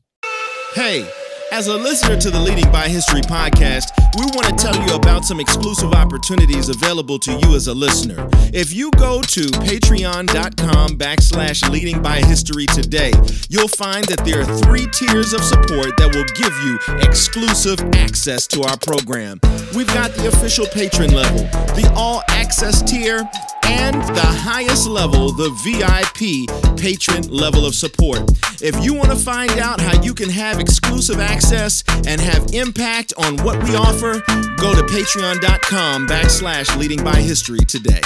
Hey. 0.73 1.09
As 1.49 1.67
a 1.67 1.77
listener 1.77 2.17
to 2.19 2.29
the 2.29 2.39
Leading 2.41 2.69
by 2.73 2.89
History 2.89 3.21
podcast, 3.21 3.93
we 4.19 4.25
want 4.35 4.45
to 4.47 4.53
tell 4.55 4.75
you 4.85 4.93
about 4.95 5.23
some 5.23 5.39
exclusive 5.39 5.93
opportunities 5.93 6.67
available 6.67 7.17
to 7.19 7.31
you 7.37 7.55
as 7.55 7.67
a 7.67 7.73
listener. 7.73 8.27
If 8.53 8.73
you 8.73 8.91
go 8.97 9.21
to 9.21 9.41
patreon.com 9.63 10.97
backslash 10.97 11.67
leading 11.69 12.01
by 12.01 12.17
history 12.17 12.65
today, 12.65 13.13
you'll 13.47 13.69
find 13.69 14.03
that 14.07 14.25
there 14.25 14.41
are 14.41 14.57
three 14.59 14.87
tiers 14.91 15.31
of 15.31 15.41
support 15.41 15.95
that 15.97 16.13
will 16.13 16.27
give 16.35 16.51
you 16.65 17.07
exclusive 17.07 17.79
access 17.95 18.45
to 18.47 18.63
our 18.63 18.77
program. 18.79 19.39
We've 19.73 19.87
got 19.93 20.11
the 20.11 20.27
official 20.27 20.65
patron 20.67 21.13
level, 21.13 21.43
the 21.77 21.89
all 21.95 22.23
access 22.27 22.81
tier, 22.81 23.23
and 23.63 23.95
the 24.15 24.21
highest 24.21 24.87
level, 24.87 25.31
the 25.33 25.49
VIP 25.63 26.47
patron 26.77 27.27
level 27.29 27.65
of 27.65 27.75
support. 27.75 28.19
If 28.61 28.81
you 28.83 28.93
want 28.93 29.09
to 29.09 29.15
find 29.17 29.51
out 29.59 29.81
how 29.81 30.01
you 30.01 30.13
can 30.13 30.29
have 30.29 30.59
exclusive 30.59 31.21
access, 31.21 31.36
access 31.37 31.83
and 32.07 32.19
have 32.19 32.45
impact 32.53 33.13
on 33.17 33.37
what 33.37 33.61
we 33.63 33.75
offer, 33.75 34.13
go 34.57 34.73
to 34.73 34.81
patreon.com 34.91 36.07
backslash 36.07 36.75
leading 36.77 37.03
by 37.03 37.15
history 37.15 37.59
today. 37.59 38.01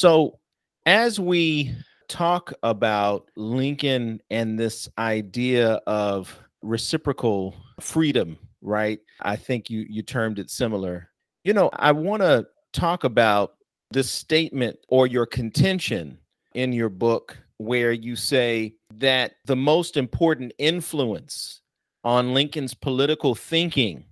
So, 0.00 0.38
as 0.86 1.20
we 1.20 1.74
talk 2.08 2.54
about 2.62 3.26
Lincoln 3.36 4.22
and 4.30 4.58
this 4.58 4.88
idea 4.96 5.72
of 5.86 6.40
reciprocal 6.62 7.54
freedom, 7.80 8.38
right? 8.62 8.98
I 9.20 9.36
think 9.36 9.68
you 9.68 9.84
you 9.90 10.02
termed 10.02 10.38
it 10.38 10.48
similar. 10.48 11.10
You 11.44 11.52
know, 11.52 11.68
I 11.74 11.92
want 11.92 12.22
to 12.22 12.46
talk 12.72 13.04
about 13.04 13.56
this 13.90 14.08
statement 14.08 14.78
or 14.88 15.06
your 15.06 15.26
contention 15.26 16.16
in 16.54 16.72
your 16.72 16.88
book 16.88 17.36
where 17.58 17.92
you 17.92 18.16
say 18.16 18.76
that 18.94 19.32
the 19.44 19.56
most 19.56 19.98
important 19.98 20.50
influence 20.56 21.60
on 22.04 22.32
Lincoln's 22.32 22.72
political 22.72 23.34
thinking 23.34 24.04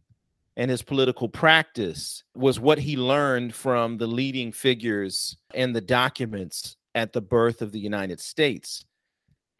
and 0.58 0.70
his 0.72 0.82
political 0.82 1.28
practice 1.28 2.24
was 2.34 2.58
what 2.60 2.78
he 2.80 2.96
learned 2.96 3.54
from 3.54 3.96
the 3.96 4.08
leading 4.08 4.50
figures 4.52 5.36
and 5.54 5.74
the 5.74 5.80
documents 5.80 6.76
at 6.96 7.12
the 7.12 7.20
birth 7.20 7.62
of 7.62 7.70
the 7.70 7.78
United 7.78 8.18
States. 8.18 8.84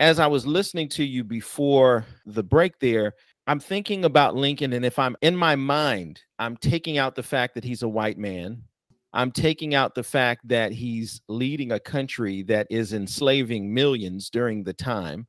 As 0.01 0.19
I 0.19 0.27
was 0.27 0.45
listening 0.45 0.89
to 0.91 1.05
you 1.05 1.23
before 1.23 2.05
the 2.27 2.43
break 2.43 2.81
there, 2.81 3.15
I'm 3.47 3.61
thinking 3.61 4.05
about 4.05 4.35
Lincoln. 4.35 4.73
And 4.73 4.85
if 4.85 4.99
I'm 4.99 5.17
in 5.23 5.37
my 5.37 5.55
mind, 5.55 6.21
I'm 6.41 6.57
taking 6.57 6.99
out 6.99 7.15
the 7.15 7.23
fact 7.23 7.55
that 7.55 7.65
he's 7.65 7.85
a 7.85 7.89
white 7.89 8.19
man, 8.19 8.65
I'm 9.13 9.31
taking 9.31 9.75
out 9.77 9.95
the 9.95 10.03
fact 10.03 10.49
that 10.49 10.73
he's 10.73 11.21
leading 11.29 11.71
a 11.73 11.81
country 11.81 12.43
that 12.43 12.67
is 12.71 12.93
enslaving 12.93 13.73
millions 13.73 14.31
during 14.31 14.65
the 14.65 14.75
time. 14.75 15.27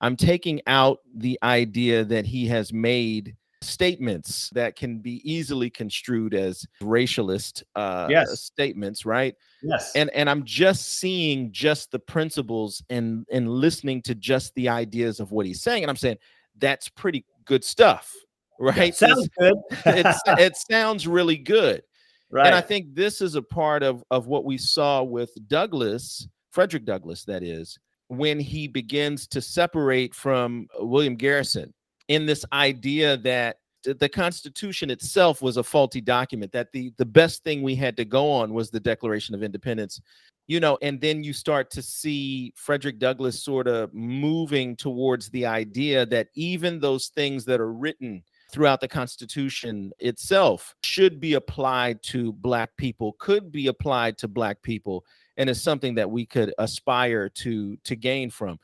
I'm 0.00 0.16
taking 0.16 0.60
out 0.66 0.98
the 1.14 1.38
idea 1.42 2.02
that 2.04 2.26
he 2.26 2.46
has 2.46 2.72
made 2.72 3.36
statements 3.62 4.50
that 4.50 4.76
can 4.76 4.98
be 4.98 5.20
easily 5.30 5.70
construed 5.70 6.34
as 6.34 6.66
racialist 6.82 7.62
uh, 7.74 8.06
yes. 8.10 8.40
statements, 8.40 9.06
right? 9.06 9.34
Yes. 9.62 9.92
And 9.94 10.10
and 10.10 10.28
I'm 10.28 10.44
just 10.44 10.98
seeing 10.98 11.52
just 11.52 11.90
the 11.90 11.98
principles 11.98 12.82
and 12.90 13.24
and 13.32 13.48
listening 13.48 14.02
to 14.02 14.14
just 14.14 14.54
the 14.54 14.68
ideas 14.68 15.20
of 15.20 15.32
what 15.32 15.46
he's 15.46 15.62
saying, 15.62 15.82
and 15.82 15.90
I'm 15.90 15.96
saying 15.96 16.18
that's 16.58 16.88
pretty 16.88 17.24
good 17.44 17.64
stuff, 17.64 18.12
right? 18.60 18.94
sounds 18.94 19.28
good. 19.38 19.54
it 19.86 20.56
sounds 20.56 21.06
really 21.06 21.38
good. 21.38 21.82
Right. 22.30 22.46
And 22.46 22.54
I 22.54 22.60
think 22.62 22.94
this 22.94 23.20
is 23.20 23.34
a 23.34 23.42
part 23.42 23.82
of 23.82 24.04
of 24.10 24.26
what 24.26 24.44
we 24.44 24.58
saw 24.58 25.02
with 25.02 25.30
Douglass, 25.48 26.28
Frederick 26.50 26.84
Douglass, 26.84 27.24
that 27.26 27.42
is, 27.42 27.78
when 28.08 28.40
he 28.40 28.68
begins 28.68 29.26
to 29.28 29.40
separate 29.40 30.14
from 30.14 30.66
William 30.80 31.16
Garrison 31.16 31.72
in 32.12 32.26
this 32.26 32.44
idea 32.52 33.16
that 33.16 33.56
the 33.84 34.08
Constitution 34.08 34.90
itself 34.90 35.40
was 35.40 35.56
a 35.56 35.62
faulty 35.62 36.02
document, 36.02 36.52
that 36.52 36.70
the, 36.72 36.92
the 36.98 37.06
best 37.06 37.42
thing 37.42 37.62
we 37.62 37.74
had 37.74 37.96
to 37.96 38.04
go 38.04 38.30
on 38.30 38.52
was 38.52 38.70
the 38.70 38.78
Declaration 38.78 39.34
of 39.34 39.42
Independence. 39.42 39.98
You 40.46 40.60
know, 40.60 40.76
and 40.82 41.00
then 41.00 41.24
you 41.24 41.32
start 41.32 41.70
to 41.70 41.80
see 41.80 42.52
Frederick 42.54 42.98
Douglass 42.98 43.42
sort 43.42 43.66
of 43.66 43.94
moving 43.94 44.76
towards 44.76 45.30
the 45.30 45.46
idea 45.46 46.04
that 46.06 46.28
even 46.34 46.80
those 46.80 47.06
things 47.08 47.46
that 47.46 47.60
are 47.60 47.72
written 47.72 48.22
throughout 48.50 48.82
the 48.82 48.88
Constitution 48.88 49.90
itself 49.98 50.74
should 50.84 51.18
be 51.18 51.32
applied 51.34 52.02
to 52.02 52.34
Black 52.34 52.76
people, 52.76 53.14
could 53.18 53.50
be 53.50 53.68
applied 53.68 54.18
to 54.18 54.28
Black 54.28 54.60
people, 54.60 55.02
and 55.38 55.48
is 55.48 55.62
something 55.62 55.94
that 55.94 56.10
we 56.10 56.26
could 56.26 56.52
aspire 56.58 57.30
to 57.30 57.76
to 57.84 57.96
gain 57.96 58.28
from. 58.28 58.58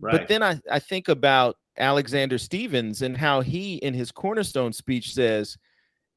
But 0.00 0.28
then 0.28 0.42
I, 0.42 0.60
I 0.70 0.78
think 0.78 1.08
about 1.08 1.56
Alexander 1.78 2.38
Stephens 2.38 3.02
and 3.02 3.16
how 3.16 3.40
he, 3.40 3.76
in 3.76 3.94
his 3.94 4.12
cornerstone 4.12 4.72
speech, 4.72 5.12
says 5.14 5.56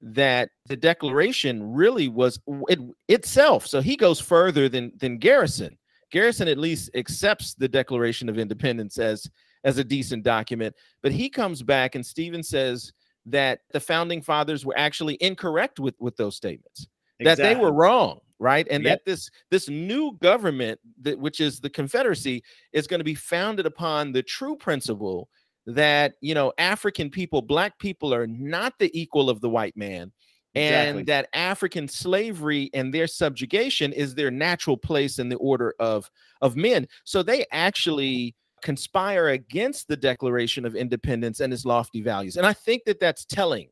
that 0.01 0.49
the 0.67 0.77
declaration 0.77 1.73
really 1.73 2.07
was 2.07 2.39
it, 2.69 2.79
itself. 3.07 3.65
So 3.65 3.81
he 3.81 3.95
goes 3.95 4.19
further 4.19 4.69
than 4.69 4.91
than 4.99 5.17
Garrison. 5.17 5.77
Garrison 6.11 6.47
at 6.47 6.59
least 6.59 6.89
accepts 6.95 7.55
the 7.55 7.67
Declaration 7.67 8.29
of 8.29 8.37
Independence 8.37 8.99
as 8.99 9.29
as 9.63 9.79
a 9.79 9.83
decent 9.83 10.21
document, 10.23 10.75
but 11.01 11.11
he 11.11 11.27
comes 11.27 11.63
back 11.63 11.95
and 11.95 12.05
Stephens 12.05 12.47
says 12.47 12.93
that 13.25 13.61
the 13.73 13.79
founding 13.79 14.21
fathers 14.21 14.63
were 14.63 14.77
actually 14.77 15.17
incorrect 15.21 15.79
with 15.79 15.95
with 15.99 16.15
those 16.17 16.35
statements. 16.35 16.87
Exactly. 17.19 17.43
That 17.43 17.53
they 17.55 17.59
were 17.59 17.71
wrong 17.71 18.19
right 18.39 18.67
and 18.69 18.83
yep. 18.83 18.99
that 18.99 19.05
this 19.09 19.29
this 19.49 19.69
new 19.69 20.17
government 20.21 20.79
that, 21.01 21.17
which 21.17 21.39
is 21.39 21.59
the 21.59 21.69
confederacy 21.69 22.43
is 22.73 22.87
going 22.87 22.99
to 22.99 23.03
be 23.05 23.15
founded 23.15 23.65
upon 23.65 24.11
the 24.11 24.23
true 24.23 24.55
principle 24.55 25.29
that 25.65 26.13
you 26.21 26.33
know 26.33 26.51
african 26.57 27.09
people 27.09 27.41
black 27.41 27.77
people 27.79 28.13
are 28.13 28.27
not 28.27 28.73
the 28.79 28.89
equal 28.99 29.29
of 29.29 29.39
the 29.41 29.49
white 29.49 29.75
man 29.77 30.11
and 30.53 30.99
exactly. 30.99 31.03
that 31.03 31.27
african 31.33 31.87
slavery 31.87 32.69
and 32.73 32.93
their 32.93 33.07
subjugation 33.07 33.93
is 33.93 34.13
their 34.13 34.29
natural 34.31 34.77
place 34.77 35.17
in 35.19 35.29
the 35.29 35.37
order 35.37 35.73
of 35.79 36.09
of 36.41 36.55
men 36.55 36.85
so 37.05 37.23
they 37.23 37.45
actually 37.51 38.35
conspire 38.61 39.29
against 39.29 39.87
the 39.87 39.97
declaration 39.97 40.65
of 40.65 40.75
independence 40.75 41.39
and 41.39 41.53
its 41.53 41.63
lofty 41.65 42.01
values 42.01 42.35
and 42.35 42.45
i 42.45 42.53
think 42.53 42.83
that 42.83 42.99
that's 42.99 43.23
telling 43.25 43.69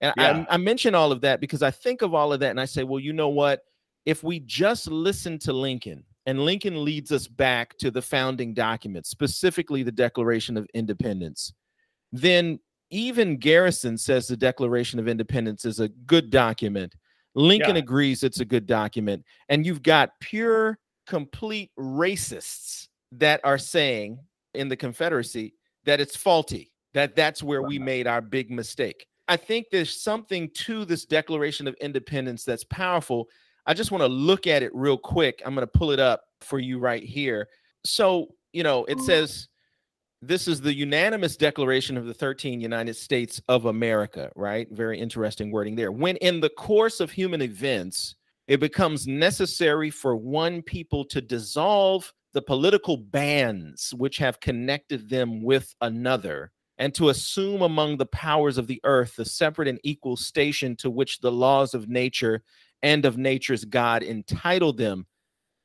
and 0.00 0.14
yeah. 0.16 0.44
I, 0.48 0.54
I 0.54 0.56
mention 0.58 0.94
all 0.94 1.12
of 1.12 1.20
that 1.20 1.40
because 1.42 1.62
i 1.62 1.70
think 1.70 2.00
of 2.02 2.14
all 2.14 2.32
of 2.32 2.40
that 2.40 2.50
and 2.50 2.60
i 2.60 2.64
say 2.64 2.84
well 2.84 3.00
you 3.00 3.12
know 3.12 3.28
what 3.28 3.60
if 4.08 4.24
we 4.24 4.40
just 4.40 4.90
listen 4.90 5.38
to 5.40 5.52
Lincoln, 5.52 6.02
and 6.24 6.40
Lincoln 6.40 6.82
leads 6.82 7.12
us 7.12 7.28
back 7.28 7.76
to 7.76 7.90
the 7.90 8.00
founding 8.00 8.54
documents, 8.54 9.10
specifically 9.10 9.82
the 9.82 9.92
Declaration 9.92 10.56
of 10.56 10.66
Independence, 10.72 11.52
then 12.10 12.58
even 12.88 13.36
Garrison 13.36 13.98
says 13.98 14.26
the 14.26 14.34
Declaration 14.34 14.98
of 14.98 15.08
Independence 15.08 15.66
is 15.66 15.78
a 15.78 15.90
good 16.06 16.30
document. 16.30 16.94
Lincoln 17.34 17.76
yeah. 17.76 17.82
agrees 17.82 18.22
it's 18.22 18.40
a 18.40 18.46
good 18.46 18.66
document. 18.66 19.26
And 19.50 19.66
you've 19.66 19.82
got 19.82 20.18
pure, 20.20 20.78
complete 21.06 21.70
racists 21.78 22.88
that 23.12 23.42
are 23.44 23.58
saying 23.58 24.18
in 24.54 24.68
the 24.68 24.76
Confederacy 24.76 25.52
that 25.84 26.00
it's 26.00 26.16
faulty, 26.16 26.72
that 26.94 27.14
that's 27.14 27.42
where 27.42 27.60
we 27.60 27.78
made 27.78 28.06
our 28.06 28.22
big 28.22 28.50
mistake. 28.50 29.04
I 29.28 29.36
think 29.36 29.66
there's 29.70 30.00
something 30.02 30.48
to 30.64 30.86
this 30.86 31.04
Declaration 31.04 31.68
of 31.68 31.74
Independence 31.74 32.44
that's 32.44 32.64
powerful 32.64 33.28
I 33.68 33.74
just 33.74 33.90
want 33.90 34.00
to 34.02 34.08
look 34.08 34.46
at 34.46 34.62
it 34.62 34.74
real 34.74 34.96
quick. 34.96 35.42
I'm 35.44 35.54
going 35.54 35.64
to 35.66 35.78
pull 35.78 35.90
it 35.92 36.00
up 36.00 36.22
for 36.40 36.58
you 36.58 36.78
right 36.78 37.02
here. 37.02 37.48
So, 37.84 38.28
you 38.54 38.62
know, 38.62 38.84
it 38.86 38.94
mm-hmm. 38.96 39.04
says 39.04 39.48
this 40.22 40.48
is 40.48 40.62
the 40.62 40.72
unanimous 40.72 41.36
declaration 41.36 41.98
of 41.98 42.06
the 42.06 42.14
13 42.14 42.62
United 42.62 42.96
States 42.96 43.42
of 43.46 43.66
America, 43.66 44.32
right? 44.34 44.66
Very 44.72 44.98
interesting 44.98 45.52
wording 45.52 45.76
there. 45.76 45.92
When 45.92 46.16
in 46.16 46.40
the 46.40 46.48
course 46.48 46.98
of 46.98 47.10
human 47.10 47.42
events, 47.42 48.14
it 48.48 48.58
becomes 48.58 49.06
necessary 49.06 49.90
for 49.90 50.16
one 50.16 50.62
people 50.62 51.04
to 51.04 51.20
dissolve 51.20 52.10
the 52.32 52.40
political 52.40 52.96
bands 52.96 53.92
which 53.98 54.16
have 54.16 54.40
connected 54.40 55.10
them 55.10 55.42
with 55.42 55.74
another 55.82 56.52
and 56.78 56.94
to 56.94 57.10
assume 57.10 57.60
among 57.60 57.96
the 57.98 58.06
powers 58.06 58.56
of 58.56 58.66
the 58.66 58.80
earth 58.84 59.16
the 59.16 59.24
separate 59.24 59.68
and 59.68 59.80
equal 59.82 60.16
station 60.16 60.74
to 60.76 60.88
which 60.88 61.20
the 61.20 61.32
laws 61.32 61.74
of 61.74 61.88
nature 61.88 62.42
and 62.82 63.04
of 63.04 63.16
nature's 63.18 63.64
God 63.64 64.02
entitle 64.02 64.72
them. 64.72 65.06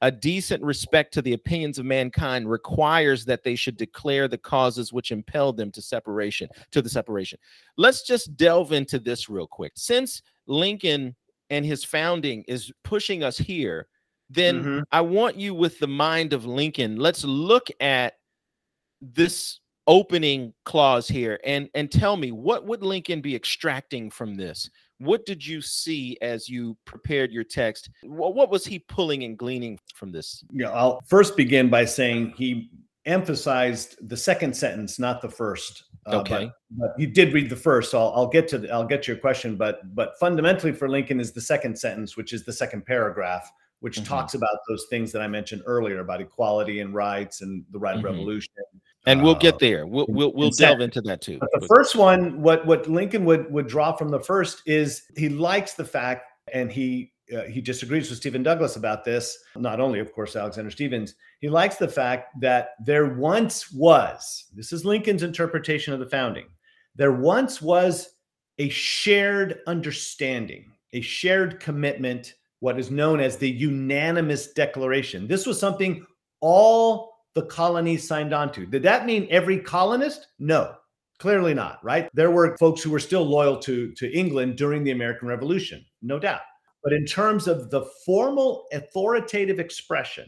A 0.01 0.11
decent 0.11 0.61
respect 0.61 1.13
to 1.13 1.21
the 1.21 1.31
opinions 1.33 1.79
of 1.79 1.85
mankind 1.85 2.49
requires 2.51 3.23
that 3.25 3.43
they 3.43 3.55
should 3.55 3.77
declare 3.77 4.27
the 4.27 4.37
causes 4.37 4.91
which 4.91 5.11
impel 5.11 5.53
them 5.53 5.71
to 5.71 5.81
separation, 5.81 6.49
to 6.71 6.81
the 6.81 6.89
separation. 6.89 7.39
Let's 7.77 8.03
just 8.05 8.35
delve 8.35 8.73
into 8.73 8.99
this 8.99 9.29
real 9.29 9.47
quick. 9.47 9.71
Since 9.75 10.21
Lincoln 10.45 11.15
and 11.49 11.65
his 11.65 11.85
founding 11.85 12.43
is 12.49 12.69
pushing 12.83 13.23
us 13.23 13.37
here, 13.37 13.87
then 14.29 14.59
mm-hmm. 14.61 14.79
I 14.91 14.99
want 14.99 15.37
you 15.37 15.53
with 15.53 15.79
the 15.79 15.87
mind 15.87 16.33
of 16.33 16.45
Lincoln. 16.45 16.97
Let's 16.97 17.23
look 17.23 17.69
at 17.79 18.15
this 19.01 19.59
opening 19.85 20.53
clause 20.63 21.09
here 21.09 21.37
and 21.45 21.69
and 21.75 21.91
tell 21.91 22.15
me 22.15 22.31
what 22.31 22.65
would 22.65 22.81
Lincoln 22.83 23.19
be 23.19 23.35
extracting 23.35 24.09
from 24.09 24.35
this? 24.35 24.69
What 24.99 25.25
did 25.25 25.45
you 25.45 25.61
see 25.61 26.17
as 26.21 26.47
you 26.49 26.77
prepared 26.85 27.31
your 27.31 27.43
text? 27.43 27.89
What 28.03 28.49
was 28.51 28.65
he 28.65 28.79
pulling 28.79 29.23
and 29.23 29.37
gleaning 29.37 29.79
from 29.95 30.11
this? 30.11 30.43
Yeah, 30.51 30.71
I'll 30.71 30.99
first 31.07 31.35
begin 31.35 31.69
by 31.69 31.85
saying 31.85 32.33
he 32.37 32.71
emphasized 33.05 33.97
the 34.07 34.15
second 34.15 34.55
sentence, 34.55 34.99
not 34.99 35.21
the 35.21 35.29
first. 35.29 35.83
Uh, 36.05 36.17
okay. 36.19 36.51
But, 36.71 36.79
but, 36.91 36.99
you 36.99 37.07
did 37.07 37.33
read 37.33 37.49
the 37.49 37.55
first, 37.55 37.91
so 37.91 37.99
I'll, 37.99 38.13
I'll 38.15 38.27
get 38.29 38.47
to 38.49 38.57
the, 38.57 38.69
I'll 38.71 38.85
get 38.85 39.03
to 39.03 39.11
your 39.13 39.19
question. 39.21 39.55
But 39.55 39.95
but 39.95 40.13
fundamentally 40.19 40.73
for 40.73 40.87
Lincoln 40.89 41.19
is 41.21 41.31
the 41.31 41.39
second 41.41 41.77
sentence, 41.79 42.15
which 42.17 42.33
is 42.33 42.43
the 42.45 42.51
second 42.53 42.85
paragraph, 42.85 43.49
which 43.79 43.95
mm-hmm. 43.95 44.05
talks 44.07 44.33
about 44.35 44.57
those 44.69 44.85
things 44.89 45.11
that 45.13 45.21
I 45.21 45.27
mentioned 45.27 45.63
earlier 45.65 45.99
about 45.99 46.19
equality 46.21 46.81
and 46.81 46.93
rights 46.93 47.41
and 47.41 47.63
the 47.71 47.79
right 47.79 47.95
mm-hmm. 47.95 48.05
revolution 48.05 48.51
and 49.05 49.21
we'll 49.21 49.35
get 49.35 49.55
uh, 49.55 49.57
there. 49.59 49.87
We'll 49.87 50.05
we'll, 50.07 50.33
we'll 50.33 50.49
delve 50.51 50.81
into 50.81 51.01
that 51.01 51.21
too. 51.21 51.37
But 51.39 51.49
the 51.59 51.67
first 51.67 51.95
one, 51.95 52.41
what 52.41 52.65
what 52.65 52.89
Lincoln 52.89 53.25
would 53.25 53.51
would 53.51 53.67
draw 53.67 53.93
from 53.95 54.09
the 54.09 54.19
first 54.19 54.61
is 54.65 55.03
he 55.17 55.29
likes 55.29 55.73
the 55.73 55.85
fact, 55.85 56.25
and 56.53 56.71
he 56.71 57.13
uh, 57.35 57.43
he 57.43 57.61
disagrees 57.61 58.09
with 58.09 58.19
Stephen 58.19 58.43
Douglas 58.43 58.75
about 58.75 59.03
this. 59.03 59.37
Not 59.55 59.79
only, 59.79 59.99
of 59.99 60.11
course, 60.13 60.35
Alexander 60.35 60.71
Stephens. 60.71 61.15
He 61.39 61.49
likes 61.49 61.75
the 61.75 61.87
fact 61.87 62.39
that 62.41 62.69
there 62.83 63.15
once 63.15 63.71
was. 63.71 64.45
This 64.55 64.71
is 64.71 64.85
Lincoln's 64.85 65.23
interpretation 65.23 65.93
of 65.93 65.99
the 65.99 66.05
founding. 66.05 66.47
There 66.95 67.11
once 67.13 67.61
was 67.61 68.09
a 68.59 68.69
shared 68.69 69.59
understanding, 69.65 70.71
a 70.93 71.01
shared 71.01 71.59
commitment, 71.59 72.35
what 72.59 72.77
is 72.79 72.91
known 72.91 73.19
as 73.19 73.35
the 73.35 73.49
unanimous 73.49 74.53
declaration. 74.53 75.27
This 75.27 75.47
was 75.47 75.59
something 75.59 76.05
all 76.39 77.12
the 77.35 77.43
colonies 77.43 78.07
signed 78.07 78.33
on 78.33 78.51
to. 78.53 78.65
Did 78.65 78.83
that 78.83 79.05
mean 79.05 79.27
every 79.29 79.59
colonist? 79.59 80.27
No, 80.39 80.75
clearly 81.19 81.53
not, 81.53 81.83
right? 81.83 82.09
There 82.13 82.31
were 82.31 82.55
folks 82.57 82.81
who 82.83 82.91
were 82.91 82.99
still 82.99 83.25
loyal 83.25 83.57
to, 83.59 83.91
to 83.93 84.11
England 84.17 84.55
during 84.57 84.83
the 84.83 84.91
American 84.91 85.27
Revolution, 85.27 85.83
no 86.01 86.19
doubt. 86.19 86.41
But 86.83 86.93
in 86.93 87.05
terms 87.05 87.47
of 87.47 87.71
the 87.71 87.85
formal 88.05 88.65
authoritative 88.73 89.59
expression, 89.59 90.27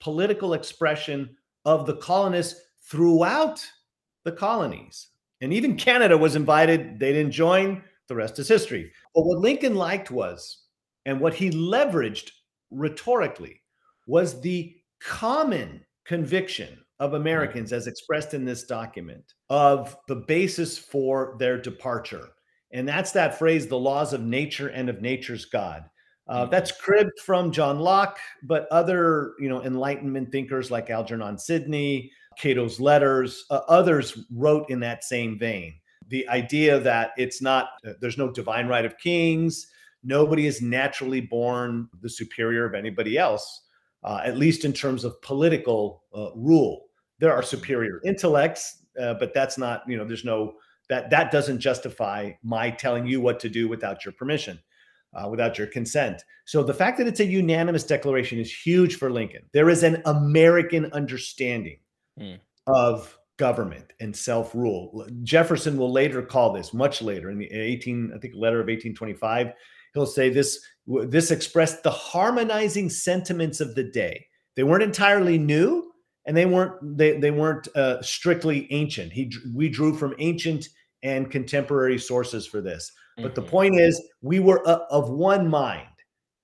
political 0.00 0.54
expression 0.54 1.30
of 1.64 1.84
the 1.86 1.96
colonists 1.96 2.60
throughout 2.88 3.64
the 4.24 4.32
colonies, 4.32 5.08
and 5.42 5.52
even 5.52 5.76
Canada 5.76 6.16
was 6.16 6.36
invited, 6.36 6.98
they 6.98 7.12
didn't 7.12 7.32
join, 7.32 7.82
the 8.08 8.14
rest 8.14 8.38
is 8.38 8.48
history. 8.48 8.90
But 9.14 9.22
what 9.22 9.38
Lincoln 9.38 9.74
liked 9.74 10.10
was, 10.10 10.64
and 11.06 11.20
what 11.20 11.34
he 11.34 11.50
leveraged 11.50 12.30
rhetorically, 12.70 13.60
was 14.06 14.40
the 14.40 14.74
common 15.00 15.80
conviction 16.10 16.76
of 16.98 17.12
mm-hmm. 17.12 17.20
Americans, 17.20 17.72
as 17.72 17.86
expressed 17.86 18.34
in 18.34 18.44
this 18.44 18.64
document, 18.64 19.22
of 19.48 19.96
the 20.08 20.16
basis 20.16 20.76
for 20.76 21.36
their 21.38 21.56
departure. 21.56 22.28
And 22.72 22.86
that's 22.86 23.12
that 23.12 23.38
phrase, 23.38 23.68
the 23.68 23.78
laws 23.78 24.12
of 24.12 24.20
nature 24.22 24.68
and 24.68 24.88
of 24.88 25.00
nature's 25.00 25.44
God. 25.44 25.84
Uh, 26.28 26.42
mm-hmm. 26.42 26.50
that's 26.50 26.72
cribbed 26.72 27.18
from 27.24 27.52
John 27.52 27.78
Locke, 27.78 28.18
but 28.42 28.66
other 28.72 29.34
you 29.38 29.48
know 29.48 29.62
Enlightenment 29.62 30.32
thinkers 30.32 30.68
like 30.68 30.90
Algernon 30.90 31.38
Sidney, 31.38 32.10
Cato's 32.36 32.80
letters, 32.80 33.44
uh, 33.50 33.60
others 33.68 34.18
wrote 34.34 34.68
in 34.68 34.80
that 34.80 35.04
same 35.04 35.38
vein. 35.38 35.74
The 36.08 36.28
idea 36.28 36.80
that 36.80 37.12
it's 37.18 37.40
not 37.40 37.68
uh, 37.86 37.92
there's 38.00 38.18
no 38.18 38.32
divine 38.32 38.66
right 38.66 38.84
of 38.84 38.98
kings, 38.98 39.64
nobody 40.02 40.46
is 40.48 40.60
naturally 40.60 41.20
born 41.20 41.88
the 42.02 42.10
superior 42.10 42.64
of 42.64 42.74
anybody 42.74 43.16
else 43.16 43.46
uh, 44.04 44.20
at 44.24 44.36
least 44.36 44.64
in 44.64 44.72
terms 44.72 45.04
of 45.04 45.20
political 45.22 46.04
uh, 46.14 46.30
rule. 46.34 46.86
There 47.18 47.32
are 47.32 47.40
mm-hmm. 47.42 47.48
superior 47.56 48.00
intellects, 48.04 48.84
uh, 49.00 49.14
but 49.14 49.34
that's 49.34 49.58
not, 49.58 49.82
you 49.86 49.96
know, 49.96 50.04
there's 50.04 50.24
no, 50.24 50.54
that, 50.88 51.10
that 51.10 51.30
doesn't 51.30 51.60
justify 51.60 52.32
my 52.42 52.70
telling 52.70 53.06
you 53.06 53.20
what 53.20 53.40
to 53.40 53.48
do 53.48 53.68
without 53.68 54.04
your 54.04 54.12
permission, 54.12 54.58
uh, 55.14 55.28
without 55.28 55.58
your 55.58 55.66
consent. 55.66 56.22
So 56.46 56.62
the 56.62 56.74
fact 56.74 56.98
that 56.98 57.06
it's 57.06 57.20
a 57.20 57.24
unanimous 57.24 57.84
declaration 57.84 58.38
is 58.38 58.52
huge 58.52 58.96
for 58.96 59.10
Lincoln. 59.10 59.42
There 59.52 59.68
is 59.70 59.82
an 59.84 60.02
American 60.06 60.86
understanding 60.92 61.78
mm. 62.18 62.40
of 62.66 63.16
government 63.36 63.92
and 64.00 64.14
self-rule. 64.14 65.06
Jefferson 65.22 65.76
will 65.78 65.92
later 65.92 66.22
call 66.22 66.52
this, 66.52 66.74
much 66.74 67.00
later 67.00 67.30
in 67.30 67.38
the 67.38 67.46
18, 67.52 68.12
I 68.14 68.18
think 68.18 68.34
letter 68.36 68.56
of 68.58 68.64
1825, 68.66 69.52
he'll 69.94 70.06
say 70.06 70.28
this 70.30 70.60
this 71.08 71.30
expressed 71.30 71.82
the 71.82 71.90
harmonizing 71.90 72.90
sentiments 72.90 73.60
of 73.60 73.74
the 73.74 73.84
day. 73.84 74.26
They 74.56 74.62
weren't 74.64 74.82
entirely 74.82 75.38
new, 75.38 75.92
and 76.26 76.36
they 76.36 76.46
weren't 76.46 76.96
they 76.96 77.18
they 77.18 77.30
weren't 77.30 77.68
uh, 77.76 78.00
strictly 78.02 78.70
ancient. 78.72 79.12
He 79.12 79.32
we 79.54 79.68
drew 79.68 79.96
from 79.96 80.14
ancient 80.18 80.68
and 81.02 81.30
contemporary 81.30 81.98
sources 81.98 82.46
for 82.46 82.60
this. 82.60 82.90
But 83.16 83.34
mm-hmm. 83.34 83.34
the 83.34 83.42
point 83.50 83.78
is, 83.80 84.00
we 84.22 84.38
were 84.40 84.62
a, 84.66 84.68
uh, 84.68 84.86
of 84.90 85.10
one 85.10 85.48
mind 85.48 85.86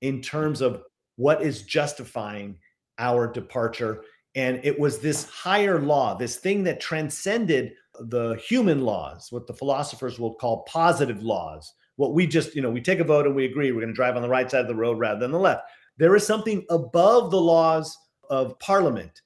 in 0.01 0.23
terms 0.23 0.61
of 0.61 0.83
what 1.17 1.43
is 1.43 1.63
justifying 1.63 2.57
our 2.99 3.27
departure. 3.27 4.03
And 4.35 4.61
it 4.65 4.79
was 4.79 4.99
this 4.99 5.29
higher 5.31 5.81
law, 5.81 6.15
this 6.17 6.37
thing 6.37 6.63
that 6.65 6.79
transcended 6.81 7.73
the 8.01 8.35
human 8.47 8.83
laws, 8.83 9.29
what 9.31 9.47
the 9.47 9.55
philosophers 9.55 10.19
will 10.19 10.35
call 10.35 10.63
positive 10.71 11.23
laws, 11.23 11.73
what 11.97 12.13
we 12.15 12.27
just, 12.27 12.55
you 12.55 12.63
know, 12.63 12.71
we 12.71 12.81
take 12.81 13.01
a 13.01 13.05
vote 13.05 13.27
and 13.27 13.35
we 13.35 13.47
agree 13.47 13.73
we're 13.73 13.81
going 13.81 13.93
to 13.93 13.95
drive 13.95 14.17
on 14.17 14.23
the 14.23 14.29
right 14.29 14.51
side 14.51 14.61
of 14.61 14.69
the 14.69 14.75
road 14.75 14.99
rather 14.99 15.19
than 15.21 15.31
the 15.33 15.39
left. 15.39 15.65
There 15.99 16.15
is 16.15 16.27
something 16.27 16.65
above 16.71 17.31
the 17.31 17.41
laws 17.41 17.99
of 18.31 18.59
parliament 18.59 19.23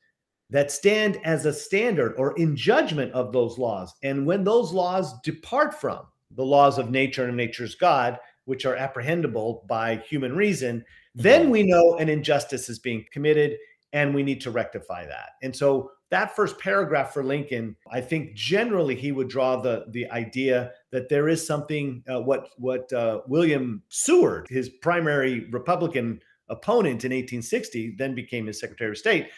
that 0.51 0.71
stand 0.73 1.19
as 1.25 1.47
a 1.47 1.53
standard 1.53 2.15
or 2.17 2.37
in 2.37 2.57
judgment 2.57 3.13
of 3.13 3.33
those 3.33 3.59
laws. 3.59 3.93
And 4.03 4.27
when 4.27 4.43
those 4.45 4.73
laws 4.73 5.21
depart 5.21 5.81
from 5.81 6.03
the 6.37 6.45
laws 6.45 6.79
of 6.79 6.91
nature 6.91 7.25
and 7.25 7.37
nature's 7.37 7.75
God, 7.75 8.19
which 8.47 8.67
are 8.67 8.77
apprehendable 8.77 9.67
by 9.67 9.97
human 9.97 10.35
reason, 10.35 10.85
then 11.15 11.43
mm-hmm. 11.43 11.51
we 11.51 11.63
know 11.65 11.97
an 11.97 12.09
injustice 12.09 12.69
is 12.69 12.79
being 12.79 13.05
committed 13.13 13.57
and 13.93 14.15
we 14.15 14.23
need 14.23 14.41
to 14.41 14.51
rectify 14.51 15.05
that. 15.07 15.31
And 15.43 15.55
so 15.55 15.91
that 16.11 16.35
first 16.35 16.59
paragraph 16.59 17.15
for 17.15 17.23
Lincoln, 17.23 17.77
I 17.91 18.01
think 18.01 18.35
generally 18.35 18.95
he 18.97 19.13
would 19.13 19.29
draw 19.29 19.57
the 19.61 19.87
the 19.91 20.09
idea 20.11 20.73
that 20.91 21.09
there 21.09 21.29
is 21.29 21.45
something 21.45 22.03
uh, 22.13 22.21
what 22.21 22.49
what 22.59 22.93
uh, 22.93 23.21
William 23.29 23.83
Seward, 23.89 24.49
his 24.51 24.69
primary 24.83 25.49
Republican 25.51 26.21
opponent 26.49 27.05
in 27.05 27.13
1860, 27.13 27.95
then 27.97 28.15
became 28.15 28.47
his 28.47 28.59
Secretary 28.59 28.91
of 28.91 28.99
State, 28.99 29.29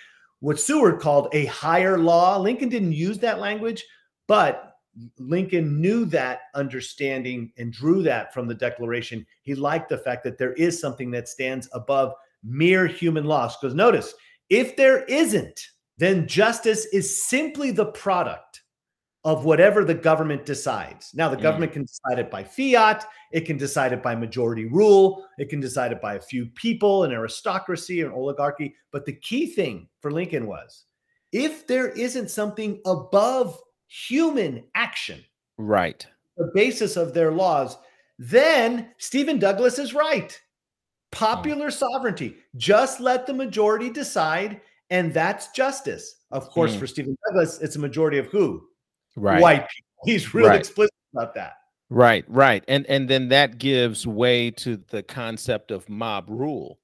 what 0.40 0.58
Seward 0.58 0.98
called 0.98 1.28
a 1.32 1.44
higher 1.46 1.98
law. 1.98 2.38
Lincoln 2.38 2.70
didn't 2.70 2.92
use 2.94 3.18
that 3.18 3.38
language, 3.38 3.84
but 4.26 4.70
Lincoln 5.18 5.78
knew 5.78 6.06
that 6.06 6.40
understanding 6.54 7.52
and 7.58 7.70
drew 7.70 8.02
that 8.02 8.32
from 8.32 8.48
the 8.48 8.54
Declaration. 8.54 9.26
He 9.42 9.54
liked 9.54 9.90
the 9.90 9.98
fact 9.98 10.24
that 10.24 10.38
there 10.38 10.54
is 10.54 10.80
something 10.80 11.10
that 11.10 11.28
stands 11.28 11.68
above 11.74 12.12
mere 12.42 12.86
human 12.86 13.24
laws. 13.24 13.58
Because 13.58 13.74
notice, 13.74 14.14
if 14.48 14.74
there 14.76 15.04
isn't, 15.04 15.60
then 15.98 16.26
justice 16.26 16.86
is 16.86 17.26
simply 17.26 17.70
the 17.70 17.86
product 17.86 18.62
of 19.24 19.44
whatever 19.44 19.84
the 19.84 19.94
government 19.94 20.44
decides. 20.44 21.12
Now, 21.14 21.28
the 21.28 21.36
mm. 21.36 21.42
government 21.42 21.72
can 21.72 21.82
decide 21.82 22.18
it 22.18 22.30
by 22.30 22.42
fiat, 22.42 23.04
it 23.30 23.42
can 23.42 23.56
decide 23.56 23.92
it 23.92 24.02
by 24.02 24.16
majority 24.16 24.64
rule, 24.64 25.24
it 25.38 25.48
can 25.48 25.60
decide 25.60 25.92
it 25.92 26.00
by 26.00 26.14
a 26.14 26.20
few 26.20 26.46
people, 26.46 27.04
an 27.04 27.12
aristocracy, 27.12 28.00
an 28.00 28.10
oligarchy. 28.10 28.74
But 28.90 29.06
the 29.06 29.12
key 29.12 29.46
thing 29.46 29.88
for 30.00 30.10
Lincoln 30.10 30.46
was 30.46 30.86
if 31.30 31.66
there 31.66 31.88
isn't 31.90 32.30
something 32.30 32.80
above 32.84 33.56
human 33.86 34.64
action, 34.74 35.22
right, 35.56 36.04
the 36.36 36.50
basis 36.54 36.96
of 36.96 37.14
their 37.14 37.30
laws, 37.30 37.76
then 38.18 38.90
Stephen 38.98 39.38
Douglas 39.38 39.78
is 39.78 39.94
right. 39.94 40.32
Hmm. 40.32 40.44
Popular 41.16 41.68
mm. 41.68 41.72
sovereignty. 41.78 42.36
Just 42.56 42.98
let 43.00 43.26
the 43.28 43.34
majority 43.34 43.88
decide 43.90 44.60
and 44.92 45.12
that's 45.14 45.48
justice. 45.48 46.16
Of 46.32 46.50
course, 46.50 46.72
mm. 46.74 46.78
for 46.78 46.80
hmm. 46.80 46.84
Stephen 46.90 47.18
Douglas, 47.26 47.60
it's 47.60 47.76
a 47.76 47.78
majority 47.78 48.18
of 48.18 48.26
who? 48.26 48.62
Right. 49.16 49.40
White 49.40 49.66
people. 49.70 49.88
He's 50.04 50.34
really 50.34 50.50
right. 50.50 50.58
explicit 50.58 50.92
about 51.14 51.34
that. 51.34 51.54
Right, 51.88 52.26
right. 52.28 52.62
And 52.68 52.84
and 52.86 53.08
then 53.08 53.28
that 53.28 53.56
gives 53.56 54.06
way 54.06 54.50
to 54.52 54.76
the 54.90 55.02
concept 55.02 55.70
of 55.70 55.88
mob 55.88 56.26
rule. 56.28 56.78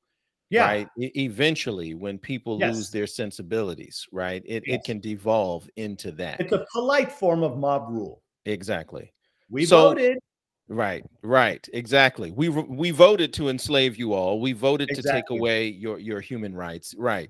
Yeah. 0.48 0.64
Right. 0.64 0.88
E- 0.98 1.10
eventually, 1.16 1.92
when 1.92 2.18
people 2.18 2.58
yes. 2.58 2.74
lose 2.74 2.90
their 2.90 3.06
sensibilities, 3.06 4.06
right? 4.10 4.42
It 4.46 4.62
yes. 4.66 4.76
it 4.78 4.84
can 4.84 5.00
devolve 5.00 5.68
into 5.76 6.10
that. 6.12 6.40
It's 6.40 6.52
a 6.52 6.64
polite 6.72 7.12
form 7.12 7.42
of 7.42 7.58
mob 7.58 7.88
rule. 7.90 8.22
Exactly. 8.46 9.12
We 9.50 9.66
so, 9.66 9.90
voted. 9.90 10.16
Right, 10.70 11.04
right, 11.22 11.66
exactly. 11.74 12.30
We 12.30 12.48
we 12.48 12.90
voted 12.90 13.34
to 13.34 13.50
enslave 13.50 13.96
you 13.98 14.14
all. 14.14 14.40
We 14.40 14.52
voted 14.52 14.88
exactly. 14.90 15.10
to 15.12 15.18
take 15.22 15.30
away 15.30 15.68
your 15.68 15.98
your 15.98 16.20
human 16.20 16.54
rights. 16.54 16.94
Right. 16.96 17.28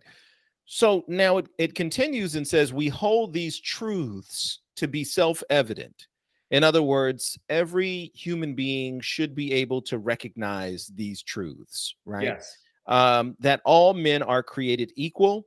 So 0.71 1.03
now 1.09 1.39
it, 1.39 1.47
it 1.57 1.75
continues 1.75 2.35
and 2.37 2.47
says, 2.47 2.75
We 2.75 2.89
hold 2.89 3.33
these 3.33 3.59
truths 3.59 4.61
to 4.77 4.87
be 4.87 5.03
self 5.03 5.43
evident. 5.49 6.07
In 6.51 6.63
other 6.63 6.83
words, 6.83 7.39
every 7.49 8.13
human 8.15 8.55
being 8.55 9.01
should 9.01 9.35
be 9.35 9.51
able 9.55 9.81
to 9.83 9.99
recognize 9.99 10.93
these 10.95 11.23
truths, 11.23 11.95
right? 12.05 12.25
Yes. 12.25 12.55
Um, 12.87 13.35
that 13.41 13.63
all 13.65 13.95
men 13.95 14.23
are 14.23 14.43
created 14.43 14.93
equal, 14.95 15.47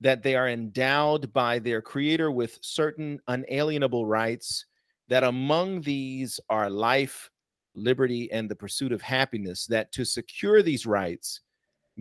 that 0.00 0.22
they 0.22 0.36
are 0.36 0.48
endowed 0.48 1.32
by 1.32 1.58
their 1.58 1.82
creator 1.82 2.30
with 2.30 2.58
certain 2.62 3.20
unalienable 3.28 4.06
rights, 4.06 4.66
that 5.08 5.24
among 5.24 5.80
these 5.80 6.38
are 6.50 6.70
life, 6.70 7.30
liberty, 7.74 8.30
and 8.30 8.48
the 8.48 8.56
pursuit 8.56 8.92
of 8.92 9.02
happiness, 9.02 9.66
that 9.66 9.90
to 9.92 10.04
secure 10.04 10.62
these 10.62 10.86
rights, 10.86 11.40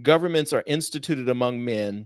governments 0.04 0.54
are 0.54 0.64
instituted 0.68 1.28
among 1.30 1.64
men 1.64 2.06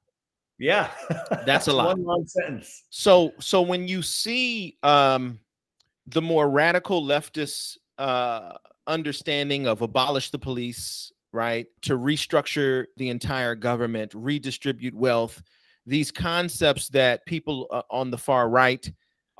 Yeah, 0.61 0.91
that's, 1.43 1.67
a 1.67 1.73
lot. 1.73 1.97
One 1.97 2.03
long 2.05 2.27
sentence. 2.27 2.83
So, 2.91 3.33
so 3.39 3.63
when 3.63 3.87
you 3.87 4.03
see 4.03 4.77
um, 4.83 5.39
the 6.05 6.21
more 6.21 6.51
radical 6.51 7.01
leftist 7.03 7.77
uh, 7.97 8.53
understanding 8.85 9.65
of 9.65 9.81
abolish 9.81 10.29
the 10.29 10.37
police, 10.37 11.11
right, 11.31 11.65
to 11.81 11.97
restructure 11.97 12.85
the 12.97 13.09
entire 13.09 13.55
government, 13.55 14.11
redistribute 14.13 14.93
wealth, 14.93 15.41
these 15.87 16.11
concepts 16.11 16.89
that 16.89 17.25
people 17.25 17.65
uh, 17.71 17.81
on 17.89 18.11
the 18.11 18.17
far 18.19 18.47
right 18.47 18.87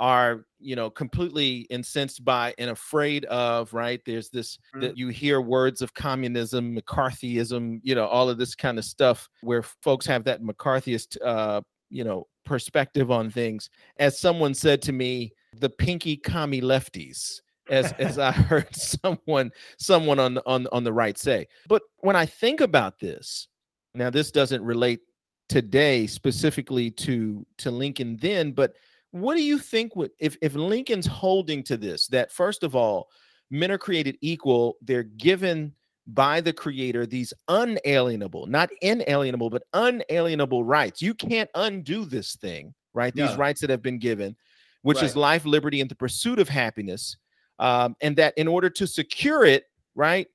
are 0.02 0.44
you 0.60 0.76
know 0.76 0.90
completely 0.90 1.68
incensed 1.70 2.26
by 2.26 2.52
and 2.58 2.72
afraid 2.72 3.24
of 3.26 3.72
right 3.72 4.02
there's 4.04 4.30
this 4.30 4.58
that 4.74 4.94
mm. 4.96 4.98
you 4.98 5.10
hear 5.10 5.40
words 5.42 5.80
of 5.80 5.94
communism 5.94 6.76
mccarthyism 6.76 7.80
you 7.84 7.94
know 7.94 8.08
all 8.08 8.28
of 8.28 8.40
this 8.40 8.56
kind 8.56 8.80
of 8.80 8.84
stuff 8.86 9.30
where 9.44 9.62
folks 9.62 10.04
have 10.08 10.24
that 10.24 10.42
mccarthyist 10.42 11.18
uh 11.24 11.62
you 11.92 12.04
know 12.04 12.26
perspective 12.46 13.12
on 13.12 13.30
things 13.30 13.70
as 13.98 14.20
someone 14.20 14.56
said 14.56 14.82
to 14.82 14.92
me 14.92 15.32
the 15.60 15.70
pinky 15.70 16.18
commie 16.18 16.62
lefties 16.62 17.42
as 17.70 17.92
as 18.00 18.18
i 18.18 18.32
heard 18.32 18.76
someone 18.76 19.52
someone 19.78 20.18
on 20.20 20.40
on 20.48 20.66
on 20.72 20.84
the 20.84 20.92
right 20.92 21.20
say 21.20 21.46
but 21.68 21.84
when 21.98 22.16
i 22.16 22.26
think 22.26 22.60
about 22.60 22.98
this 23.00 23.50
now 23.94 24.10
this 24.10 24.32
doesn't 24.32 24.64
relate 24.64 25.02
today 25.48 26.08
specifically 26.08 26.90
to 26.90 27.46
to 27.60 27.70
lincoln 27.70 28.18
then 28.20 28.52
but 28.52 28.74
what 29.12 29.36
do 29.36 29.44
you 29.44 29.58
think 29.58 29.96
would 29.96 30.12
if 30.20 30.38
if 30.42 30.54
Lincoln's 30.56 31.06
holding 31.06 31.64
to 31.64 31.78
this 31.78 32.08
that 32.08 32.32
first 32.32 32.64
of 32.64 32.76
all, 32.76 33.10
men 33.50 33.70
are 33.72 33.78
created 33.78 34.18
equal, 34.22 34.78
they're 34.82 35.04
given 35.04 35.74
by 36.08 36.42
the 36.42 36.54
creator 36.54 37.06
these 37.06 37.34
unalienable, 37.48 38.48
not 38.48 38.70
inalienable, 38.82 39.50
but 39.50 39.64
unalienable 39.74 40.64
rights. 40.64 41.02
You 41.02 41.14
can't 41.14 41.50
undo 41.56 42.06
this 42.06 42.36
thing, 42.38 42.74
right? 42.94 43.14
These 43.14 43.32
no. 43.32 43.38
rights 43.38 43.62
that 43.62 43.70
have 43.70 43.82
been 43.84 44.00
given, 44.00 44.36
which 44.82 44.98
right. 44.98 45.06
is 45.06 45.16
life, 45.16 45.46
liberty, 45.46 45.80
and 45.82 45.92
the 45.92 45.96
pursuit 45.96 46.40
of 46.40 46.50
happiness. 46.50 47.18
Um, 47.60 47.96
and 48.02 48.16
that 48.16 48.36
in 48.38 48.48
order 48.48 48.70
to 48.72 48.88
secure 48.88 49.44
it, 49.46 49.66
right, 49.94 50.28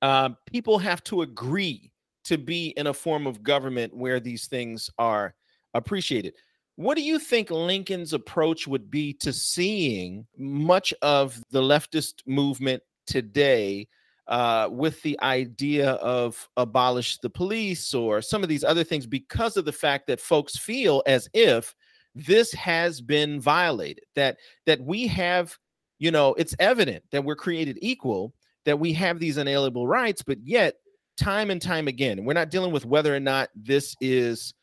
um, 0.00 0.38
people 0.50 0.78
have 0.78 1.04
to 1.04 1.20
agree 1.22 1.92
to 2.24 2.38
be 2.38 2.68
in 2.78 2.86
a 2.86 2.94
form 2.94 3.26
of 3.26 3.42
government 3.42 3.94
where 3.94 4.20
these 4.20 4.46
things 4.46 4.88
are 4.98 5.34
appreciated. 5.74 6.32
What 6.80 6.96
do 6.96 7.02
you 7.02 7.18
think 7.18 7.50
Lincoln's 7.50 8.14
approach 8.14 8.66
would 8.66 8.90
be 8.90 9.12
to 9.20 9.34
seeing 9.34 10.26
much 10.38 10.94
of 11.02 11.38
the 11.50 11.60
leftist 11.60 12.26
movement 12.26 12.82
today 13.06 13.86
uh, 14.28 14.66
with 14.72 15.02
the 15.02 15.20
idea 15.20 15.90
of 15.90 16.48
abolish 16.56 17.18
the 17.18 17.28
police 17.28 17.92
or 17.92 18.22
some 18.22 18.42
of 18.42 18.48
these 18.48 18.64
other 18.64 18.82
things 18.82 19.06
because 19.06 19.58
of 19.58 19.66
the 19.66 19.72
fact 19.72 20.06
that 20.06 20.22
folks 20.22 20.56
feel 20.56 21.02
as 21.06 21.28
if 21.34 21.74
this 22.14 22.50
has 22.54 23.02
been 23.02 23.42
violated 23.42 24.04
that 24.14 24.38
that 24.64 24.80
we 24.80 25.06
have 25.06 25.54
you 25.98 26.10
know 26.10 26.32
it's 26.38 26.56
evident 26.60 27.04
that 27.12 27.22
we're 27.22 27.36
created 27.36 27.78
equal 27.82 28.32
that 28.64 28.78
we 28.80 28.90
have 28.92 29.18
these 29.20 29.36
inalienable 29.36 29.86
rights 29.86 30.22
but 30.22 30.38
yet 30.44 30.76
time 31.18 31.50
and 31.50 31.60
time 31.60 31.88
again 31.88 32.24
we're 32.24 32.32
not 32.32 32.50
dealing 32.50 32.72
with 32.72 32.86
whether 32.86 33.14
or 33.14 33.20
not 33.20 33.50
this 33.54 33.94
is 34.00 34.54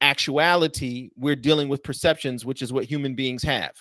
actuality, 0.00 1.10
we're 1.16 1.36
dealing 1.36 1.68
with 1.68 1.82
perceptions, 1.82 2.44
which 2.44 2.62
is 2.62 2.72
what 2.72 2.84
human 2.84 3.14
beings 3.14 3.42
have, 3.42 3.72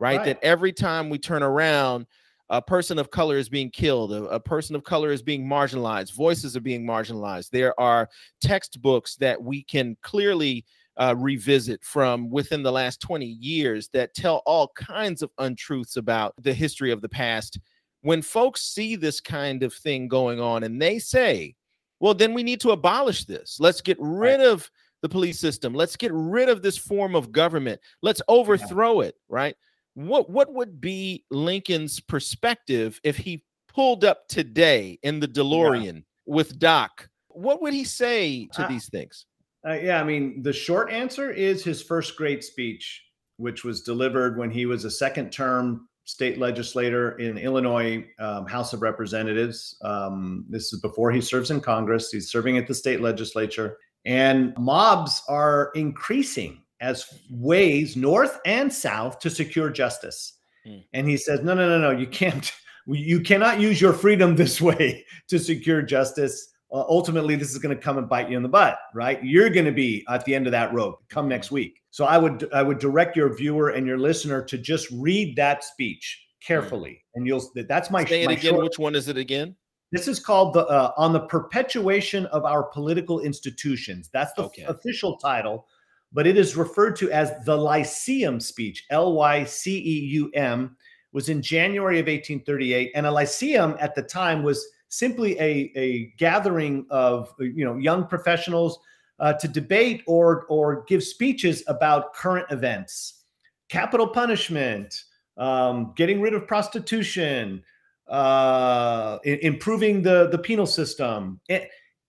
right? 0.00 0.18
right. 0.18 0.24
That 0.24 0.38
every 0.42 0.72
time 0.72 1.08
we 1.08 1.18
turn 1.18 1.42
around, 1.42 2.06
a 2.50 2.62
person 2.62 2.98
of 2.98 3.10
color 3.10 3.36
is 3.36 3.48
being 3.48 3.70
killed, 3.70 4.12
a, 4.12 4.24
a, 4.24 4.40
person 4.40 4.74
of 4.74 4.82
color 4.82 5.12
is 5.12 5.22
being 5.22 5.46
marginalized, 5.46 6.14
voices 6.14 6.56
are 6.56 6.60
being 6.60 6.86
marginalized. 6.86 7.50
There 7.50 7.78
are 7.78 8.08
textbooks 8.40 9.16
that 9.16 9.40
we 9.40 9.62
can 9.62 9.96
clearly 10.02 10.64
uh, 10.96 11.14
revisit 11.16 11.84
from 11.84 12.28
within 12.28 12.62
the 12.62 12.72
last 12.72 13.00
20 13.00 13.24
years 13.26 13.88
that 13.92 14.14
tell 14.14 14.42
all 14.46 14.72
kinds 14.76 15.22
of 15.22 15.30
untruths 15.38 15.96
about 15.96 16.34
the 16.42 16.52
history 16.52 16.90
of 16.90 17.00
the 17.00 17.08
past. 17.08 17.60
When 18.00 18.22
folks 18.22 18.62
see 18.62 18.96
this 18.96 19.20
kind 19.20 19.62
of 19.62 19.72
thing 19.74 20.08
going 20.08 20.40
on 20.40 20.64
and 20.64 20.80
they 20.82 20.98
say, 20.98 21.54
well, 22.00 22.14
then 22.14 22.32
we 22.34 22.42
need 22.42 22.60
to 22.62 22.70
abolish 22.70 23.26
this. 23.26 23.58
Let's 23.60 23.80
get 23.80 23.96
rid 24.00 24.38
right. 24.38 24.40
of 24.40 24.68
the 25.02 25.08
police 25.08 25.38
system. 25.38 25.74
Let's 25.74 25.96
get 25.96 26.10
rid 26.12 26.48
of 26.48 26.62
this 26.62 26.76
form 26.76 27.14
of 27.14 27.32
government. 27.32 27.80
Let's 28.02 28.22
overthrow 28.28 29.00
it, 29.00 29.14
right? 29.28 29.56
What 29.94 30.30
what 30.30 30.52
would 30.52 30.80
be 30.80 31.24
Lincoln's 31.30 32.00
perspective 32.00 33.00
if 33.04 33.16
he 33.16 33.44
pulled 33.72 34.04
up 34.04 34.26
today 34.28 34.98
in 35.02 35.20
the 35.20 35.28
DeLorean 35.28 35.94
yeah. 35.96 36.00
with 36.26 36.58
Doc? 36.58 37.08
What 37.28 37.62
would 37.62 37.72
he 37.72 37.84
say 37.84 38.48
to 38.54 38.64
uh, 38.64 38.68
these 38.68 38.88
things? 38.88 39.26
Uh, 39.68 39.72
yeah, 39.74 40.00
I 40.00 40.04
mean, 40.04 40.42
the 40.42 40.52
short 40.52 40.90
answer 40.90 41.30
is 41.30 41.62
his 41.64 41.82
first 41.82 42.16
great 42.16 42.42
speech, 42.44 43.04
which 43.38 43.64
was 43.64 43.82
delivered 43.82 44.38
when 44.38 44.50
he 44.50 44.66
was 44.66 44.84
a 44.84 44.90
second 44.90 45.30
term 45.30 45.88
state 46.04 46.38
legislator 46.38 47.18
in 47.18 47.36
Illinois 47.36 48.04
um, 48.18 48.46
House 48.46 48.72
of 48.72 48.80
Representatives. 48.82 49.76
Um, 49.82 50.46
this 50.48 50.72
is 50.72 50.80
before 50.80 51.10
he 51.10 51.20
serves 51.20 51.50
in 51.50 51.60
Congress. 51.60 52.10
He's 52.10 52.30
serving 52.30 52.56
at 52.56 52.66
the 52.66 52.74
state 52.74 53.00
legislature. 53.02 53.76
And 54.08 54.56
mobs 54.56 55.22
are 55.28 55.70
increasing 55.74 56.62
as 56.80 57.04
ways 57.30 57.94
north 57.94 58.38
and 58.46 58.72
south 58.72 59.18
to 59.18 59.28
secure 59.28 59.68
justice. 59.68 60.32
Mm. 60.66 60.82
And 60.94 61.06
he 61.08 61.18
says, 61.18 61.42
no, 61.42 61.52
no, 61.52 61.68
no, 61.68 61.78
no, 61.78 61.90
you 61.96 62.06
can't. 62.06 62.50
You 62.86 63.20
cannot 63.20 63.60
use 63.60 63.82
your 63.82 63.92
freedom 63.92 64.34
this 64.36 64.62
way 64.62 65.04
to 65.28 65.38
secure 65.38 65.82
justice. 65.82 66.54
Uh, 66.72 66.84
ultimately, 66.88 67.36
this 67.36 67.50
is 67.50 67.58
going 67.58 67.76
to 67.76 67.80
come 67.82 67.98
and 67.98 68.08
bite 68.08 68.30
you 68.30 68.38
in 68.38 68.42
the 68.42 68.48
butt, 68.48 68.78
right? 68.94 69.22
You're 69.22 69.50
going 69.50 69.66
to 69.66 69.72
be 69.72 70.06
at 70.08 70.24
the 70.24 70.34
end 70.34 70.46
of 70.46 70.52
that 70.52 70.72
rope 70.72 71.04
come 71.10 71.26
hmm. 71.26 71.30
next 71.30 71.50
week. 71.50 71.82
So 71.90 72.04
I 72.06 72.16
would 72.18 72.46
I 72.54 72.62
would 72.62 72.78
direct 72.78 73.14
your 73.16 73.34
viewer 73.34 73.70
and 73.70 73.86
your 73.86 73.98
listener 73.98 74.42
to 74.44 74.56
just 74.58 74.90
read 74.90 75.34
that 75.36 75.64
speech 75.64 76.26
hmm. 76.30 76.46
carefully, 76.46 76.90
mm. 76.92 76.98
and 77.16 77.26
you'll 77.26 77.50
that's 77.66 77.90
my. 77.90 78.04
Say 78.06 78.22
it 78.22 78.26
my 78.28 78.32
again. 78.34 78.52
Short- 78.54 78.64
Which 78.64 78.78
one 78.78 78.94
is 78.94 79.08
it 79.08 79.16
again? 79.18 79.54
This 79.90 80.06
is 80.08 80.18
called 80.20 80.52
the 80.54 80.66
uh, 80.66 80.92
on 80.96 81.12
the 81.12 81.20
perpetuation 81.20 82.26
of 82.26 82.44
our 82.44 82.62
political 82.62 83.20
institutions. 83.20 84.10
That's 84.12 84.32
the 84.34 84.44
okay. 84.44 84.62
f- 84.64 84.70
official 84.70 85.16
title, 85.16 85.66
but 86.12 86.26
it 86.26 86.36
is 86.36 86.56
referred 86.56 86.94
to 86.96 87.10
as 87.10 87.32
the 87.44 87.56
Lyceum 87.56 88.38
speech. 88.40 88.84
L 88.90 89.14
Y 89.14 89.44
C 89.44 89.78
E 89.78 90.00
U 90.14 90.30
M 90.34 90.76
was 91.12 91.30
in 91.30 91.40
January 91.40 91.98
of 91.98 92.04
1838, 92.06 92.90
and 92.94 93.06
a 93.06 93.10
Lyceum 93.10 93.76
at 93.80 93.94
the 93.94 94.02
time 94.02 94.42
was 94.42 94.64
simply 94.88 95.38
a 95.40 95.72
a 95.76 96.12
gathering 96.18 96.84
of 96.90 97.32
you 97.40 97.64
know 97.64 97.76
young 97.78 98.06
professionals 98.06 98.78
uh, 99.20 99.32
to 99.34 99.48
debate 99.48 100.02
or 100.06 100.44
or 100.50 100.84
give 100.86 101.02
speeches 101.02 101.62
about 101.66 102.12
current 102.12 102.46
events, 102.50 103.24
capital 103.70 104.06
punishment, 104.06 105.04
um, 105.38 105.94
getting 105.96 106.20
rid 106.20 106.34
of 106.34 106.46
prostitution 106.46 107.62
uh, 108.08 109.18
improving 109.24 110.02
the 110.02 110.28
the 110.28 110.38
penal 110.38 110.66
system. 110.66 111.40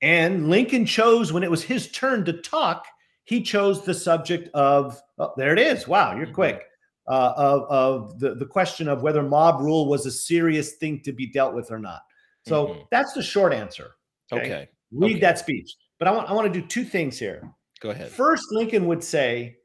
and 0.02 0.50
Lincoln 0.50 0.86
chose 0.86 1.34
when 1.34 1.44
it 1.44 1.52
was 1.52 1.64
his 1.64 1.92
turn 1.92 2.26
to 2.26 2.34
talk, 2.34 2.86
he 3.26 3.42
chose 3.42 3.84
the 3.84 3.94
subject 3.94 4.50
of 4.54 5.00
oh, 5.18 5.34
there 5.38 5.54
it 5.54 5.60
is. 5.60 5.88
Wow, 5.88 6.16
you're 6.16 6.26
mm-hmm. 6.26 6.36
quick. 6.36 6.64
Uh, 7.08 7.34
of 7.38 7.62
of 7.64 8.20
the, 8.20 8.36
the 8.36 8.46
question 8.46 8.88
of 8.88 9.02
whether 9.02 9.24
mob 9.24 9.62
rule 9.62 9.90
was 9.90 10.06
a 10.06 10.12
serious 10.12 10.74
thing 10.74 11.02
to 11.04 11.12
be 11.12 11.26
dealt 11.28 11.56
with 11.56 11.72
or 11.72 11.80
not. 11.80 12.02
So 12.48 12.68
mm-hmm. 12.68 12.80
that's 12.92 13.14
the 13.14 13.24
short 13.24 13.52
answer. 13.52 13.92
Okay. 14.32 14.42
okay. 14.44 14.70
Read 14.92 15.14
okay. 15.14 15.20
that 15.22 15.40
speech. 15.40 15.74
But 15.98 16.08
I 16.08 16.12
want 16.12 16.30
I 16.30 16.34
want 16.34 16.52
to 16.52 16.62
do 16.62 16.66
two 16.66 16.84
things 16.84 17.18
here. 17.18 17.50
Go 17.82 17.90
ahead. 17.90 18.10
First, 18.10 18.46
Lincoln 18.52 18.86
would 18.88 19.04
say 19.04 19.56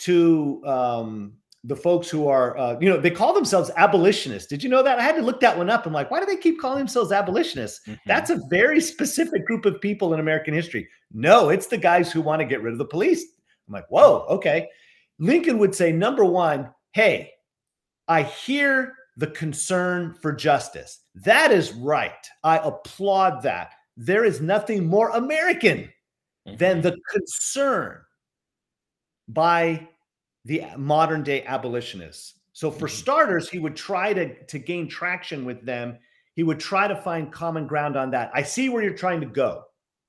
to 0.00 0.62
um, 0.66 1.34
the 1.64 1.76
folks 1.76 2.08
who 2.08 2.26
are, 2.26 2.56
uh, 2.56 2.76
you 2.80 2.88
know, 2.88 2.96
they 2.98 3.10
call 3.10 3.34
themselves 3.34 3.70
abolitionists. 3.76 4.48
Did 4.48 4.62
you 4.62 4.70
know 4.70 4.82
that? 4.82 4.98
I 4.98 5.02
had 5.02 5.16
to 5.16 5.22
look 5.22 5.40
that 5.40 5.56
one 5.56 5.68
up. 5.68 5.84
I'm 5.84 5.92
like, 5.92 6.10
why 6.10 6.18
do 6.20 6.24
they 6.26 6.36
keep 6.36 6.58
calling 6.58 6.78
themselves 6.78 7.12
abolitionists? 7.12 7.80
Mm-hmm. 7.86 7.94
That's 8.06 8.30
a 8.30 8.40
very 8.48 8.80
specific 8.80 9.46
group 9.46 9.66
of 9.66 9.78
people 9.82 10.14
in 10.14 10.20
American 10.20 10.54
history. 10.54 10.88
No, 11.12 11.50
it's 11.50 11.66
the 11.66 11.76
guys 11.78 12.10
who 12.10 12.22
want 12.22 12.40
to 12.40 12.46
get 12.46 12.62
rid 12.62 12.72
of 12.72 12.78
the 12.78 12.84
police. 12.86 13.24
I'm 13.68 13.74
like, 13.74 13.84
whoa, 13.90 14.24
okay. 14.30 14.68
Lincoln 15.18 15.58
would 15.58 15.74
say, 15.74 15.92
number 15.92 16.24
one, 16.24 16.70
hey, 16.92 17.30
I 18.08 18.22
hear 18.22 18.94
the 19.18 19.26
concern 19.26 20.14
for 20.14 20.32
justice. 20.32 21.00
That 21.14 21.52
is 21.52 21.72
right. 21.72 22.26
I 22.42 22.56
applaud 22.58 23.42
that. 23.42 23.72
There 23.98 24.24
is 24.24 24.40
nothing 24.40 24.86
more 24.86 25.10
American 25.10 25.92
mm-hmm. 26.48 26.56
than 26.56 26.80
the 26.80 26.96
concern 27.12 27.98
by 29.28 29.86
the 30.44 30.64
modern 30.76 31.22
day 31.22 31.42
abolitionists. 31.44 32.34
So 32.52 32.70
for 32.70 32.86
mm-hmm. 32.86 32.96
starters, 32.96 33.48
he 33.48 33.58
would 33.58 33.76
try 33.76 34.12
to 34.12 34.34
to 34.44 34.58
gain 34.58 34.88
traction 34.88 35.44
with 35.44 35.64
them. 35.64 35.98
He 36.34 36.42
would 36.42 36.60
try 36.60 36.88
to 36.88 36.96
find 36.96 37.32
common 37.32 37.66
ground 37.66 37.96
on 37.96 38.10
that. 38.12 38.30
I 38.34 38.42
see 38.42 38.68
where 38.68 38.82
you're 38.82 38.94
trying 38.94 39.20
to 39.20 39.26
go. 39.26 39.64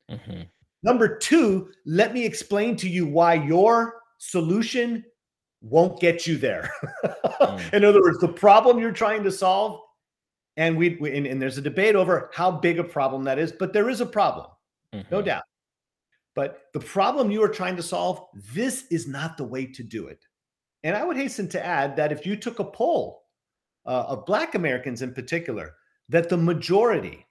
Mm-hmm. 0.10 0.44
Number 0.84 1.18
two, 1.18 1.70
let 1.86 2.14
me 2.14 2.26
explain 2.26 2.76
to 2.78 2.90
you 2.90 3.06
why 3.06 3.34
your 3.36 4.02
solution 4.18 5.04
won't 5.62 6.00
get 6.00 6.26
you 6.26 6.38
there. 6.38 6.72
mm. 7.40 7.74
In 7.74 7.86
other 7.86 8.02
words, 8.02 8.18
the 8.20 8.28
problem 8.28 8.80
you're 8.80 8.92
trying 8.92 9.24
to 9.24 9.32
solve, 9.32 9.80
and 10.58 10.76
we, 10.76 10.98
we 11.00 11.16
and, 11.16 11.28
and, 11.28 11.40
there's 11.42 11.58
a 11.60 11.62
debate 11.62 11.96
over 11.96 12.32
how 12.34 12.50
big 12.50 12.80
a 12.80 12.84
problem 12.84 13.24
that 13.26 13.38
is, 13.38 13.52
but 13.52 13.74
there 13.74 13.90
is 13.90 14.02
a 14.02 14.06
problem, 14.06 14.48
mm-hmm. 14.94 15.08
no 15.12 15.22
doubt. 15.22 15.44
But 16.36 16.64
the 16.74 16.80
problem 16.80 17.32
you 17.32 17.44
are 17.44 17.50
trying 17.50 17.76
to 17.76 17.84
solve, 17.84 18.26
this 18.54 18.86
is 18.90 19.08
not 19.08 19.38
the 19.38 19.44
way 19.44 19.66
to 19.66 19.84
do 19.84 20.08
it. 20.08 20.24
And 20.84 20.96
I 20.96 21.04
would 21.04 21.18
hasten 21.18 21.48
to 21.50 21.64
add 21.66 21.96
that 21.98 22.12
if 22.12 22.26
you 22.26 22.36
took 22.36 22.60
a 22.60 22.64
poll 22.64 23.24
uh, 23.86 24.06
of 24.08 24.26
Black 24.26 24.56
Americans 24.56 25.02
in 25.02 25.14
particular, 25.14 25.74
that 26.10 26.30
the 26.30 26.38
majority 26.38 27.26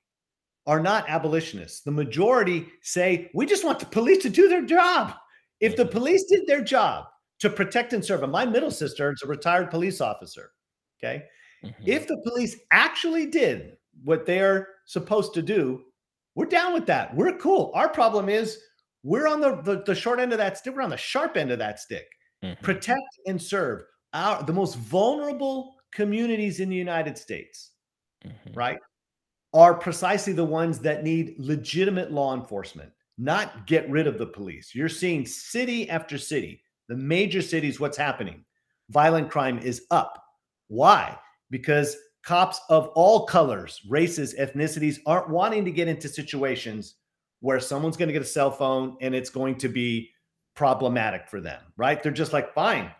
are 0.66 0.80
not 0.80 1.08
abolitionists. 1.08 1.80
The 1.80 1.90
majority 1.90 2.68
say, 2.82 3.30
we 3.34 3.46
just 3.46 3.64
want 3.64 3.78
the 3.80 3.86
police 3.86 4.22
to 4.22 4.30
do 4.30 4.48
their 4.48 4.64
job. 4.66 5.14
If 5.60 5.76
the 5.76 5.82
mm-hmm. 5.84 5.92
police 5.92 6.24
did 6.24 6.46
their 6.46 6.62
job 6.62 7.06
to 7.40 7.50
protect 7.50 7.92
and 7.92 8.04
serve, 8.04 8.22
and 8.22 8.30
my 8.32 8.44
middle 8.44 8.70
sister 8.70 9.12
is 9.12 9.22
a 9.24 9.28
retired 9.28 9.70
police 9.70 10.00
officer, 10.00 10.50
okay? 11.02 11.24
Mm-hmm. 11.64 11.82
If 11.86 12.06
the 12.06 12.20
police 12.28 12.56
actually 12.72 13.26
did 13.26 13.76
what 14.04 14.26
they're 14.26 14.68
supposed 14.86 15.32
to 15.34 15.42
do, 15.42 15.82
we're 16.34 16.46
down 16.46 16.72
with 16.72 16.86
that. 16.86 17.14
We're 17.16 17.36
cool. 17.38 17.72
Our 17.74 17.88
problem 17.88 18.28
is 18.28 18.58
we're 19.02 19.26
on 19.26 19.40
the, 19.40 19.56
the, 19.62 19.82
the 19.84 19.94
short 19.94 20.18
end 20.20 20.32
of 20.32 20.38
that 20.38 20.58
stick. 20.58 20.74
We're 20.74 20.82
on 20.82 20.90
the 20.90 20.96
sharp 20.96 21.36
end 21.36 21.50
of 21.50 21.58
that 21.58 21.80
stick. 21.80 22.06
Mm-hmm. 22.44 22.62
Protect 22.64 23.00
and 23.26 23.40
serve 23.40 23.82
our 24.12 24.42
the 24.42 24.52
most 24.52 24.76
vulnerable 24.76 25.74
communities 25.92 26.60
in 26.60 26.68
the 26.68 26.76
United 26.76 27.16
States, 27.16 27.72
mm-hmm. 28.26 28.52
right? 28.54 28.78
Are 29.52 29.74
precisely 29.74 30.32
the 30.32 30.44
ones 30.44 30.78
that 30.80 31.04
need 31.04 31.34
legitimate 31.38 32.12
law 32.12 32.34
enforcement, 32.34 32.90
not 33.18 33.66
get 33.66 33.88
rid 33.90 34.06
of 34.06 34.16
the 34.18 34.26
police. 34.26 34.74
You're 34.74 34.88
seeing 34.88 35.26
city 35.26 35.88
after 35.90 36.16
city, 36.18 36.62
the 36.88 36.96
major 36.96 37.42
cities, 37.42 37.78
what's 37.80 37.96
happening? 37.98 38.44
Violent 38.90 39.30
crime 39.30 39.58
is 39.58 39.84
up. 39.90 40.22
Why? 40.68 41.16
Because 41.50 41.96
cops 42.24 42.60
of 42.68 42.88
all 42.88 43.26
colors, 43.26 43.80
races, 43.88 44.34
ethnicities 44.34 44.98
aren't 45.06 45.30
wanting 45.30 45.64
to 45.64 45.70
get 45.70 45.88
into 45.88 46.08
situations 46.08 46.94
where 47.40 47.58
someone's 47.58 47.96
going 47.96 48.08
to 48.08 48.12
get 48.12 48.22
a 48.22 48.26
cell 48.26 48.50
phone 48.50 48.96
and 49.00 49.14
it's 49.14 49.30
going 49.30 49.56
to 49.56 49.68
be 49.68 50.10
problematic 50.54 51.28
for 51.28 51.40
them, 51.40 51.60
right? 51.76 52.02
They're 52.02 52.12
just 52.12 52.32
like, 52.32 52.54
fine, 52.54 52.90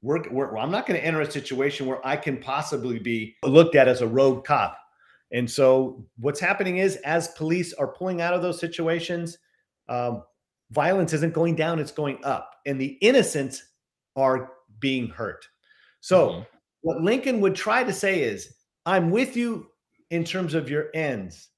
we're, 0.00 0.22
we're 0.30 0.56
I'm 0.56 0.70
not 0.70 0.86
going 0.86 1.00
to 1.00 1.04
enter 1.04 1.20
a 1.20 1.30
situation 1.30 1.86
where 1.86 2.04
I 2.06 2.16
can 2.16 2.36
possibly 2.38 2.98
be 2.98 3.36
looked 3.44 3.74
at 3.74 3.88
as 3.88 4.00
a 4.00 4.06
rogue 4.06 4.44
cop. 4.44 4.78
And 5.32 5.50
so 5.50 6.04
what's 6.18 6.38
happening 6.38 6.76
is 6.76 6.96
as 6.96 7.28
police 7.28 7.72
are 7.74 7.88
pulling 7.88 8.20
out 8.20 8.34
of 8.34 8.42
those 8.42 8.60
situations, 8.60 9.38
um, 9.88 10.22
violence 10.70 11.12
isn't 11.14 11.32
going 11.34 11.56
down, 11.56 11.78
it's 11.78 11.90
going 11.90 12.22
up, 12.24 12.54
and 12.66 12.80
the 12.80 12.98
innocents 13.00 13.62
are 14.14 14.52
being 14.78 15.08
hurt. 15.08 15.44
So 16.00 16.28
mm-hmm. 16.28 16.40
what 16.82 17.00
Lincoln 17.00 17.40
would 17.40 17.56
try 17.56 17.82
to 17.82 17.92
say 17.92 18.22
is, 18.22 18.54
I'm 18.86 19.10
with 19.10 19.36
you 19.36 19.68
in 20.10 20.22
terms 20.22 20.54
of 20.54 20.68
your 20.68 20.90
ends 20.94 21.48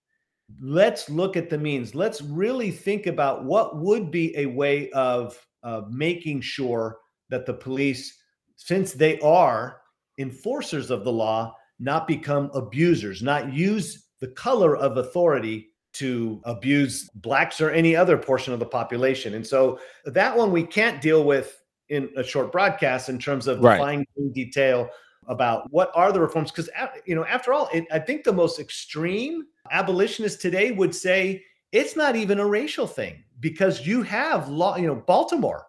let's 0.61 1.11
look 1.11 1.37
at 1.37 1.51
the 1.51 1.59
means. 1.59 1.95
Let's 1.95 2.21
really 2.23 2.71
think 2.71 3.07
about 3.07 3.45
what 3.45 3.77
would 3.77 4.11
be 4.11 4.37
a 4.37 4.47
way 4.47 4.91
of, 4.91 5.39
of 5.63 5.91
making 5.93 6.41
sure 6.41 6.99
that 7.31 7.47
the 7.47 7.55
police, 7.55 8.17
since 8.57 8.93
they 8.93 9.19
are 9.21 9.81
enforcers 10.19 10.91
of 10.91 11.05
the 11.05 11.13
law, 11.13 11.55
not 11.79 12.07
become 12.07 12.51
abusers, 12.55 13.23
not 13.23 13.53
use 13.53 14.07
the 14.21 14.29
color 14.29 14.77
of 14.77 14.97
authority 14.97 15.69
to 15.95 16.41
abuse 16.45 17.09
blacks 17.17 17.61
or 17.61 17.71
any 17.71 17.97
other 17.97 18.17
portion 18.17 18.53
of 18.53 18.61
the 18.61 18.67
population. 18.67 19.35
And 19.35 19.47
so 19.47 19.79
that 20.05 20.35
one 20.37 20.53
we 20.53 20.63
can't 20.63 21.01
deal 21.03 21.25
with 21.25 21.61
in 21.89 22.09
a 22.17 22.23
short 22.23 22.53
broadcast 22.53 23.09
in 23.09 23.19
terms 23.19 23.47
of 23.47 23.61
right. 23.61 23.79
fine 23.79 24.07
detail 24.35 24.89
about 25.29 25.67
what 25.73 25.91
are 25.95 26.13
the 26.13 26.21
reforms 26.21 26.51
because 26.51 26.69
you 27.05 27.15
know 27.15 27.25
after 27.27 27.53
all 27.53 27.69
it, 27.73 27.85
i 27.93 27.99
think 27.99 28.25
the 28.25 28.33
most 28.33 28.59
extreme 28.59 29.45
abolitionist 29.71 30.41
today 30.41 30.73
would 30.73 30.95
say 30.95 31.43
it's 31.73 31.97
not 31.97 32.17
even 32.17 32.39
a 32.39 32.47
racial 32.47 32.87
thing 32.87 33.23
because 33.41 33.87
you 33.87 34.03
have 34.03 34.49
law 34.49 34.77
you 34.77 34.87
know 34.87 34.95
baltimore 34.95 35.67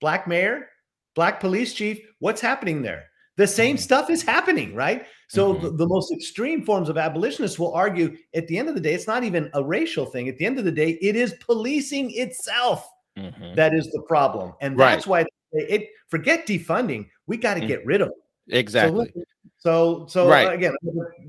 black 0.00 0.26
mayor 0.26 0.68
black 1.14 1.40
police 1.40 1.72
chief 1.72 1.98
what's 2.18 2.40
happening 2.40 2.82
there 2.82 3.04
the 3.36 3.46
same 3.46 3.76
mm-hmm. 3.76 3.82
stuff 3.82 4.10
is 4.10 4.22
happening 4.22 4.74
right 4.74 5.06
so 5.28 5.54
mm-hmm. 5.54 5.64
the, 5.66 5.70
the 5.76 5.86
most 5.86 6.12
extreme 6.12 6.64
forms 6.64 6.88
of 6.88 6.98
abolitionists 6.98 7.58
will 7.58 7.72
argue 7.74 8.16
at 8.34 8.46
the 8.48 8.58
end 8.58 8.68
of 8.68 8.74
the 8.74 8.80
day 8.80 8.94
it's 8.94 9.06
not 9.06 9.22
even 9.24 9.48
a 9.54 9.62
racial 9.62 10.06
thing 10.06 10.28
at 10.28 10.36
the 10.38 10.46
end 10.46 10.58
of 10.58 10.64
the 10.64 10.72
day 10.72 10.98
it 11.00 11.14
is 11.16 11.34
policing 11.40 12.10
itself 12.18 12.88
mm-hmm. 13.16 13.54
that 13.54 13.72
is 13.72 13.86
the 13.92 14.02
problem 14.08 14.52
and 14.60 14.76
right. 14.76 14.90
that's 14.94 15.06
why 15.06 15.24
it 15.52 15.88
forget 16.08 16.44
defunding 16.46 17.06
we 17.28 17.36
got 17.36 17.54
to 17.54 17.60
mm. 17.60 17.68
get 17.68 17.84
rid 17.86 18.02
of 18.02 18.08
it 18.08 18.14
Exactly. 18.48 19.10
So, 19.16 19.24
so, 19.58 20.06
so 20.06 20.28
right. 20.28 20.52
again, 20.52 20.74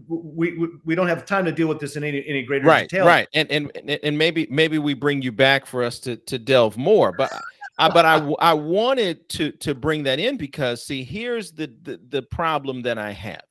we, 0.07 0.53
we, 0.57 0.67
we 0.85 0.95
don't 0.95 1.07
have 1.07 1.25
time 1.25 1.45
to 1.45 1.51
deal 1.51 1.67
with 1.67 1.79
this 1.79 1.95
in 1.95 2.03
any 2.03 2.23
any 2.27 2.43
greater 2.43 2.65
right, 2.67 2.89
detail. 2.89 3.05
Right. 3.05 3.27
And 3.33 3.49
and 3.51 3.69
and 4.03 4.17
maybe 4.17 4.47
maybe 4.49 4.77
we 4.79 4.93
bring 4.93 5.21
you 5.21 5.31
back 5.31 5.65
for 5.65 5.83
us 5.83 5.99
to 5.99 6.17
to 6.17 6.37
delve 6.39 6.77
more, 6.77 7.11
but. 7.11 7.31
I, 7.79 7.89
but 7.89 8.05
I, 8.05 8.17
I 8.39 8.53
wanted 8.55 9.29
to 9.29 9.51
to 9.51 9.75
bring 9.75 10.01
that 10.01 10.17
in 10.19 10.35
because 10.35 10.83
see 10.83 11.03
here's 11.03 11.51
the, 11.51 11.71
the 11.83 12.01
the 12.09 12.21
problem 12.23 12.81
that 12.81 12.97
I 12.97 13.11
have, 13.11 13.43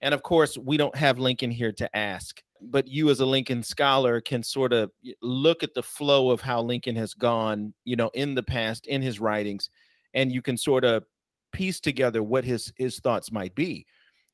and 0.00 0.12
of 0.12 0.24
course 0.24 0.58
we 0.58 0.76
don't 0.76 0.96
have 0.96 1.20
Lincoln 1.20 1.52
here 1.52 1.70
to 1.74 1.96
ask, 1.96 2.42
but 2.60 2.88
you 2.88 3.10
as 3.10 3.20
a 3.20 3.24
Lincoln 3.26 3.62
scholar 3.62 4.20
can 4.20 4.42
sort 4.42 4.72
of 4.72 4.90
look 5.22 5.62
at 5.62 5.72
the 5.74 5.84
flow 5.84 6.30
of 6.30 6.40
how 6.40 6.60
Lincoln 6.60 6.96
has 6.96 7.14
gone, 7.14 7.72
you 7.84 7.94
know, 7.94 8.10
in 8.14 8.34
the 8.34 8.42
past 8.42 8.88
in 8.88 9.02
his 9.02 9.20
writings, 9.20 9.70
and 10.14 10.32
you 10.32 10.42
can 10.42 10.56
sort 10.56 10.84
of 10.84 11.04
piece 11.52 11.80
together 11.80 12.22
what 12.22 12.44
his 12.44 12.72
his 12.76 12.98
thoughts 13.00 13.32
might 13.32 13.54
be. 13.54 13.86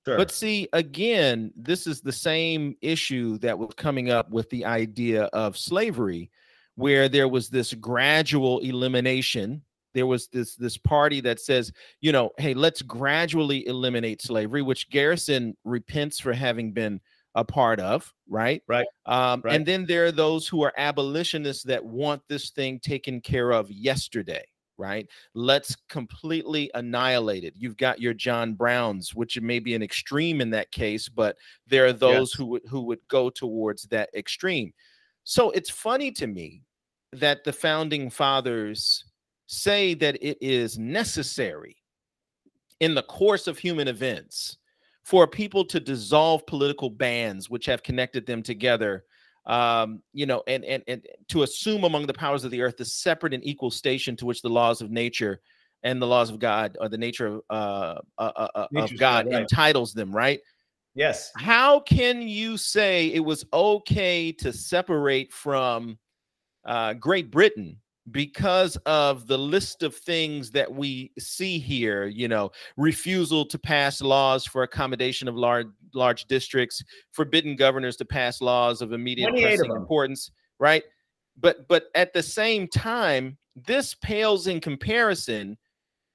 Sure. 0.06 0.16
But 0.16 0.30
see, 0.30 0.68
again, 0.72 1.52
this 1.56 1.86
is 1.86 2.00
the 2.00 2.12
same 2.12 2.76
issue 2.80 3.38
that 3.38 3.58
was 3.58 3.72
coming 3.76 4.10
up 4.10 4.30
with 4.30 4.48
the 4.50 4.64
idea 4.64 5.24
of 5.32 5.58
slavery, 5.58 6.30
where 6.76 7.08
there 7.08 7.28
was 7.28 7.48
this 7.48 7.74
gradual 7.74 8.60
elimination. 8.60 9.62
There 9.94 10.06
was 10.06 10.28
this 10.28 10.54
this 10.56 10.76
party 10.76 11.20
that 11.22 11.40
says, 11.40 11.72
you 12.00 12.12
know, 12.12 12.30
hey, 12.38 12.54
let's 12.54 12.82
gradually 12.82 13.66
eliminate 13.66 14.22
slavery, 14.22 14.62
which 14.62 14.90
Garrison 14.90 15.56
repents 15.64 16.20
for 16.20 16.34
having 16.34 16.72
been 16.72 17.00
a 17.34 17.44
part 17.44 17.80
of, 17.80 18.12
right? 18.28 18.62
Right. 18.68 18.86
Um, 19.06 19.40
right. 19.44 19.54
And 19.54 19.66
then 19.66 19.86
there 19.86 20.06
are 20.06 20.12
those 20.12 20.46
who 20.46 20.62
are 20.62 20.72
abolitionists 20.78 21.64
that 21.64 21.84
want 21.84 22.22
this 22.28 22.50
thing 22.50 22.78
taken 22.80 23.20
care 23.20 23.50
of 23.52 23.70
yesterday 23.70 24.44
right? 24.78 25.08
Let's 25.34 25.76
completely 25.88 26.70
annihilate 26.74 27.44
it. 27.44 27.54
You've 27.56 27.76
got 27.76 28.00
your 28.00 28.14
John 28.14 28.54
Browns, 28.54 29.14
which 29.14 29.40
may 29.40 29.58
be 29.58 29.74
an 29.74 29.82
extreme 29.82 30.40
in 30.40 30.50
that 30.50 30.70
case, 30.70 31.08
but 31.08 31.36
there 31.66 31.86
are 31.86 31.92
those 31.92 32.32
who 32.32 32.46
would 32.46 32.62
who 32.68 32.82
would 32.82 33.00
go 33.08 33.30
towards 33.30 33.82
that 33.84 34.10
extreme. 34.14 34.72
So 35.24 35.50
it's 35.50 35.70
funny 35.70 36.10
to 36.12 36.26
me 36.26 36.62
that 37.12 37.44
the 37.44 37.52
founding 37.52 38.10
fathers 38.10 39.04
say 39.46 39.94
that 39.94 40.16
it 40.16 40.38
is 40.40 40.78
necessary 40.78 41.76
in 42.80 42.94
the 42.94 43.02
course 43.04 43.46
of 43.46 43.58
human 43.58 43.88
events 43.88 44.58
for 45.04 45.26
people 45.26 45.64
to 45.64 45.78
dissolve 45.78 46.44
political 46.46 46.90
bands 46.90 47.48
which 47.48 47.64
have 47.64 47.82
connected 47.82 48.26
them 48.26 48.42
together 48.42 49.04
um, 49.46 50.02
you 50.12 50.26
know, 50.26 50.42
and, 50.48 50.64
and 50.64 50.82
and 50.88 51.06
to 51.28 51.44
assume 51.44 51.84
among 51.84 52.06
the 52.06 52.12
powers 52.14 52.44
of 52.44 52.50
the 52.50 52.60
earth 52.62 52.76
the 52.76 52.84
separate 52.84 53.32
and 53.32 53.44
equal 53.46 53.70
station 53.70 54.16
to 54.16 54.26
which 54.26 54.42
the 54.42 54.48
laws 54.48 54.82
of 54.82 54.90
nature 54.90 55.40
and 55.84 56.02
the 56.02 56.06
laws 56.06 56.30
of 56.30 56.38
God 56.40 56.76
or 56.80 56.88
the 56.88 56.98
nature 56.98 57.26
of 57.26 57.40
uh, 57.48 57.98
uh, 58.18 58.32
uh, 58.36 58.48
uh 58.56 58.66
of 58.74 58.98
God 58.98 59.26
right. 59.26 59.42
entitles 59.42 59.92
them, 59.94 60.14
right? 60.14 60.40
Yes. 60.94 61.30
How 61.36 61.80
can 61.80 62.22
you 62.22 62.56
say 62.56 63.06
it 63.08 63.24
was 63.24 63.44
okay 63.52 64.32
to 64.32 64.52
separate 64.52 65.32
from 65.32 65.98
uh, 66.64 66.94
Great 66.94 67.30
Britain 67.30 67.76
because 68.10 68.76
of 68.86 69.26
the 69.26 69.36
list 69.36 69.82
of 69.82 69.94
things 69.94 70.50
that 70.52 70.72
we 70.72 71.10
see 71.18 71.58
here 71.58 72.06
you 72.06 72.28
know 72.28 72.50
refusal 72.76 73.44
to 73.44 73.58
pass 73.58 74.00
laws 74.00 74.44
for 74.46 74.62
accommodation 74.62 75.26
of 75.26 75.34
large 75.34 75.66
large 75.92 76.24
districts 76.26 76.82
forbidden 77.10 77.56
governors 77.56 77.96
to 77.96 78.04
pass 78.04 78.40
laws 78.40 78.80
of 78.80 78.92
immediate 78.92 79.34
pressing 79.34 79.70
of 79.70 79.76
importance 79.76 80.30
right 80.60 80.84
but 81.38 81.66
but 81.68 81.84
at 81.96 82.12
the 82.12 82.22
same 82.22 82.68
time 82.68 83.36
this 83.66 83.94
pales 83.94 84.46
in 84.46 84.60
comparison 84.60 85.56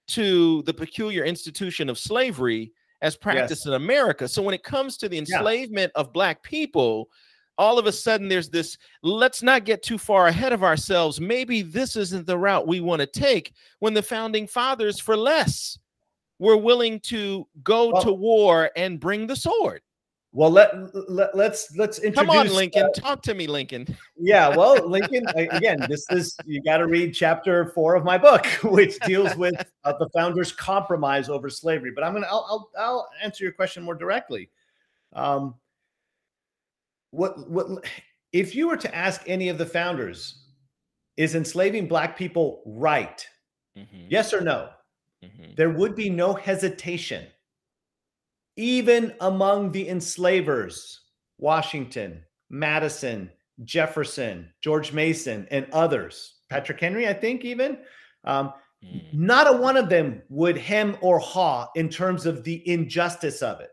to 0.08 0.62
the 0.64 0.74
peculiar 0.74 1.26
institution 1.26 1.90
of 1.90 1.98
slavery 2.00 2.72
as 3.02 3.18
practiced 3.18 3.64
yes. 3.66 3.66
in 3.66 3.74
america 3.74 4.28
so 4.30 4.42
when 4.42 4.56
it 4.56 4.64
comes 4.64 4.96
to 4.96 5.10
the 5.10 5.18
enslavement 5.18 5.92
yeah. 5.94 6.00
of 6.02 6.14
black 6.14 6.42
people 6.42 7.10
all 7.58 7.78
of 7.78 7.86
a 7.86 7.92
sudden 7.92 8.28
there's 8.28 8.50
this 8.50 8.78
let's 9.04 9.42
not 9.44 9.66
get 9.66 9.84
too 9.84 9.98
far 9.98 10.28
ahead 10.28 10.54
of 10.54 10.64
ourselves. 10.64 11.20
Maybe 11.20 11.62
this 11.62 11.96
isn't 11.96 12.26
the 12.26 12.38
route 12.38 12.68
we 12.68 12.80
want 12.80 13.02
to 13.02 13.08
take 13.08 13.54
when 13.80 13.94
the 13.94 14.02
founding 14.02 14.48
fathers, 14.48 15.00
for 15.00 15.16
less, 15.18 15.78
were 16.40 16.58
willing 16.58 17.00
to 17.02 17.48
go 17.64 17.92
well, 17.92 18.02
to 18.04 18.14
war 18.14 18.72
and 18.76 19.00
bring 19.00 19.28
the 19.28 19.36
sword. 19.36 19.82
Well, 20.34 20.50
let, 20.50 20.72
let 21.12 21.36
let's 21.36 21.76
let's 21.76 22.00
introduce. 22.00 22.26
Come 22.26 22.30
on, 22.48 22.54
Lincoln. 22.54 22.84
Uh, 22.86 23.00
Talk 23.02 23.22
to 23.24 23.34
me, 23.34 23.48
Lincoln. 23.48 23.86
yeah, 24.18 24.56
well, 24.56 24.88
Lincoln. 24.88 25.26
Again, 25.36 25.86
this 25.90 26.06
is 26.10 26.38
you 26.46 26.64
got 26.64 26.78
to 26.78 26.88
read 26.88 27.14
chapter 27.14 27.66
four 27.72 27.96
of 27.96 28.06
my 28.06 28.18
book, 28.18 28.46
which 28.64 28.98
deals 29.00 29.36
with 29.36 29.56
uh, 29.84 29.94
the 30.00 30.08
founders' 30.16 30.54
compromise 30.54 31.28
over 31.28 31.50
slavery. 31.50 31.92
But 31.94 32.06
I'm 32.06 32.14
gonna 32.14 32.28
I'll, 32.28 32.48
I'll, 32.50 32.70
I'll 32.84 33.10
answer 33.22 33.44
your 33.44 33.52
question 33.52 33.84
more 33.84 33.96
directly. 33.96 34.50
Um, 35.14 35.56
what 37.12 37.48
what 37.50 37.68
if 38.34 38.56
you 38.56 38.68
were 38.68 38.78
to 38.78 38.96
ask 38.96 39.22
any 39.28 39.50
of 39.50 39.58
the 39.58 39.66
founders, 39.66 40.46
is 41.18 41.36
enslaving 41.36 41.88
black 41.88 42.18
people 42.18 42.64
right? 42.66 43.26
Mm-hmm. 43.78 44.08
Yes 44.10 44.34
or 44.34 44.42
no? 44.42 44.70
Mm-hmm. 45.24 45.52
There 45.56 45.70
would 45.70 45.96
be 45.96 46.10
no 46.10 46.34
hesitation, 46.34 47.28
even 48.58 49.14
among 49.22 49.72
the 49.72 49.88
enslavers, 49.90 51.02
Washington, 51.38 52.24
Madison, 52.50 53.30
Jefferson, 53.64 54.50
George 54.62 54.94
Mason, 54.94 55.48
and 55.52 55.68
others, 55.74 56.38
Patrick 56.50 56.80
Henry, 56.80 57.08
I 57.08 57.14
think, 57.14 57.44
even. 57.46 57.78
Um, 58.24 58.52
mm. 58.84 59.02
Not 59.14 59.48
a 59.54 59.58
one 59.58 59.78
of 59.78 59.90
them 59.90 60.22
would 60.30 60.58
hem 60.58 60.98
or 61.02 61.20
haw 61.20 61.68
in 61.76 61.88
terms 61.90 62.26
of 62.26 62.44
the 62.44 62.68
injustice 62.68 63.42
of 63.44 63.60
it. 63.60 63.70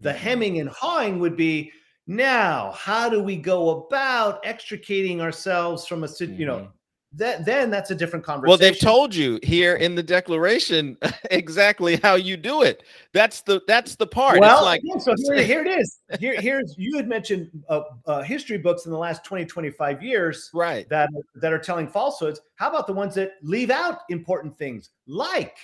The 0.00 0.10
mm. 0.12 0.16
hemming 0.16 0.60
and 0.60 0.68
hawing 0.68 1.18
would 1.18 1.36
be, 1.36 1.72
now, 2.06 2.72
how 2.72 3.08
do 3.08 3.22
we 3.22 3.36
go 3.36 3.82
about 3.86 4.44
extricating 4.44 5.20
ourselves 5.20 5.86
from 5.86 6.04
a 6.04 6.06
mm-hmm. 6.06 6.34
you 6.40 6.44
know 6.46 6.56
mm-hmm. 6.56 6.66
that 7.14 7.46
then 7.46 7.70
that's 7.70 7.90
a 7.90 7.94
different 7.94 8.26
conversation. 8.26 8.50
Well, 8.50 8.58
they've 8.58 8.78
told 8.78 9.14
you 9.14 9.38
here 9.42 9.76
in 9.76 9.94
the 9.94 10.02
declaration 10.02 10.98
exactly 11.30 11.96
how 12.02 12.16
you 12.16 12.36
do 12.36 12.60
it. 12.60 12.82
That's 13.14 13.40
the 13.40 13.62
that's 13.66 13.96
the 13.96 14.06
part. 14.06 14.38
Well, 14.38 14.64
like- 14.64 14.82
yeah, 14.84 14.98
so 14.98 15.14
here, 15.16 15.42
here, 15.44 15.64
it 15.64 15.78
is. 15.78 15.98
Here, 16.20 16.38
here's 16.40 16.74
you 16.76 16.94
had 16.96 17.08
mentioned 17.08 17.50
uh, 17.70 17.82
uh, 18.06 18.22
history 18.22 18.58
books 18.58 18.84
in 18.84 18.92
the 18.92 18.98
last 18.98 19.24
20, 19.24 19.46
25 19.46 20.02
years, 20.02 20.50
right? 20.52 20.86
That 20.90 21.08
that 21.36 21.54
are 21.54 21.58
telling 21.58 21.88
falsehoods. 21.88 22.38
How 22.56 22.68
about 22.68 22.86
the 22.86 22.92
ones 22.92 23.14
that 23.14 23.32
leave 23.42 23.70
out 23.70 24.00
important 24.10 24.58
things, 24.58 24.90
like 25.06 25.56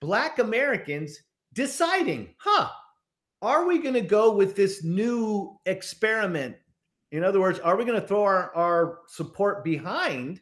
Black 0.00 0.40
Americans 0.40 1.20
deciding, 1.54 2.30
huh? 2.38 2.68
are 3.42 3.66
we 3.66 3.78
going 3.78 3.94
to 3.94 4.00
go 4.00 4.32
with 4.32 4.56
this 4.56 4.82
new 4.84 5.58
experiment? 5.66 6.56
In 7.10 7.24
other 7.24 7.40
words, 7.40 7.58
are 7.58 7.76
we 7.76 7.84
going 7.84 8.00
to 8.00 8.06
throw 8.06 8.22
our, 8.22 8.54
our 8.54 8.98
support 9.08 9.64
behind 9.64 10.40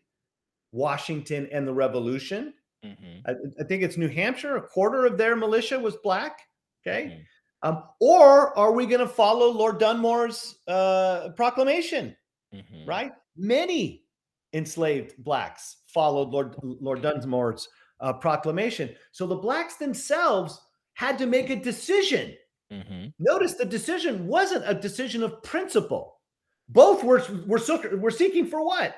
Washington 0.70 1.48
and 1.50 1.66
the 1.66 1.72
revolution? 1.72 2.52
Mm-hmm. 2.84 3.26
I, 3.26 3.32
I, 3.60 3.64
think 3.64 3.82
it's 3.82 3.96
New 3.96 4.08
Hampshire, 4.08 4.56
a 4.56 4.62
quarter 4.62 5.04
of 5.06 5.18
their 5.18 5.34
militia 5.34 5.78
was 5.78 5.96
black. 5.96 6.40
Okay. 6.86 7.08
Mm-hmm. 7.10 7.22
Um, 7.68 7.82
or 8.00 8.56
are 8.56 8.72
we 8.72 8.86
going 8.86 9.00
to 9.00 9.08
follow 9.08 9.50
Lord 9.50 9.78
Dunmore's 9.78 10.56
uh, 10.68 11.30
proclamation? 11.36 12.14
Mm-hmm. 12.54 12.88
Right? 12.88 13.12
Many 13.36 14.04
enslaved 14.52 15.14
blacks 15.24 15.78
followed 15.86 16.28
Lord, 16.30 16.54
Lord 16.62 17.00
mm-hmm. 17.02 17.20
Dunmore's 17.20 17.66
uh, 18.00 18.12
proclamation. 18.14 18.94
So 19.12 19.26
the 19.26 19.36
blacks 19.36 19.76
themselves 19.76 20.60
had 20.94 21.16
to 21.18 21.26
make 21.26 21.48
a 21.50 21.56
decision 21.56 22.34
Mm-hmm. 22.72 23.06
Notice 23.18 23.54
the 23.54 23.64
decision 23.64 24.26
wasn't 24.26 24.64
a 24.66 24.74
decision 24.74 25.22
of 25.22 25.42
principle. 25.42 26.20
Both 26.68 27.02
were 27.02 27.22
were, 27.46 27.60
were 27.96 28.10
seeking 28.10 28.46
for 28.46 28.64
what? 28.64 28.94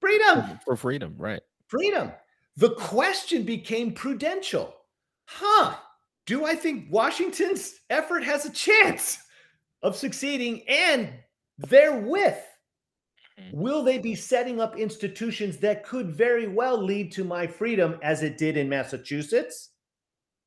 Freedom. 0.00 0.42
For, 0.64 0.76
for 0.76 0.76
freedom, 0.76 1.14
right? 1.16 1.40
Freedom. 1.66 2.12
The 2.56 2.70
question 2.74 3.42
became 3.44 3.92
prudential. 3.92 4.74
Huh? 5.26 5.76
Do 6.26 6.44
I 6.44 6.54
think 6.54 6.88
Washington's 6.90 7.76
effort 7.88 8.22
has 8.22 8.44
a 8.44 8.52
chance 8.52 9.18
of 9.82 9.96
succeeding? 9.96 10.62
And 10.68 11.08
therewith, 11.58 12.34
mm-hmm. 13.40 13.58
will 13.58 13.82
they 13.82 13.98
be 13.98 14.14
setting 14.14 14.60
up 14.60 14.76
institutions 14.78 15.56
that 15.58 15.84
could 15.84 16.14
very 16.14 16.48
well 16.48 16.76
lead 16.82 17.12
to 17.12 17.24
my 17.24 17.46
freedom 17.46 17.98
as 18.02 18.22
it 18.22 18.36
did 18.36 18.56
in 18.58 18.68
Massachusetts? 18.68 19.70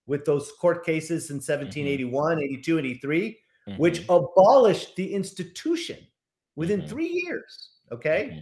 with 0.07 0.25
those 0.25 0.51
court 0.59 0.85
cases 0.85 1.29
in 1.29 1.35
1781, 1.37 2.35
mm-hmm. 2.37 2.41
82, 2.43 2.79
83, 2.79 3.39
mm-hmm. 3.69 3.77
which 3.81 4.03
abolished 4.09 4.95
the 4.95 5.13
institution 5.13 5.97
within 6.55 6.79
mm-hmm. 6.81 6.89
three 6.89 7.07
years. 7.09 7.71
Okay. 7.91 8.29
Mm-hmm. 8.31 8.39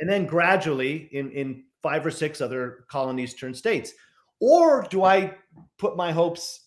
And 0.00 0.10
then 0.10 0.26
gradually 0.26 1.08
in, 1.12 1.30
in 1.32 1.64
five 1.82 2.04
or 2.04 2.10
six 2.10 2.40
other 2.40 2.84
colonies 2.90 3.34
turned 3.34 3.56
states. 3.56 3.92
Or 4.40 4.86
do 4.90 5.02
I 5.02 5.34
put 5.78 5.96
my 5.96 6.12
hopes 6.12 6.66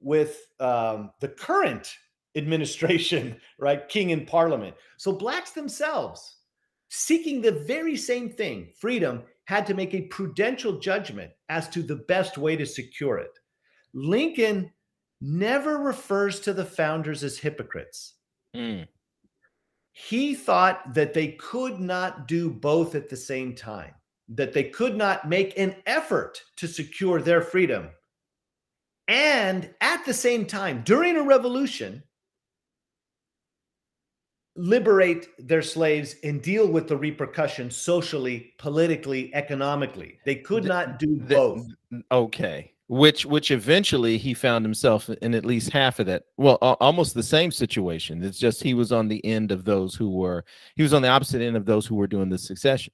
with 0.00 0.38
um, 0.60 1.10
the 1.20 1.28
current 1.28 1.92
administration, 2.36 3.36
right? 3.58 3.88
King 3.88 4.12
and 4.12 4.26
parliament. 4.26 4.74
So 4.96 5.12
blacks 5.12 5.50
themselves, 5.52 6.38
seeking 6.88 7.40
the 7.42 7.52
very 7.52 7.94
same 7.96 8.30
thing, 8.30 8.70
freedom, 8.80 9.22
had 9.44 9.66
to 9.66 9.74
make 9.74 9.92
a 9.92 10.02
prudential 10.02 10.78
judgment 10.78 11.30
as 11.50 11.68
to 11.70 11.82
the 11.82 11.96
best 11.96 12.38
way 12.38 12.56
to 12.56 12.64
secure 12.64 13.18
it. 13.18 13.32
Lincoln 13.94 14.70
never 15.20 15.78
refers 15.78 16.40
to 16.40 16.52
the 16.52 16.64
founders 16.64 17.22
as 17.22 17.38
hypocrites. 17.38 18.14
Mm. 18.56 18.86
He 19.92 20.34
thought 20.34 20.94
that 20.94 21.12
they 21.14 21.32
could 21.32 21.78
not 21.78 22.26
do 22.26 22.50
both 22.50 22.94
at 22.94 23.08
the 23.08 23.16
same 23.16 23.54
time, 23.54 23.94
that 24.30 24.52
they 24.52 24.64
could 24.64 24.96
not 24.96 25.28
make 25.28 25.56
an 25.58 25.76
effort 25.86 26.42
to 26.56 26.66
secure 26.66 27.20
their 27.20 27.42
freedom. 27.42 27.90
And 29.08 29.68
at 29.80 30.04
the 30.06 30.14
same 30.14 30.46
time, 30.46 30.82
during 30.84 31.16
a 31.16 31.22
revolution, 31.22 32.02
liberate 34.56 35.28
their 35.38 35.62
slaves 35.62 36.14
and 36.24 36.40
deal 36.42 36.66
with 36.68 36.88
the 36.88 36.96
repercussions 36.96 37.76
socially, 37.76 38.54
politically, 38.58 39.34
economically. 39.34 40.18
They 40.24 40.36
could 40.36 40.64
not 40.64 40.98
do 40.98 41.16
both. 41.20 41.66
Okay 42.10 42.71
which 42.88 43.24
which 43.24 43.50
eventually 43.50 44.18
he 44.18 44.34
found 44.34 44.64
himself 44.64 45.08
in 45.08 45.34
at 45.34 45.44
least 45.46 45.70
half 45.70 46.00
of 46.00 46.06
that 46.06 46.24
well 46.36 46.58
a- 46.62 46.76
almost 46.80 47.14
the 47.14 47.22
same 47.22 47.50
situation 47.50 48.22
it's 48.22 48.38
just 48.38 48.62
he 48.62 48.74
was 48.74 48.90
on 48.92 49.08
the 49.08 49.24
end 49.24 49.52
of 49.52 49.64
those 49.64 49.94
who 49.94 50.10
were 50.10 50.44
he 50.76 50.82
was 50.82 50.92
on 50.94 51.02
the 51.02 51.08
opposite 51.08 51.40
end 51.40 51.56
of 51.56 51.64
those 51.64 51.86
who 51.86 51.94
were 51.94 52.06
doing 52.08 52.28
the 52.28 52.38
succession 52.38 52.92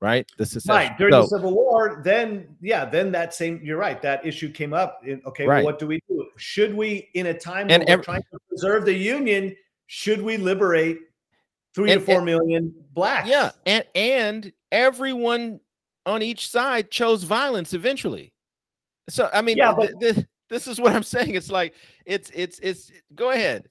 right 0.00 0.28
the 0.38 0.46
secession 0.46 0.88
right 0.90 0.98
during 0.98 1.12
so, 1.12 1.20
the 1.22 1.26
civil 1.28 1.54
war 1.54 2.02
then 2.04 2.48
yeah 2.60 2.84
then 2.84 3.12
that 3.12 3.32
same 3.32 3.60
you're 3.62 3.76
right 3.78 4.02
that 4.02 4.24
issue 4.26 4.50
came 4.50 4.74
up 4.74 5.00
in, 5.06 5.22
okay 5.24 5.46
right. 5.46 5.58
well, 5.58 5.66
what 5.72 5.78
do 5.78 5.86
we 5.86 6.00
do 6.08 6.26
should 6.36 6.74
we 6.74 7.08
in 7.14 7.26
a 7.26 7.34
time 7.38 7.68
and 7.70 7.84
every, 7.84 8.04
trying 8.04 8.22
to 8.32 8.38
preserve 8.48 8.84
the 8.84 8.92
union 8.94 9.54
should 9.86 10.20
we 10.20 10.36
liberate 10.36 10.98
three 11.74 11.92
and, 11.92 12.00
to 12.00 12.06
four 12.06 12.16
and, 12.16 12.24
million 12.24 12.74
blacks 12.92 13.28
yeah 13.28 13.52
and 13.66 13.84
and 13.94 14.52
everyone 14.72 15.60
on 16.06 16.22
each 16.22 16.48
side 16.48 16.90
chose 16.90 17.22
violence 17.22 17.72
eventually 17.72 18.31
so 19.08 19.28
I 19.32 19.42
mean, 19.42 19.56
yeah, 19.56 19.72
but, 19.72 19.92
th- 20.00 20.14
th- 20.14 20.26
this 20.48 20.66
is 20.66 20.80
what 20.80 20.92
I'm 20.94 21.02
saying. 21.02 21.34
It's 21.34 21.50
like 21.50 21.74
it's 22.06 22.30
it's 22.34 22.58
it's. 22.60 22.90
Go 23.14 23.30
ahead. 23.30 23.68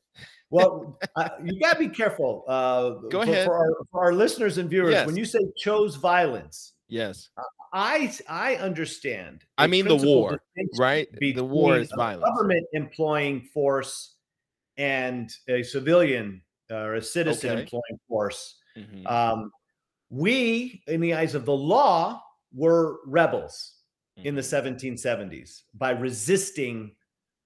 Well, 0.50 1.00
uh, 1.16 1.30
you 1.44 1.60
got 1.62 1.74
to 1.74 1.80
be 1.80 1.88
careful. 1.88 2.44
Uh, 2.48 2.90
go 3.10 3.24
for, 3.24 3.24
ahead 3.24 3.46
for 3.46 3.56
our, 3.56 3.72
for 3.92 4.04
our, 4.04 4.14
listeners 4.14 4.58
and 4.58 4.70
viewers. 4.70 4.92
Yes. 4.92 5.06
When 5.08 5.16
you 5.16 5.24
say 5.24 5.40
chose 5.58 5.96
violence, 5.96 6.74
yes, 6.90 7.30
uh, 7.38 7.42
I 7.72 8.14
I 8.28 8.56
understand. 8.58 9.44
I 9.58 9.68
mean 9.68 9.88
the 9.88 9.96
war, 9.96 10.38
right? 10.78 11.08
The 11.20 11.42
war 11.44 11.78
is 11.78 11.92
violence. 11.96 12.26
Government 12.30 12.66
employing 12.74 13.42
force 13.54 14.16
and 14.78 15.32
a 15.48 15.64
civilian 15.64 16.42
uh, 16.70 16.76
or 16.76 16.96
a 16.96 17.02
citizen 17.02 17.52
okay. 17.52 17.62
employing 17.62 18.00
force. 18.10 18.58
Mm-hmm. 18.78 19.08
Um, 19.08 19.52
we, 20.10 20.82
in 20.88 21.00
the 21.00 21.14
eyes 21.14 21.36
of 21.36 21.46
the 21.46 21.54
law, 21.54 22.22
were 22.54 22.98
rebels 23.06 23.76
in 24.18 24.36
the 24.36 24.42
1770s 24.42 24.98
mm-hmm. 25.00 25.78
by 25.78 25.92
resisting 25.92 26.92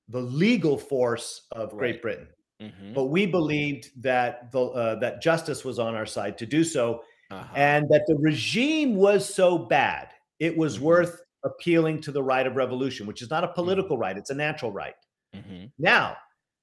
the 0.09 0.19
legal 0.19 0.77
force 0.77 1.47
of 1.51 1.69
right. 1.71 1.77
Great 1.79 2.01
Britain. 2.01 2.27
Mm-hmm. 2.61 2.93
But 2.93 3.05
we 3.05 3.25
believed 3.25 3.91
that 4.01 4.51
the 4.51 4.65
uh, 4.67 4.95
that 4.99 5.21
justice 5.21 5.65
was 5.65 5.77
on 5.77 5.93
our 5.93 6.05
side 6.05 6.37
to 6.37 6.45
do 6.45 6.63
so, 6.63 7.03
uh-huh. 7.29 7.53
and 7.53 7.89
that 7.89 8.03
the 8.07 8.15
regime 8.15 8.95
was 8.95 9.31
so 9.31 9.57
bad 9.57 10.07
it 10.39 10.55
was 10.55 10.75
mm-hmm. 10.77 10.85
worth 10.85 11.21
appealing 11.43 11.99
to 12.01 12.11
the 12.13 12.23
right 12.23 12.47
of 12.47 12.55
revolution, 12.55 13.05
which 13.05 13.21
is 13.21 13.29
not 13.29 13.43
a 13.43 13.47
mm-hmm. 13.47 13.55
political 13.55 13.97
right; 13.97 14.15
it's 14.17 14.29
a 14.29 14.33
natural 14.35 14.71
right. 14.71 14.93
Mm-hmm. 15.35 15.65
Now, 15.77 16.15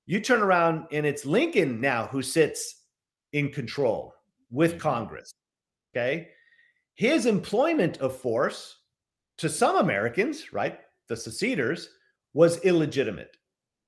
you 0.07 0.20
turn 0.20 0.40
around 0.40 0.86
and 0.92 1.05
it's 1.05 1.26
Lincoln 1.26 1.78
now 1.78 2.07
who 2.07 2.22
sits 2.22 2.84
in 3.34 3.50
control 3.50 4.14
with 4.50 4.80
Congress. 4.80 5.30
Okay, 5.94 6.28
his 6.94 7.26
employment 7.26 7.98
of 7.98 8.16
force 8.16 8.78
to 9.38 9.48
some 9.48 9.76
Americans, 9.76 10.52
right, 10.52 10.78
the 11.08 11.16
seceders, 11.16 11.90
was 12.34 12.60
illegitimate. 12.64 13.36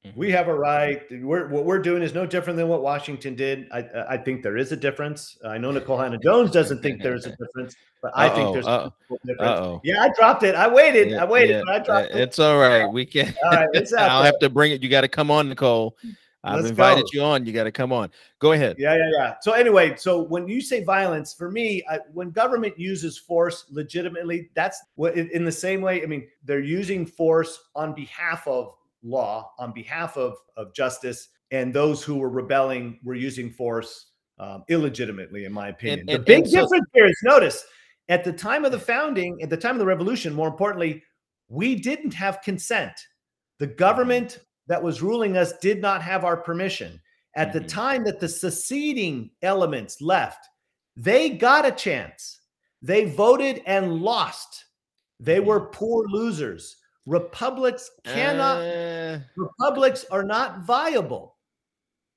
Mm-hmm. 0.07 0.19
We 0.21 0.31
have 0.33 0.49
a 0.49 0.55
right. 0.55 1.03
We're, 1.23 1.49
what 1.49 1.65
we're 1.65 1.79
doing 1.81 2.03
is 2.03 2.13
no 2.13 2.27
different 2.27 2.59
than 2.59 2.69
what 2.69 2.83
Washington 2.83 3.35
did. 3.35 3.67
I, 3.73 3.87
I 4.11 4.17
think 4.19 4.43
there 4.43 4.59
is 4.59 4.71
a 4.73 4.77
difference. 4.77 5.39
I 5.47 5.57
know 5.57 5.73
Nikole 5.73 6.03
Hannah-Jones 6.03 6.51
doesn't 6.51 6.83
think 6.83 7.03
there's 7.03 7.25
a 7.25 7.35
difference, 7.37 7.75
but 8.03 8.13
I 8.15 8.27
uh-oh, 8.29 8.35
think 8.35 8.53
there's 8.53 8.67
uh-oh. 8.67 8.77
a 8.83 8.85
uh, 8.87 9.17
difference. 9.25 9.41
Uh-oh. 9.61 9.81
Yeah, 9.83 10.03
I 10.03 10.11
dropped 10.19 10.43
it. 10.43 10.55
I 10.55 10.69
waited. 10.69 11.11
Yeah, 11.13 11.23
I 11.23 11.25
waited. 11.25 11.63
Yeah, 11.67 11.73
I 11.75 11.79
dropped 11.79 12.13
uh, 12.13 12.17
it. 12.17 12.21
It's 12.21 12.39
all 12.39 12.59
right. 12.59 12.87
We 12.87 13.07
can. 13.07 13.35
All 13.45 13.51
right, 13.51 13.69
it's 13.73 13.93
I'll 13.95 14.23
have 14.23 14.39
to 14.41 14.51
bring 14.51 14.73
it. 14.73 14.83
You 14.83 14.89
got 14.91 15.03
to 15.03 15.09
come 15.09 15.31
on, 15.31 15.51
Nikole. 15.53 15.93
I've 16.45 16.57
Let's 16.57 16.69
invited 16.71 17.05
go. 17.05 17.09
you 17.15 17.23
on. 17.23 17.47
You 17.47 17.53
got 17.55 17.65
to 17.65 17.73
come 17.73 17.91
on. 17.91 18.11
Go 18.39 18.53
ahead. 18.53 18.77
Yeah, 18.79 18.95
yeah, 18.95 19.11
yeah. 19.15 19.35
So 19.41 19.53
anyway, 19.53 19.97
so 19.97 20.23
when 20.25 20.47
you 20.47 20.61
say 20.61 20.85
violence, 20.85 21.33
for 21.33 21.51
me, 21.51 21.83
I, 21.91 22.01
when 22.13 22.31
government 22.31 22.79
uses 22.79 23.17
force 23.17 23.65
legitimately, 23.71 24.51
that's 24.55 24.79
what 24.97 25.17
in 25.17 25.45
the 25.45 25.53
same 25.53 25.81
way. 25.81 26.03
I 26.03 26.07
mean, 26.07 26.29
they're 26.45 26.61
using 26.61 27.07
force 27.07 27.59
on 27.75 27.95
behalf 27.95 28.47
of 28.47 28.75
law, 29.03 29.53
on 29.59 29.73
behalf 29.73 30.19
of 30.19 30.35
of 30.59 30.75
justice, 30.75 31.29
and 31.51 31.73
those 31.73 32.03
who 32.05 32.17
were 32.17 32.29
rebelling 32.31 33.01
were 33.03 33.15
using 33.15 33.51
force 33.51 34.11
um, 34.39 34.65
illegitimately, 34.69 35.47
in 35.47 35.53
my 35.53 35.69
opinion. 35.69 36.01
And, 36.01 36.11
and, 36.11 36.21
the 36.21 36.25
big 36.25 36.47
so- 36.47 36.61
difference 36.61 36.85
here 36.93 37.07
is 37.07 37.19
notice 37.25 37.65
at 38.11 38.23
the 38.23 38.33
time 38.33 38.67
of 38.67 38.73
the 38.73 38.79
founding, 38.79 39.41
at 39.41 39.49
the 39.49 39.57
time 39.57 39.77
of 39.77 39.79
the 39.79 39.87
revolution, 39.87 40.35
more 40.35 40.49
importantly, 40.49 41.03
we 41.49 41.75
didn't 41.75 42.13
have 42.13 42.43
consent. 42.43 42.93
The 43.61 43.67
mm-hmm. 43.67 43.77
government 43.77 44.41
that 44.67 44.83
was 44.83 45.03
ruling 45.03 45.37
us 45.37 45.53
did 45.61 45.81
not 45.81 46.03
have 46.03 46.25
our 46.25 46.37
permission. 46.37 47.01
At 47.37 47.53
the 47.53 47.59
mm-hmm. 47.61 47.69
time 47.69 48.05
that 48.05 48.21
the 48.21 48.29
seceding 48.29 49.31
elements 49.43 50.01
left, 50.01 50.49
they 50.97 51.31
got 51.31 51.67
a 51.67 51.73
chance. 51.73 52.41
They 52.81 53.07
voted 53.07 53.63
and 53.67 54.01
lost. 54.01 54.67
They 55.19 55.41
were 55.41 55.61
mm. 55.67 55.73
poor 55.73 56.07
losers. 56.09 56.77
Republics 57.07 57.91
cannot, 58.05 58.59
uh... 58.63 59.19
republics 59.37 60.05
are 60.11 60.23
not 60.23 60.61
viable. 60.61 61.37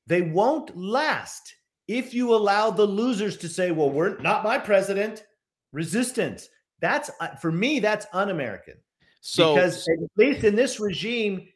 They 0.06 0.22
won't 0.22 0.76
last 0.78 1.54
if 1.88 2.14
you 2.14 2.34
allow 2.36 2.70
the 2.70 2.86
losers 2.86 3.38
to 3.38 3.50
say, 3.50 3.72
well, 3.72 3.90
we're 3.90 4.18
not 4.20 4.44
my 4.44 4.58
president, 4.58 5.26
resistance. 5.72 6.48
That's 6.80 7.10
uh, 7.20 7.36
for 7.36 7.52
me, 7.52 7.80
that's 7.80 8.06
un 8.14 8.30
American. 8.30 8.76
So, 9.22 9.56
because 9.56 9.88
at 9.88 9.98
least 10.18 10.44
in 10.44 10.56
this 10.56 10.80
regime, 10.80 11.48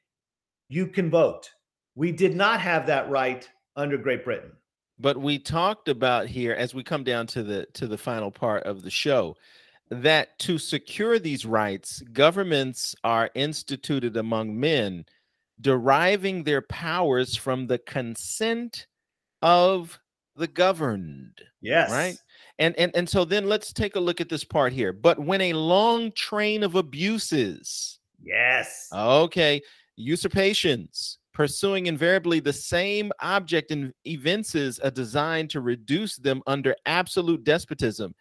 you 0.71 0.87
can 0.87 1.09
vote. 1.11 1.49
We 1.95 2.13
did 2.13 2.33
not 2.35 2.61
have 2.61 2.87
that 2.87 3.09
right 3.09 3.47
under 3.75 3.97
Great 3.97 4.23
Britain. 4.23 4.53
But 4.97 5.17
we 5.17 5.37
talked 5.37 5.89
about 5.89 6.27
here 6.27 6.53
as 6.53 6.73
we 6.73 6.81
come 6.83 7.03
down 7.03 7.27
to 7.27 7.43
the 7.43 7.65
to 7.73 7.87
the 7.87 7.97
final 7.97 8.31
part 8.31 8.63
of 8.63 8.81
the 8.83 8.89
show 8.89 9.35
that 9.89 10.39
to 10.39 10.57
secure 10.57 11.19
these 11.19 11.45
rights, 11.45 12.01
governments 12.13 12.95
are 13.03 13.29
instituted 13.35 14.15
among 14.15 14.57
men, 14.57 15.03
deriving 15.59 16.43
their 16.43 16.61
powers 16.61 17.35
from 17.35 17.67
the 17.67 17.79
consent 17.79 18.87
of 19.41 19.99
the 20.37 20.47
governed. 20.47 21.37
Yes. 21.61 21.91
Right? 21.91 22.15
And, 22.59 22.75
and 22.77 22.95
and 22.95 23.09
so 23.09 23.25
then 23.25 23.49
let's 23.49 23.73
take 23.73 23.95
a 23.97 23.99
look 23.99 24.21
at 24.21 24.29
this 24.29 24.43
part 24.45 24.71
here. 24.71 24.93
But 24.93 25.19
when 25.19 25.41
a 25.41 25.53
long 25.53 26.11
train 26.13 26.63
of 26.63 26.75
abuses, 26.75 27.99
yes, 28.21 28.87
okay, 28.93 29.61
Usurpations 29.97 31.17
pursuing 31.33 31.85
invariably 31.85 32.39
the 32.41 32.51
same 32.53 33.11
object 33.21 33.71
and 33.71 33.93
evinces 34.05 34.79
a 34.83 34.91
design 34.91 35.47
to 35.47 35.61
reduce 35.61 36.17
them 36.17 36.41
under 36.45 36.75
absolute 36.85 37.43
despotism. 37.43 38.13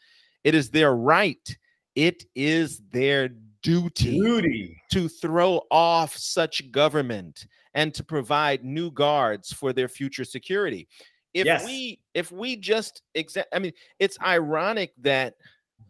It 0.44 0.54
is 0.54 0.70
their 0.70 0.94
right, 0.94 1.58
it 1.96 2.24
is 2.36 2.80
their 2.92 3.30
duty, 3.62 4.18
duty. 4.20 4.80
to 4.92 5.08
throw 5.08 5.60
off 5.72 6.16
such 6.16 6.70
government 6.70 7.46
and 7.74 7.92
to 7.94 8.04
provide 8.04 8.64
new 8.64 8.90
guards 8.92 9.52
for 9.52 9.72
their 9.72 9.88
future 9.88 10.24
security. 10.24 10.86
If 11.34 11.46
yes. 11.46 11.64
we 11.64 12.00
if 12.14 12.32
we 12.32 12.56
just 12.56 13.02
exa- 13.16 13.44
I 13.52 13.58
mean 13.58 13.72
it's 13.98 14.18
ironic 14.24 14.92
that 15.02 15.34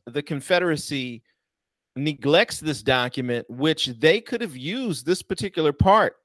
the 0.07 0.23
Confederacy 0.23 1.23
neglects 2.05 2.59
this 2.61 2.83
document, 2.83 3.47
which 3.49 3.87
they 3.99 4.21
could 4.21 4.41
have 4.41 4.57
used 4.57 5.07
this 5.07 5.23
particular 5.23 5.73
part 5.73 6.17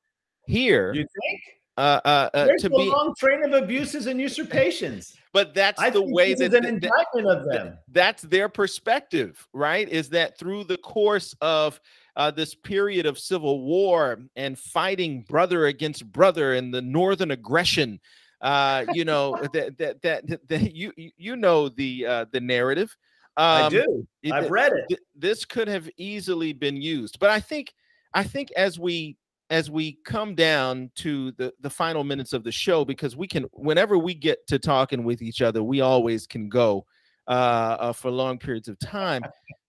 here. 0.48 0.94
You 0.94 1.04
think? 1.22 1.42
Uh, 1.78 2.00
uh, 2.06 2.30
uh, 2.34 2.46
There's 2.46 2.62
to 2.62 2.68
a 2.68 2.70
be, 2.70 2.86
long 2.90 3.14
train 3.20 3.44
of 3.44 3.52
abuses 3.52 4.08
and 4.08 4.20
usurpations. 4.20 5.14
But 5.34 5.54
that's 5.54 5.80
I 5.82 5.90
the 5.90 6.02
way 6.04 6.34
that, 6.34 6.54
an 6.54 6.66
indictment 6.66 7.28
of 7.28 7.46
them. 7.50 7.78
that's 7.90 8.24
their 8.24 8.48
perspective, 8.48 9.46
right? 9.52 9.88
Is 9.90 10.08
that 10.10 10.40
through 10.40 10.64
the 10.64 10.78
course 10.78 11.36
of 11.42 11.82
uh, 12.16 12.32
this 12.32 12.56
period 12.56 13.06
of 13.06 13.20
civil 13.20 13.62
war 13.66 14.20
and 14.38 14.58
fighting 14.58 15.26
brother 15.28 15.66
against 15.66 16.10
brother 16.14 16.54
and 16.54 16.74
the 16.74 16.82
northern 16.82 17.32
aggression, 17.32 18.00
uh, 18.40 18.86
you 18.94 19.04
know 19.04 19.38
that, 19.54 19.78
that 19.78 20.02
that 20.02 20.40
that 20.48 20.74
you 20.74 20.94
you 20.96 21.36
know 21.36 21.68
the 21.68 22.06
uh, 22.06 22.26
the 22.32 22.40
narrative 22.40 22.96
um, 23.38 23.64
I 23.66 23.70
do. 23.70 24.08
I've 24.32 24.50
read 24.50 24.72
it. 24.90 24.98
this 25.16 25.44
could 25.46 25.68
have 25.68 25.90
easily 25.98 26.54
been 26.54 26.78
used, 26.82 27.20
but 27.20 27.30
I 27.30 27.40
think 27.42 27.74
I 28.14 28.24
think 28.24 28.50
as 28.56 28.80
we 28.80 29.18
as 29.50 29.70
we 29.70 29.98
come 30.06 30.36
down 30.36 30.90
to 30.96 31.32
the 31.34 31.54
the 31.60 31.70
final 31.70 32.04
minutes 32.06 32.32
of 32.32 32.44
the 32.46 32.52
show, 32.52 32.86
because 32.86 33.18
we 33.18 33.28
can 33.28 33.44
whenever 33.52 33.98
we 33.98 34.14
get 34.14 34.46
to 34.48 34.58
talking 34.58 35.04
with 35.04 35.22
each 35.22 35.42
other, 35.42 35.64
we 35.64 35.82
always 35.82 36.26
can 36.26 36.48
go 36.48 36.86
uh, 37.28 37.32
uh, 37.80 37.94
for 37.94 38.10
long 38.10 38.38
periods 38.40 38.70
of 38.70 38.80
time. 38.80 39.22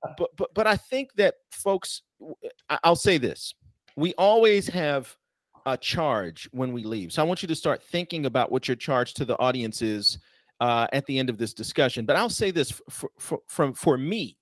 but 0.17 0.31
but 0.37 0.55
but 0.55 0.67
I 0.69 0.77
think 0.77 1.15
that 1.15 1.35
folks, 1.51 2.03
eh, 2.45 2.77
I'll 2.85 2.95
say 2.97 3.19
this: 3.19 3.53
we 3.97 4.15
always 4.15 4.69
have 4.69 5.17
a 5.67 5.77
charge 5.77 6.49
when 6.53 6.73
we 6.73 6.85
leave. 6.85 7.13
So 7.13 7.21
I 7.21 7.25
want 7.25 7.43
you 7.43 7.49
to 7.49 7.55
start 7.57 7.83
thinking 7.83 8.27
about 8.27 8.53
what 8.53 8.69
your 8.69 8.77
charge 8.77 9.13
to 9.15 9.25
the 9.25 9.37
audience 9.41 9.83
is 9.83 10.19
uh, 10.61 10.87
at 10.93 11.05
the 11.07 11.19
end 11.19 11.29
of 11.31 11.39
this 11.39 11.53
discussion. 11.55 12.07
But 12.07 12.17
I'll 12.17 12.29
say 12.31 12.51
this 12.51 12.71
for, 12.89 13.11
for, 13.19 13.39
from 13.49 13.75
for 13.75 13.99
me, 13.99 14.37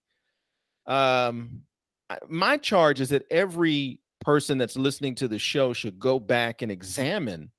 um, 0.86 1.60
my 2.28 2.56
charge 2.56 3.00
is 3.00 3.08
that 3.10 3.24
every 3.30 4.00
person 4.20 4.58
that's 4.58 4.76
listening 4.76 5.14
to 5.16 5.28
the 5.28 5.38
show 5.38 5.72
should 5.72 5.98
go 5.98 6.18
back 6.18 6.62
and 6.62 6.70
examine 6.70 7.50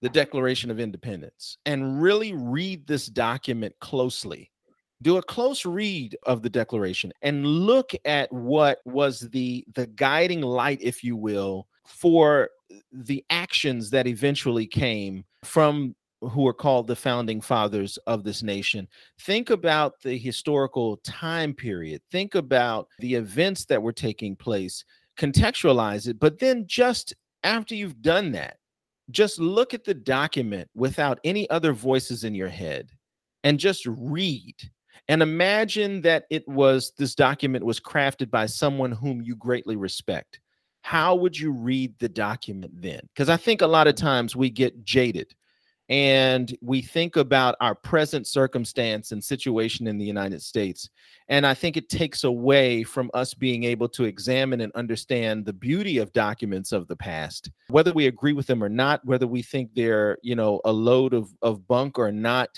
the 0.00 0.08
Declaration 0.08 0.70
of 0.70 0.78
Independence 0.78 1.58
and 1.66 2.00
really 2.00 2.32
read 2.32 2.86
this 2.86 3.06
document 3.06 3.74
closely. 3.80 4.50
Do 5.02 5.16
a 5.16 5.22
close 5.22 5.64
read 5.66 6.16
of 6.24 6.42
the 6.42 6.50
Declaration 6.50 7.12
and 7.22 7.46
look 7.46 7.92
at 8.04 8.32
what 8.32 8.78
was 8.84 9.20
the 9.20 9.64
the 9.74 9.86
guiding 9.88 10.40
light, 10.42 10.78
if 10.80 11.02
you 11.02 11.16
will, 11.16 11.66
for 11.86 12.50
the 12.92 13.24
actions 13.30 13.90
that 13.90 14.06
eventually 14.06 14.66
came 14.66 15.24
from 15.44 15.94
who 16.20 16.46
are 16.46 16.54
called 16.54 16.86
the 16.86 16.96
founding 16.96 17.40
fathers 17.40 17.96
of 18.06 18.24
this 18.24 18.42
nation. 18.42 18.88
Think 19.20 19.50
about 19.50 20.00
the 20.02 20.18
historical 20.18 20.96
time 20.98 21.54
period. 21.54 22.00
Think 22.10 22.34
about 22.34 22.88
the 22.98 23.14
events 23.14 23.64
that 23.66 23.82
were 23.82 23.92
taking 23.92 24.34
place, 24.34 24.84
contextualize 25.18 26.08
it. 26.08 26.18
But 26.18 26.38
then, 26.38 26.64
just 26.66 27.14
after 27.44 27.74
you've 27.74 28.02
done 28.02 28.32
that, 28.32 28.56
just 29.10 29.38
look 29.38 29.74
at 29.74 29.84
the 29.84 29.94
document 29.94 30.68
without 30.74 31.18
any 31.24 31.48
other 31.50 31.72
voices 31.72 32.24
in 32.24 32.34
your 32.34 32.48
head 32.48 32.90
and 33.44 33.58
just 33.58 33.86
read. 33.86 34.54
And 35.10 35.22
imagine 35.22 36.02
that 36.02 36.24
it 36.28 36.46
was 36.48 36.92
this 36.98 37.14
document 37.14 37.64
was 37.64 37.80
crafted 37.80 38.30
by 38.30 38.44
someone 38.46 38.92
whom 38.92 39.22
you 39.22 39.36
greatly 39.36 39.76
respect. 39.76 40.40
How 40.82 41.14
would 41.14 41.38
you 41.38 41.52
read 41.52 41.94
the 41.98 42.08
document 42.08 42.72
then? 42.82 43.00
Because 43.14 43.28
I 43.30 43.36
think 43.38 43.62
a 43.62 43.66
lot 43.66 43.86
of 43.86 43.94
times 43.94 44.36
we 44.36 44.50
get 44.50 44.84
jaded 44.84 45.34
and 45.90 46.54
we 46.60 46.82
think 46.82 47.16
about 47.16 47.56
our 47.60 47.74
present 47.74 48.26
circumstance 48.26 49.12
and 49.12 49.24
situation 49.24 49.86
in 49.86 49.96
the 49.96 50.04
United 50.04 50.42
States. 50.42 50.90
And 51.28 51.46
I 51.46 51.54
think 51.54 51.76
it 51.78 51.88
takes 51.88 52.24
away 52.24 52.82
from 52.82 53.10
us 53.14 53.32
being 53.32 53.64
able 53.64 53.88
to 53.90 54.04
examine 54.04 54.60
and 54.60 54.72
understand 54.74 55.46
the 55.46 55.52
beauty 55.54 55.96
of 55.98 56.12
documents 56.12 56.72
of 56.72 56.88
the 56.88 56.96
past, 56.96 57.50
whether 57.68 57.92
we 57.92 58.06
agree 58.06 58.34
with 58.34 58.46
them 58.46 58.62
or 58.62 58.68
not, 58.68 59.02
whether 59.04 59.26
we 59.26 59.40
think 59.40 59.70
they're, 59.74 60.18
you 60.22 60.34
know, 60.36 60.60
a 60.66 60.72
load 60.72 61.14
of, 61.14 61.30
of 61.40 61.66
bunk 61.66 61.98
or 61.98 62.12
not 62.12 62.50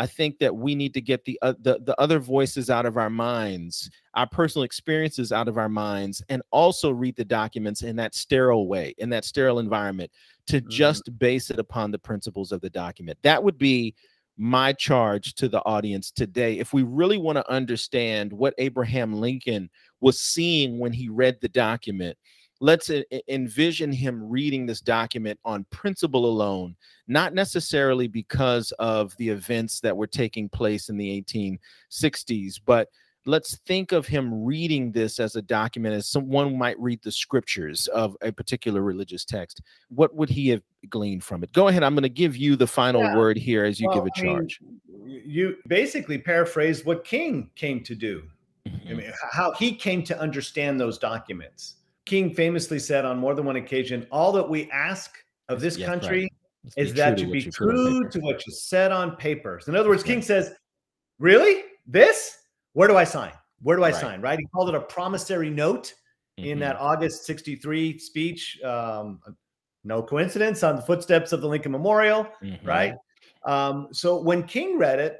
I 0.00 0.06
think 0.06 0.38
that 0.38 0.56
we 0.56 0.74
need 0.74 0.94
to 0.94 1.02
get 1.02 1.26
the, 1.26 1.38
uh, 1.42 1.52
the 1.60 1.78
the 1.84 1.94
other 2.00 2.20
voices 2.20 2.70
out 2.70 2.86
of 2.86 2.96
our 2.96 3.10
minds, 3.10 3.90
our 4.14 4.26
personal 4.26 4.62
experiences 4.64 5.30
out 5.30 5.46
of 5.46 5.58
our 5.58 5.68
minds, 5.68 6.22
and 6.30 6.40
also 6.52 6.90
read 6.90 7.16
the 7.16 7.24
documents 7.26 7.82
in 7.82 7.96
that 7.96 8.14
sterile 8.14 8.66
way, 8.66 8.94
in 8.96 9.10
that 9.10 9.26
sterile 9.26 9.58
environment, 9.58 10.10
to 10.46 10.58
mm-hmm. 10.62 10.70
just 10.70 11.10
base 11.18 11.50
it 11.50 11.58
upon 11.58 11.90
the 11.90 11.98
principles 11.98 12.50
of 12.50 12.62
the 12.62 12.70
document. 12.70 13.18
That 13.20 13.44
would 13.44 13.58
be 13.58 13.94
my 14.38 14.72
charge 14.72 15.34
to 15.34 15.50
the 15.50 15.62
audience 15.66 16.10
today. 16.10 16.58
If 16.60 16.72
we 16.72 16.82
really 16.82 17.18
want 17.18 17.36
to 17.36 17.50
understand 17.50 18.32
what 18.32 18.54
Abraham 18.56 19.20
Lincoln 19.20 19.68
was 20.00 20.18
seeing 20.18 20.78
when 20.78 20.94
he 20.94 21.10
read 21.10 21.36
the 21.42 21.48
document, 21.50 22.16
let's 22.60 22.90
envision 23.28 23.90
him 23.90 24.28
reading 24.28 24.66
this 24.66 24.80
document 24.80 25.38
on 25.44 25.64
principle 25.70 26.26
alone, 26.26 26.76
not 27.08 27.34
necessarily 27.34 28.06
because 28.06 28.70
of 28.72 29.16
the 29.16 29.28
events 29.28 29.80
that 29.80 29.96
were 29.96 30.06
taking 30.06 30.48
place 30.48 30.88
in 30.90 30.96
the 30.98 31.22
1860s, 31.90 32.60
but 32.64 32.88
let's 33.26 33.56
think 33.66 33.92
of 33.92 34.06
him 34.06 34.44
reading 34.44 34.92
this 34.92 35.18
as 35.20 35.36
a 35.36 35.42
document 35.42 35.94
as 35.94 36.06
someone 36.06 36.56
might 36.56 36.78
read 36.78 37.00
the 37.02 37.10
scriptures 37.12 37.86
of 37.88 38.16
a 38.22 38.32
particular 38.32 38.80
religious 38.80 39.26
text 39.26 39.60
what 39.90 40.14
would 40.16 40.30
he 40.30 40.48
have 40.48 40.62
gleaned 40.88 41.22
from 41.22 41.44
it 41.44 41.52
go 41.52 41.68
ahead 41.68 41.82
i'm 41.82 41.92
going 41.94 42.02
to 42.02 42.08
give 42.08 42.34
you 42.34 42.56
the 42.56 42.66
final 42.66 43.02
yeah. 43.02 43.14
word 43.14 43.36
here 43.36 43.62
as 43.62 43.78
you 43.78 43.86
well, 43.88 43.96
give 44.02 44.06
a 44.06 44.10
charge 44.20 44.58
I 44.62 45.04
mean, 45.04 45.22
you 45.26 45.58
basically 45.68 46.16
paraphrase 46.16 46.82
what 46.86 47.04
king 47.04 47.50
came 47.56 47.84
to 47.84 47.94
do 47.94 48.22
i 48.66 48.70
mm-hmm. 48.70 48.96
mean 48.96 49.12
how 49.32 49.52
he 49.52 49.74
came 49.74 50.02
to 50.04 50.18
understand 50.18 50.80
those 50.80 50.96
documents 50.96 51.76
King 52.06 52.34
famously 52.34 52.78
said 52.78 53.04
on 53.04 53.18
more 53.18 53.34
than 53.34 53.44
one 53.44 53.56
occasion, 53.56 54.06
all 54.10 54.32
that 54.32 54.48
we 54.48 54.70
ask 54.70 55.16
of 55.48 55.60
this 55.60 55.76
country 55.76 56.22
right. 56.22 56.72
is 56.76 56.94
that 56.94 57.18
you 57.18 57.30
be 57.30 57.42
true 57.42 58.08
to 58.08 58.18
what 58.20 58.44
you 58.46 58.52
said 58.52 58.90
on 58.92 59.16
paper. 59.16 59.60
in 59.66 59.76
other 59.76 59.88
words, 59.88 60.02
King 60.02 60.22
says, 60.22 60.52
Really? 61.18 61.64
This? 61.86 62.38
Where 62.72 62.88
do 62.88 62.96
I 62.96 63.04
sign? 63.04 63.32
Where 63.62 63.76
do 63.76 63.84
I 63.84 63.90
right. 63.90 64.00
sign? 64.00 64.20
Right? 64.22 64.38
He 64.38 64.46
called 64.54 64.70
it 64.70 64.74
a 64.74 64.80
promissory 64.80 65.50
note 65.50 65.92
mm-hmm. 66.38 66.48
in 66.50 66.58
that 66.60 66.76
August 66.76 67.26
63 67.26 67.98
speech. 67.98 68.58
Um, 68.62 69.20
no 69.84 70.02
coincidence 70.02 70.62
on 70.62 70.76
the 70.76 70.82
footsteps 70.82 71.32
of 71.32 71.40
the 71.42 71.48
Lincoln 71.48 71.72
Memorial, 71.72 72.26
mm-hmm. 72.42 72.66
right? 72.66 72.94
Um, 73.44 73.88
so 73.92 74.20
when 74.22 74.44
King 74.44 74.78
read 74.78 74.98
it, 75.00 75.18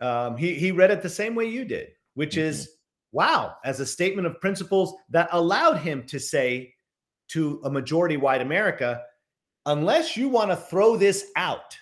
um, 0.00 0.36
he, 0.38 0.54
he 0.54 0.72
read 0.72 0.90
it 0.90 1.02
the 1.02 1.08
same 1.08 1.34
way 1.34 1.46
you 1.46 1.64
did, 1.66 1.88
which 2.14 2.36
mm-hmm. 2.36 2.48
is 2.48 2.75
wow 3.16 3.54
as 3.64 3.80
a 3.80 3.86
statement 3.86 4.26
of 4.26 4.38
principles 4.42 4.94
that 5.08 5.26
allowed 5.32 5.78
him 5.78 6.04
to 6.06 6.20
say 6.20 6.72
to 7.28 7.60
a 7.64 7.70
majority 7.70 8.16
white 8.18 8.42
America, 8.42 9.00
unless 9.64 10.16
you 10.18 10.28
want 10.28 10.50
to 10.50 10.56
throw 10.56 10.96
this 10.98 11.30
out, 11.36 11.76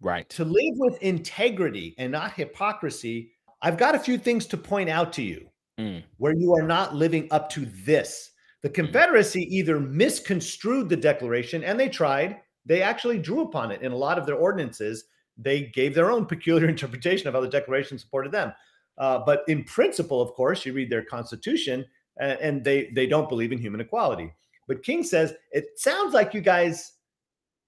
right? 0.00 0.26
To 0.30 0.44
live 0.44 0.74
with 0.76 1.02
integrity 1.02 1.94
and 1.98 2.10
not 2.12 2.32
hypocrisy, 2.34 3.32
I've 3.60 3.76
got 3.76 3.96
a 3.96 3.98
few 3.98 4.16
things 4.16 4.46
to 4.46 4.56
point 4.56 4.88
out 4.88 5.12
to 5.14 5.22
you 5.22 5.48
mm. 5.80 6.02
where 6.18 6.32
you 6.34 6.54
are 6.54 6.62
not 6.66 6.94
living 6.94 7.26
up 7.32 7.50
to 7.50 7.66
this. 7.84 8.30
The 8.62 8.70
mm. 8.70 8.74
Confederacy 8.74 9.40
either 9.54 9.80
misconstrued 9.80 10.88
the 10.88 10.96
Declaration, 10.96 11.64
and 11.64 11.78
they 11.78 11.88
tried, 11.88 12.40
they 12.64 12.82
actually 12.82 13.18
drew 13.18 13.40
upon 13.42 13.72
it 13.72 13.82
in 13.82 13.90
a 13.92 13.96
lot 13.96 14.16
of 14.16 14.26
their 14.26 14.36
ordinances. 14.36 15.04
They 15.36 15.62
gave 15.64 15.92
their 15.94 16.10
own 16.12 16.24
peculiar 16.26 16.68
interpretation 16.68 17.26
of 17.28 17.34
how 17.34 17.40
the 17.40 17.48
Declaration 17.48 17.98
supported 17.98 18.30
them. 18.32 18.52
Uh, 18.98 19.20
but 19.24 19.42
in 19.48 19.64
principle, 19.64 20.20
of 20.20 20.32
course, 20.32 20.64
you 20.66 20.72
read 20.72 20.90
their 20.90 21.04
constitution 21.04 21.84
and, 22.18 22.62
they, 22.62 22.90
they 22.94 23.06
don't 23.06 23.28
believe 23.30 23.52
in 23.52 23.58
human 23.58 23.80
equality. 23.80 24.32
But 24.68 24.82
King 24.82 25.02
says, 25.02 25.32
it 25.50 25.78
sounds 25.78 26.12
like 26.12 26.34
you 26.34 26.40
guys 26.42 26.92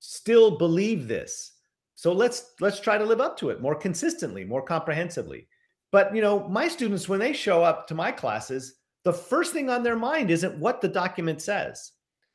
still 0.01 0.59
believe 0.59 1.09
this. 1.09 1.53
So 1.97 2.13
let's 2.13 2.53
let's 2.61 2.81
try 2.81 2.99
to 2.99 3.05
live 3.05 3.21
up 3.23 3.39
to 3.39 3.49
it 3.49 3.63
more 3.63 3.75
consistently, 3.75 4.45
more 4.45 4.61
comprehensively. 4.61 5.47
But 5.91 6.15
you 6.15 6.21
know, 6.21 6.47
my 6.49 6.69
students 6.69 7.09
when 7.09 7.19
they 7.21 7.33
show 7.33 7.63
up 7.63 7.87
to 7.89 7.95
my 7.95 8.13
classes, 8.13 8.75
the 9.05 9.13
first 9.13 9.55
thing 9.55 9.71
on 9.71 9.83
their 9.83 9.97
mind 9.97 10.31
isn't 10.31 10.59
what 10.59 10.81
the 10.83 10.89
document 10.89 11.41
says. 11.41 11.93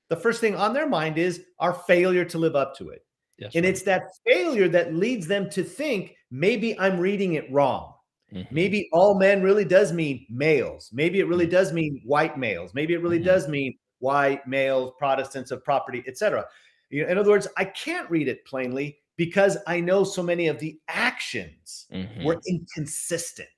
The 0.08 0.16
first 0.16 0.42
thing 0.42 0.56
on 0.56 0.74
their 0.74 0.88
mind 0.88 1.20
is 1.20 1.44
our 1.60 1.74
failure 1.74 2.26
to 2.26 2.38
live 2.40 2.56
up 2.56 2.76
to 2.78 2.90
it. 2.90 3.06
Yes, 3.38 3.52
and 3.54 3.64
right. 3.64 3.70
it's 3.70 3.84
that 3.84 4.04
failure 4.26 4.70
that 4.70 4.96
leads 4.96 5.28
them 5.28 5.50
to 5.52 5.64
think 5.64 6.16
maybe 6.32 6.80
I'm 6.80 7.00
reading 7.00 7.34
it 7.34 7.52
wrong. 7.52 7.94
Mm-hmm. 8.34 8.54
Maybe 8.54 8.90
all 8.92 9.18
men 9.18 9.42
really 9.42 9.66
does 9.66 9.92
mean 9.92 10.26
males. 10.30 10.90
Maybe 10.94 11.20
it 11.20 11.28
really 11.28 11.46
mm-hmm. 11.46 11.52
does 11.54 11.74
mean 11.74 12.02
white 12.06 12.38
males. 12.38 12.72
Maybe 12.74 12.94
it 12.94 13.02
really 13.02 13.18
mm-hmm. 13.18 13.26
does 13.26 13.48
mean 13.48 13.78
white 14.00 14.46
males, 14.48 14.94
Protestants 14.98 15.52
of 15.52 15.64
property, 15.64 16.04
etc. 16.08 16.46
You 16.90 17.04
know, 17.06 17.10
in 17.12 17.18
other 17.18 17.30
words, 17.32 17.48
I 17.58 17.66
can't 17.66 18.10
read 18.10 18.28
it 18.28 18.46
plainly 18.46 18.98
because 19.18 19.58
I 19.68 19.80
know 19.80 20.04
so 20.04 20.24
many 20.24 20.48
of 20.48 20.60
the 20.60 20.80
actions 20.88 21.88
were 21.92 22.36
mm-hmm. 22.36 22.40
inconsistent. 22.48 23.50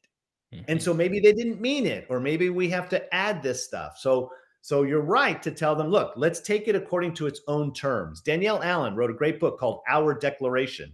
And 0.53 0.65
mm-hmm. 0.65 0.79
so 0.79 0.93
maybe 0.93 1.19
they 1.19 1.31
didn't 1.31 1.61
mean 1.61 1.85
it 1.85 2.05
or 2.09 2.19
maybe 2.19 2.49
we 2.49 2.69
have 2.69 2.89
to 2.89 3.13
add 3.15 3.41
this 3.41 3.63
stuff. 3.63 3.97
So 3.97 4.31
so 4.63 4.83
you're 4.83 5.01
right 5.01 5.41
to 5.41 5.49
tell 5.49 5.75
them, 5.75 5.87
look, 5.89 6.13
let's 6.15 6.39
take 6.39 6.67
it 6.67 6.75
according 6.75 7.15
to 7.15 7.25
its 7.25 7.41
own 7.47 7.73
terms. 7.73 8.21
Danielle 8.21 8.61
Allen 8.61 8.95
wrote 8.95 9.09
a 9.09 9.13
great 9.13 9.39
book 9.39 9.59
called 9.59 9.81
Our 9.89 10.13
Declaration. 10.13 10.93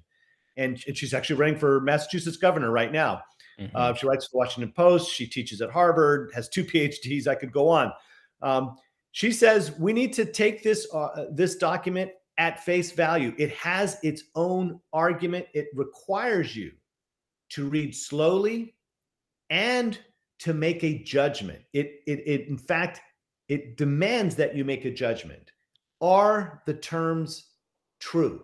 And, 0.56 0.82
and 0.88 0.98
she's 0.98 1.14
actually 1.14 1.36
running 1.36 1.58
for 1.58 1.82
Massachusetts 1.82 2.38
governor 2.38 2.72
right 2.72 2.92
now. 2.94 3.22
Uh, 3.60 3.64
mm-hmm. 3.64 3.76
Uh, 3.76 3.94
she 3.94 4.06
writes 4.08 4.26
for 4.26 4.32
the 4.34 4.38
Washington 4.38 4.72
Post. 4.74 5.12
She 5.12 5.26
teaches 5.26 5.62
at 5.62 5.70
Harvard, 5.72 6.32
has 6.34 6.50
two 6.50 6.64
PhDs. 6.66 7.28
I 7.28 7.36
could 7.36 7.52
go 7.52 7.68
on. 7.70 7.92
Um, 8.42 8.76
she 9.12 9.32
says 9.32 9.78
we 9.80 9.94
need 9.94 10.14
to 10.14 10.26
take 10.32 10.64
this 10.64 10.88
uh, 10.94 11.26
this 11.32 11.56
document 11.56 12.12
at 12.38 12.64
face 12.64 12.92
value. 12.92 13.34
It 13.38 13.52
has 13.54 13.98
its 14.04 14.24
own 14.36 14.80
argument. 14.94 15.48
It 15.54 15.68
requires 15.74 16.56
you 16.56 16.72
to 17.50 17.68
read 17.68 17.96
slowly 17.96 18.76
and 19.50 19.98
to 20.40 20.54
make 20.54 20.84
a 20.84 21.02
judgment. 21.04 21.60
It, 21.74 22.02
it, 22.06 22.20
it 22.28 22.48
in 22.48 22.58
fact, 22.58 23.02
it 23.48 23.76
demands 23.78 24.36
that 24.36 24.56
you 24.56 24.64
make 24.66 24.86
a 24.86 24.92
judgment. 24.92 25.52
Are 26.00 26.62
the 26.68 26.76
terms 26.76 27.54
true? 28.00 28.44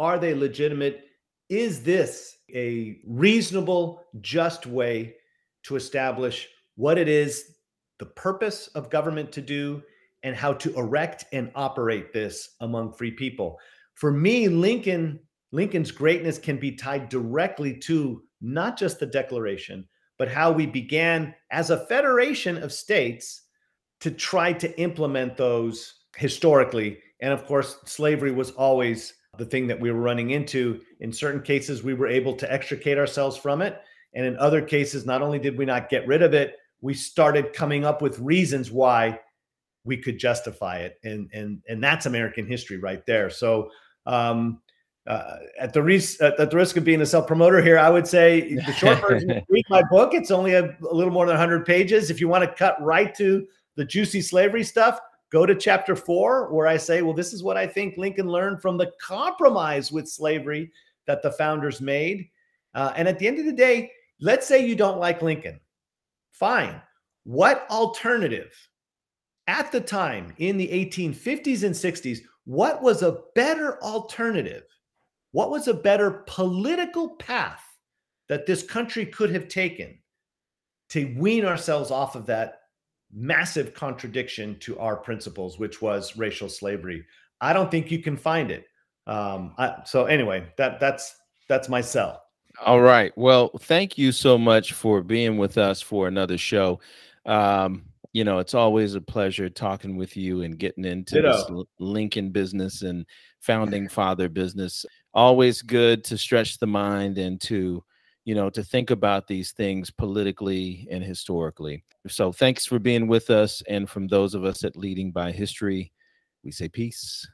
Are 0.00 0.18
they 0.18 0.34
legitimate? 0.34 1.04
Is 1.50 1.82
this 1.82 2.36
a 2.54 3.00
reasonable, 3.04 4.04
just 4.20 4.66
way 4.66 5.16
to 5.64 5.74
establish 5.74 6.48
what 6.76 6.96
it 6.96 7.08
is 7.08 7.56
the 7.98 8.06
purpose 8.06 8.68
of 8.68 8.88
government 8.88 9.32
to 9.32 9.42
do 9.42 9.82
and 10.22 10.36
how 10.36 10.52
to 10.54 10.72
erect 10.76 11.24
and 11.32 11.50
operate 11.56 12.12
this 12.12 12.54
among 12.60 12.92
free 12.92 13.10
people? 13.10 13.58
For 13.94 14.12
me, 14.12 14.48
Lincoln 14.48 15.18
Lincoln's 15.52 15.90
greatness 15.90 16.38
can 16.38 16.56
be 16.58 16.70
tied 16.70 17.08
directly 17.08 17.74
to 17.78 18.22
not 18.40 18.78
just 18.78 19.00
the 19.00 19.06
Declaration, 19.06 19.88
but 20.18 20.28
how 20.28 20.52
we 20.52 20.64
began 20.66 21.34
as 21.50 21.70
a 21.70 21.84
federation 21.86 22.58
of 22.62 22.72
states 22.72 23.42
to 23.98 24.12
try 24.12 24.52
to 24.52 24.78
implement 24.78 25.36
those 25.36 25.94
historically. 26.16 26.98
And 27.20 27.32
of 27.32 27.44
course, 27.46 27.78
slavery 27.84 28.30
was 28.30 28.52
always 28.52 29.14
the 29.40 29.46
thing 29.46 29.66
that 29.66 29.80
we 29.80 29.90
were 29.90 29.98
running 30.00 30.30
into. 30.30 30.80
In 31.00 31.12
certain 31.12 31.42
cases, 31.42 31.82
we 31.82 31.94
were 31.94 32.06
able 32.06 32.36
to 32.36 32.52
extricate 32.52 32.98
ourselves 32.98 33.36
from 33.36 33.60
it. 33.62 33.80
And 34.14 34.24
in 34.24 34.36
other 34.36 34.62
cases, 34.62 35.04
not 35.04 35.22
only 35.22 35.40
did 35.40 35.58
we 35.58 35.64
not 35.64 35.88
get 35.88 36.06
rid 36.06 36.22
of 36.22 36.34
it, 36.34 36.56
we 36.82 36.94
started 36.94 37.52
coming 37.52 37.84
up 37.84 38.00
with 38.02 38.18
reasons 38.20 38.70
why 38.70 39.18
we 39.84 39.96
could 39.96 40.18
justify 40.18 40.76
it. 40.78 40.98
And, 41.02 41.28
and, 41.32 41.62
and 41.68 41.82
that's 41.82 42.06
American 42.06 42.46
history 42.46 42.76
right 42.76 43.04
there. 43.06 43.30
So, 43.30 43.70
um, 44.06 44.60
uh, 45.06 45.38
at 45.58 45.72
the 45.72 45.82
risk 45.82 46.20
at, 46.22 46.36
the 46.50 46.56
risk 46.56 46.76
of 46.76 46.84
being 46.84 47.00
a 47.00 47.06
self 47.06 47.26
promoter 47.26 47.62
here, 47.62 47.78
I 47.78 47.88
would 47.88 48.06
say 48.06 48.54
the 48.66 48.72
short 48.72 49.00
version: 49.00 49.42
read 49.48 49.64
my 49.70 49.82
book. 49.90 50.12
It's 50.12 50.30
only 50.30 50.52
a, 50.52 50.68
a, 50.76 50.92
little 50.94 51.12
more 51.12 51.26
than 51.26 51.36
100 51.36 51.64
pages. 51.64 52.10
If 52.10 52.20
you 52.20 52.28
want 52.28 52.44
to 52.44 52.54
cut 52.54 52.80
right 52.82 53.14
to 53.16 53.46
the 53.76 53.84
juicy 53.84 54.20
slavery 54.20 54.62
stuff, 54.62 55.00
Go 55.30 55.46
to 55.46 55.54
chapter 55.54 55.94
four, 55.94 56.52
where 56.52 56.66
I 56.66 56.76
say, 56.76 57.02
well, 57.02 57.14
this 57.14 57.32
is 57.32 57.42
what 57.42 57.56
I 57.56 57.66
think 57.66 57.96
Lincoln 57.96 58.28
learned 58.28 58.60
from 58.60 58.76
the 58.76 58.90
compromise 59.00 59.92
with 59.92 60.08
slavery 60.08 60.72
that 61.06 61.22
the 61.22 61.30
founders 61.30 61.80
made. 61.80 62.28
Uh, 62.74 62.92
and 62.96 63.06
at 63.08 63.18
the 63.18 63.26
end 63.28 63.38
of 63.38 63.46
the 63.46 63.52
day, 63.52 63.92
let's 64.20 64.46
say 64.46 64.66
you 64.66 64.74
don't 64.74 64.98
like 64.98 65.22
Lincoln. 65.22 65.60
Fine. 66.32 66.80
What 67.24 67.66
alternative 67.70 68.50
at 69.46 69.70
the 69.70 69.80
time 69.80 70.34
in 70.38 70.56
the 70.56 70.66
1850s 70.68 71.62
and 71.64 71.74
60s, 71.74 72.18
what 72.44 72.82
was 72.82 73.02
a 73.02 73.20
better 73.34 73.80
alternative? 73.82 74.64
What 75.30 75.50
was 75.50 75.68
a 75.68 75.74
better 75.74 76.24
political 76.26 77.10
path 77.16 77.62
that 78.28 78.46
this 78.46 78.64
country 78.64 79.06
could 79.06 79.30
have 79.30 79.46
taken 79.46 79.98
to 80.88 81.14
wean 81.18 81.44
ourselves 81.44 81.92
off 81.92 82.16
of 82.16 82.26
that 82.26 82.59
massive 83.12 83.74
contradiction 83.74 84.56
to 84.60 84.78
our 84.78 84.96
principles, 84.96 85.58
which 85.58 85.82
was 85.82 86.16
racial 86.16 86.48
slavery. 86.48 87.04
I 87.40 87.52
don't 87.52 87.70
think 87.70 87.90
you 87.90 88.00
can 88.00 88.16
find 88.16 88.50
it. 88.50 88.66
Um, 89.06 89.54
I, 89.58 89.76
so 89.84 90.04
anyway, 90.06 90.46
that 90.56 90.78
that's 90.80 91.16
that's 91.48 91.68
my 91.68 91.82
All 92.64 92.80
right. 92.80 93.12
Well, 93.16 93.50
thank 93.60 93.98
you 93.98 94.12
so 94.12 94.38
much 94.38 94.72
for 94.72 95.02
being 95.02 95.36
with 95.38 95.58
us 95.58 95.82
for 95.82 96.06
another 96.06 96.38
show. 96.38 96.80
Um, 97.26 97.86
you 98.12 98.24
know, 98.24 98.38
it's 98.38 98.54
always 98.54 98.94
a 98.94 99.00
pleasure 99.00 99.48
talking 99.48 99.96
with 99.96 100.16
you 100.16 100.42
and 100.42 100.58
getting 100.58 100.84
into 100.84 101.16
Ditto. 101.16 101.32
this 101.32 101.66
Lincoln 101.78 102.30
business 102.30 102.82
and 102.82 103.04
founding 103.40 103.88
father 103.88 104.28
business. 104.28 104.84
Always 105.12 105.62
good 105.62 106.04
to 106.04 106.18
stretch 106.18 106.58
the 106.58 106.66
mind 106.66 107.18
and 107.18 107.40
to 107.42 107.82
you 108.24 108.34
know, 108.34 108.50
to 108.50 108.62
think 108.62 108.90
about 108.90 109.26
these 109.26 109.52
things 109.52 109.90
politically 109.90 110.86
and 110.90 111.02
historically. 111.02 111.82
So 112.06 112.32
thanks 112.32 112.66
for 112.66 112.78
being 112.78 113.06
with 113.08 113.30
us. 113.30 113.62
And 113.68 113.88
from 113.88 114.06
those 114.08 114.34
of 114.34 114.44
us 114.44 114.64
at 114.64 114.76
Leading 114.76 115.10
by 115.10 115.32
History, 115.32 115.92
we 116.44 116.50
say 116.52 116.68
peace. 116.68 117.26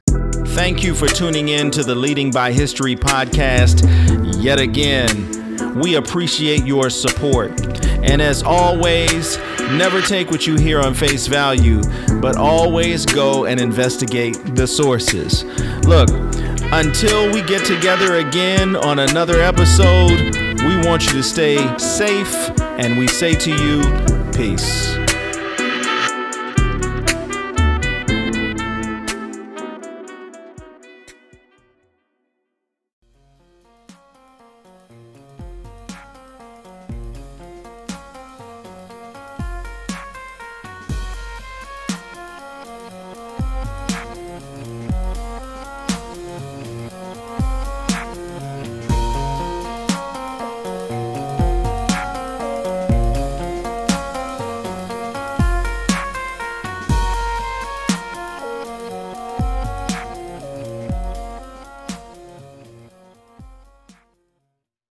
Thank 0.49 0.83
you 0.85 0.95
for 0.95 1.07
tuning 1.09 1.49
in 1.49 1.71
to 1.73 1.83
the 1.83 1.95
Leading 1.95 2.31
by 2.31 2.53
History 2.53 2.97
podcast 2.97 3.83
yet 4.43 4.59
again. 4.61 5.33
We 5.81 5.97
appreciate 5.97 6.65
your 6.65 6.89
support. 6.91 7.61
And 8.03 8.23
as 8.23 8.43
always, 8.43 9.39
never 9.73 10.01
take 10.01 10.31
what 10.31 10.47
you 10.47 10.57
hear 10.57 10.81
on 10.81 10.95
face 10.95 11.27
value, 11.27 11.83
but 12.21 12.37
always 12.37 13.05
go 13.05 13.47
and 13.47 13.61
investigate 13.61 14.37
the 14.55 14.67
sources. 14.67 15.45
Look, 15.87 16.09
until 16.73 17.33
we 17.33 17.43
get 17.43 17.65
together 17.65 18.17
again 18.19 18.77
on 18.77 19.01
another 19.01 19.41
episode, 19.41 20.35
we 20.65 20.77
want 20.79 21.07
you 21.07 21.13
to 21.13 21.23
stay 21.23 21.57
safe, 21.79 22.35
and 22.79 22.99
we 22.99 23.07
say 23.09 23.35
to 23.35 23.55
you, 23.55 23.83
peace. 24.33 25.06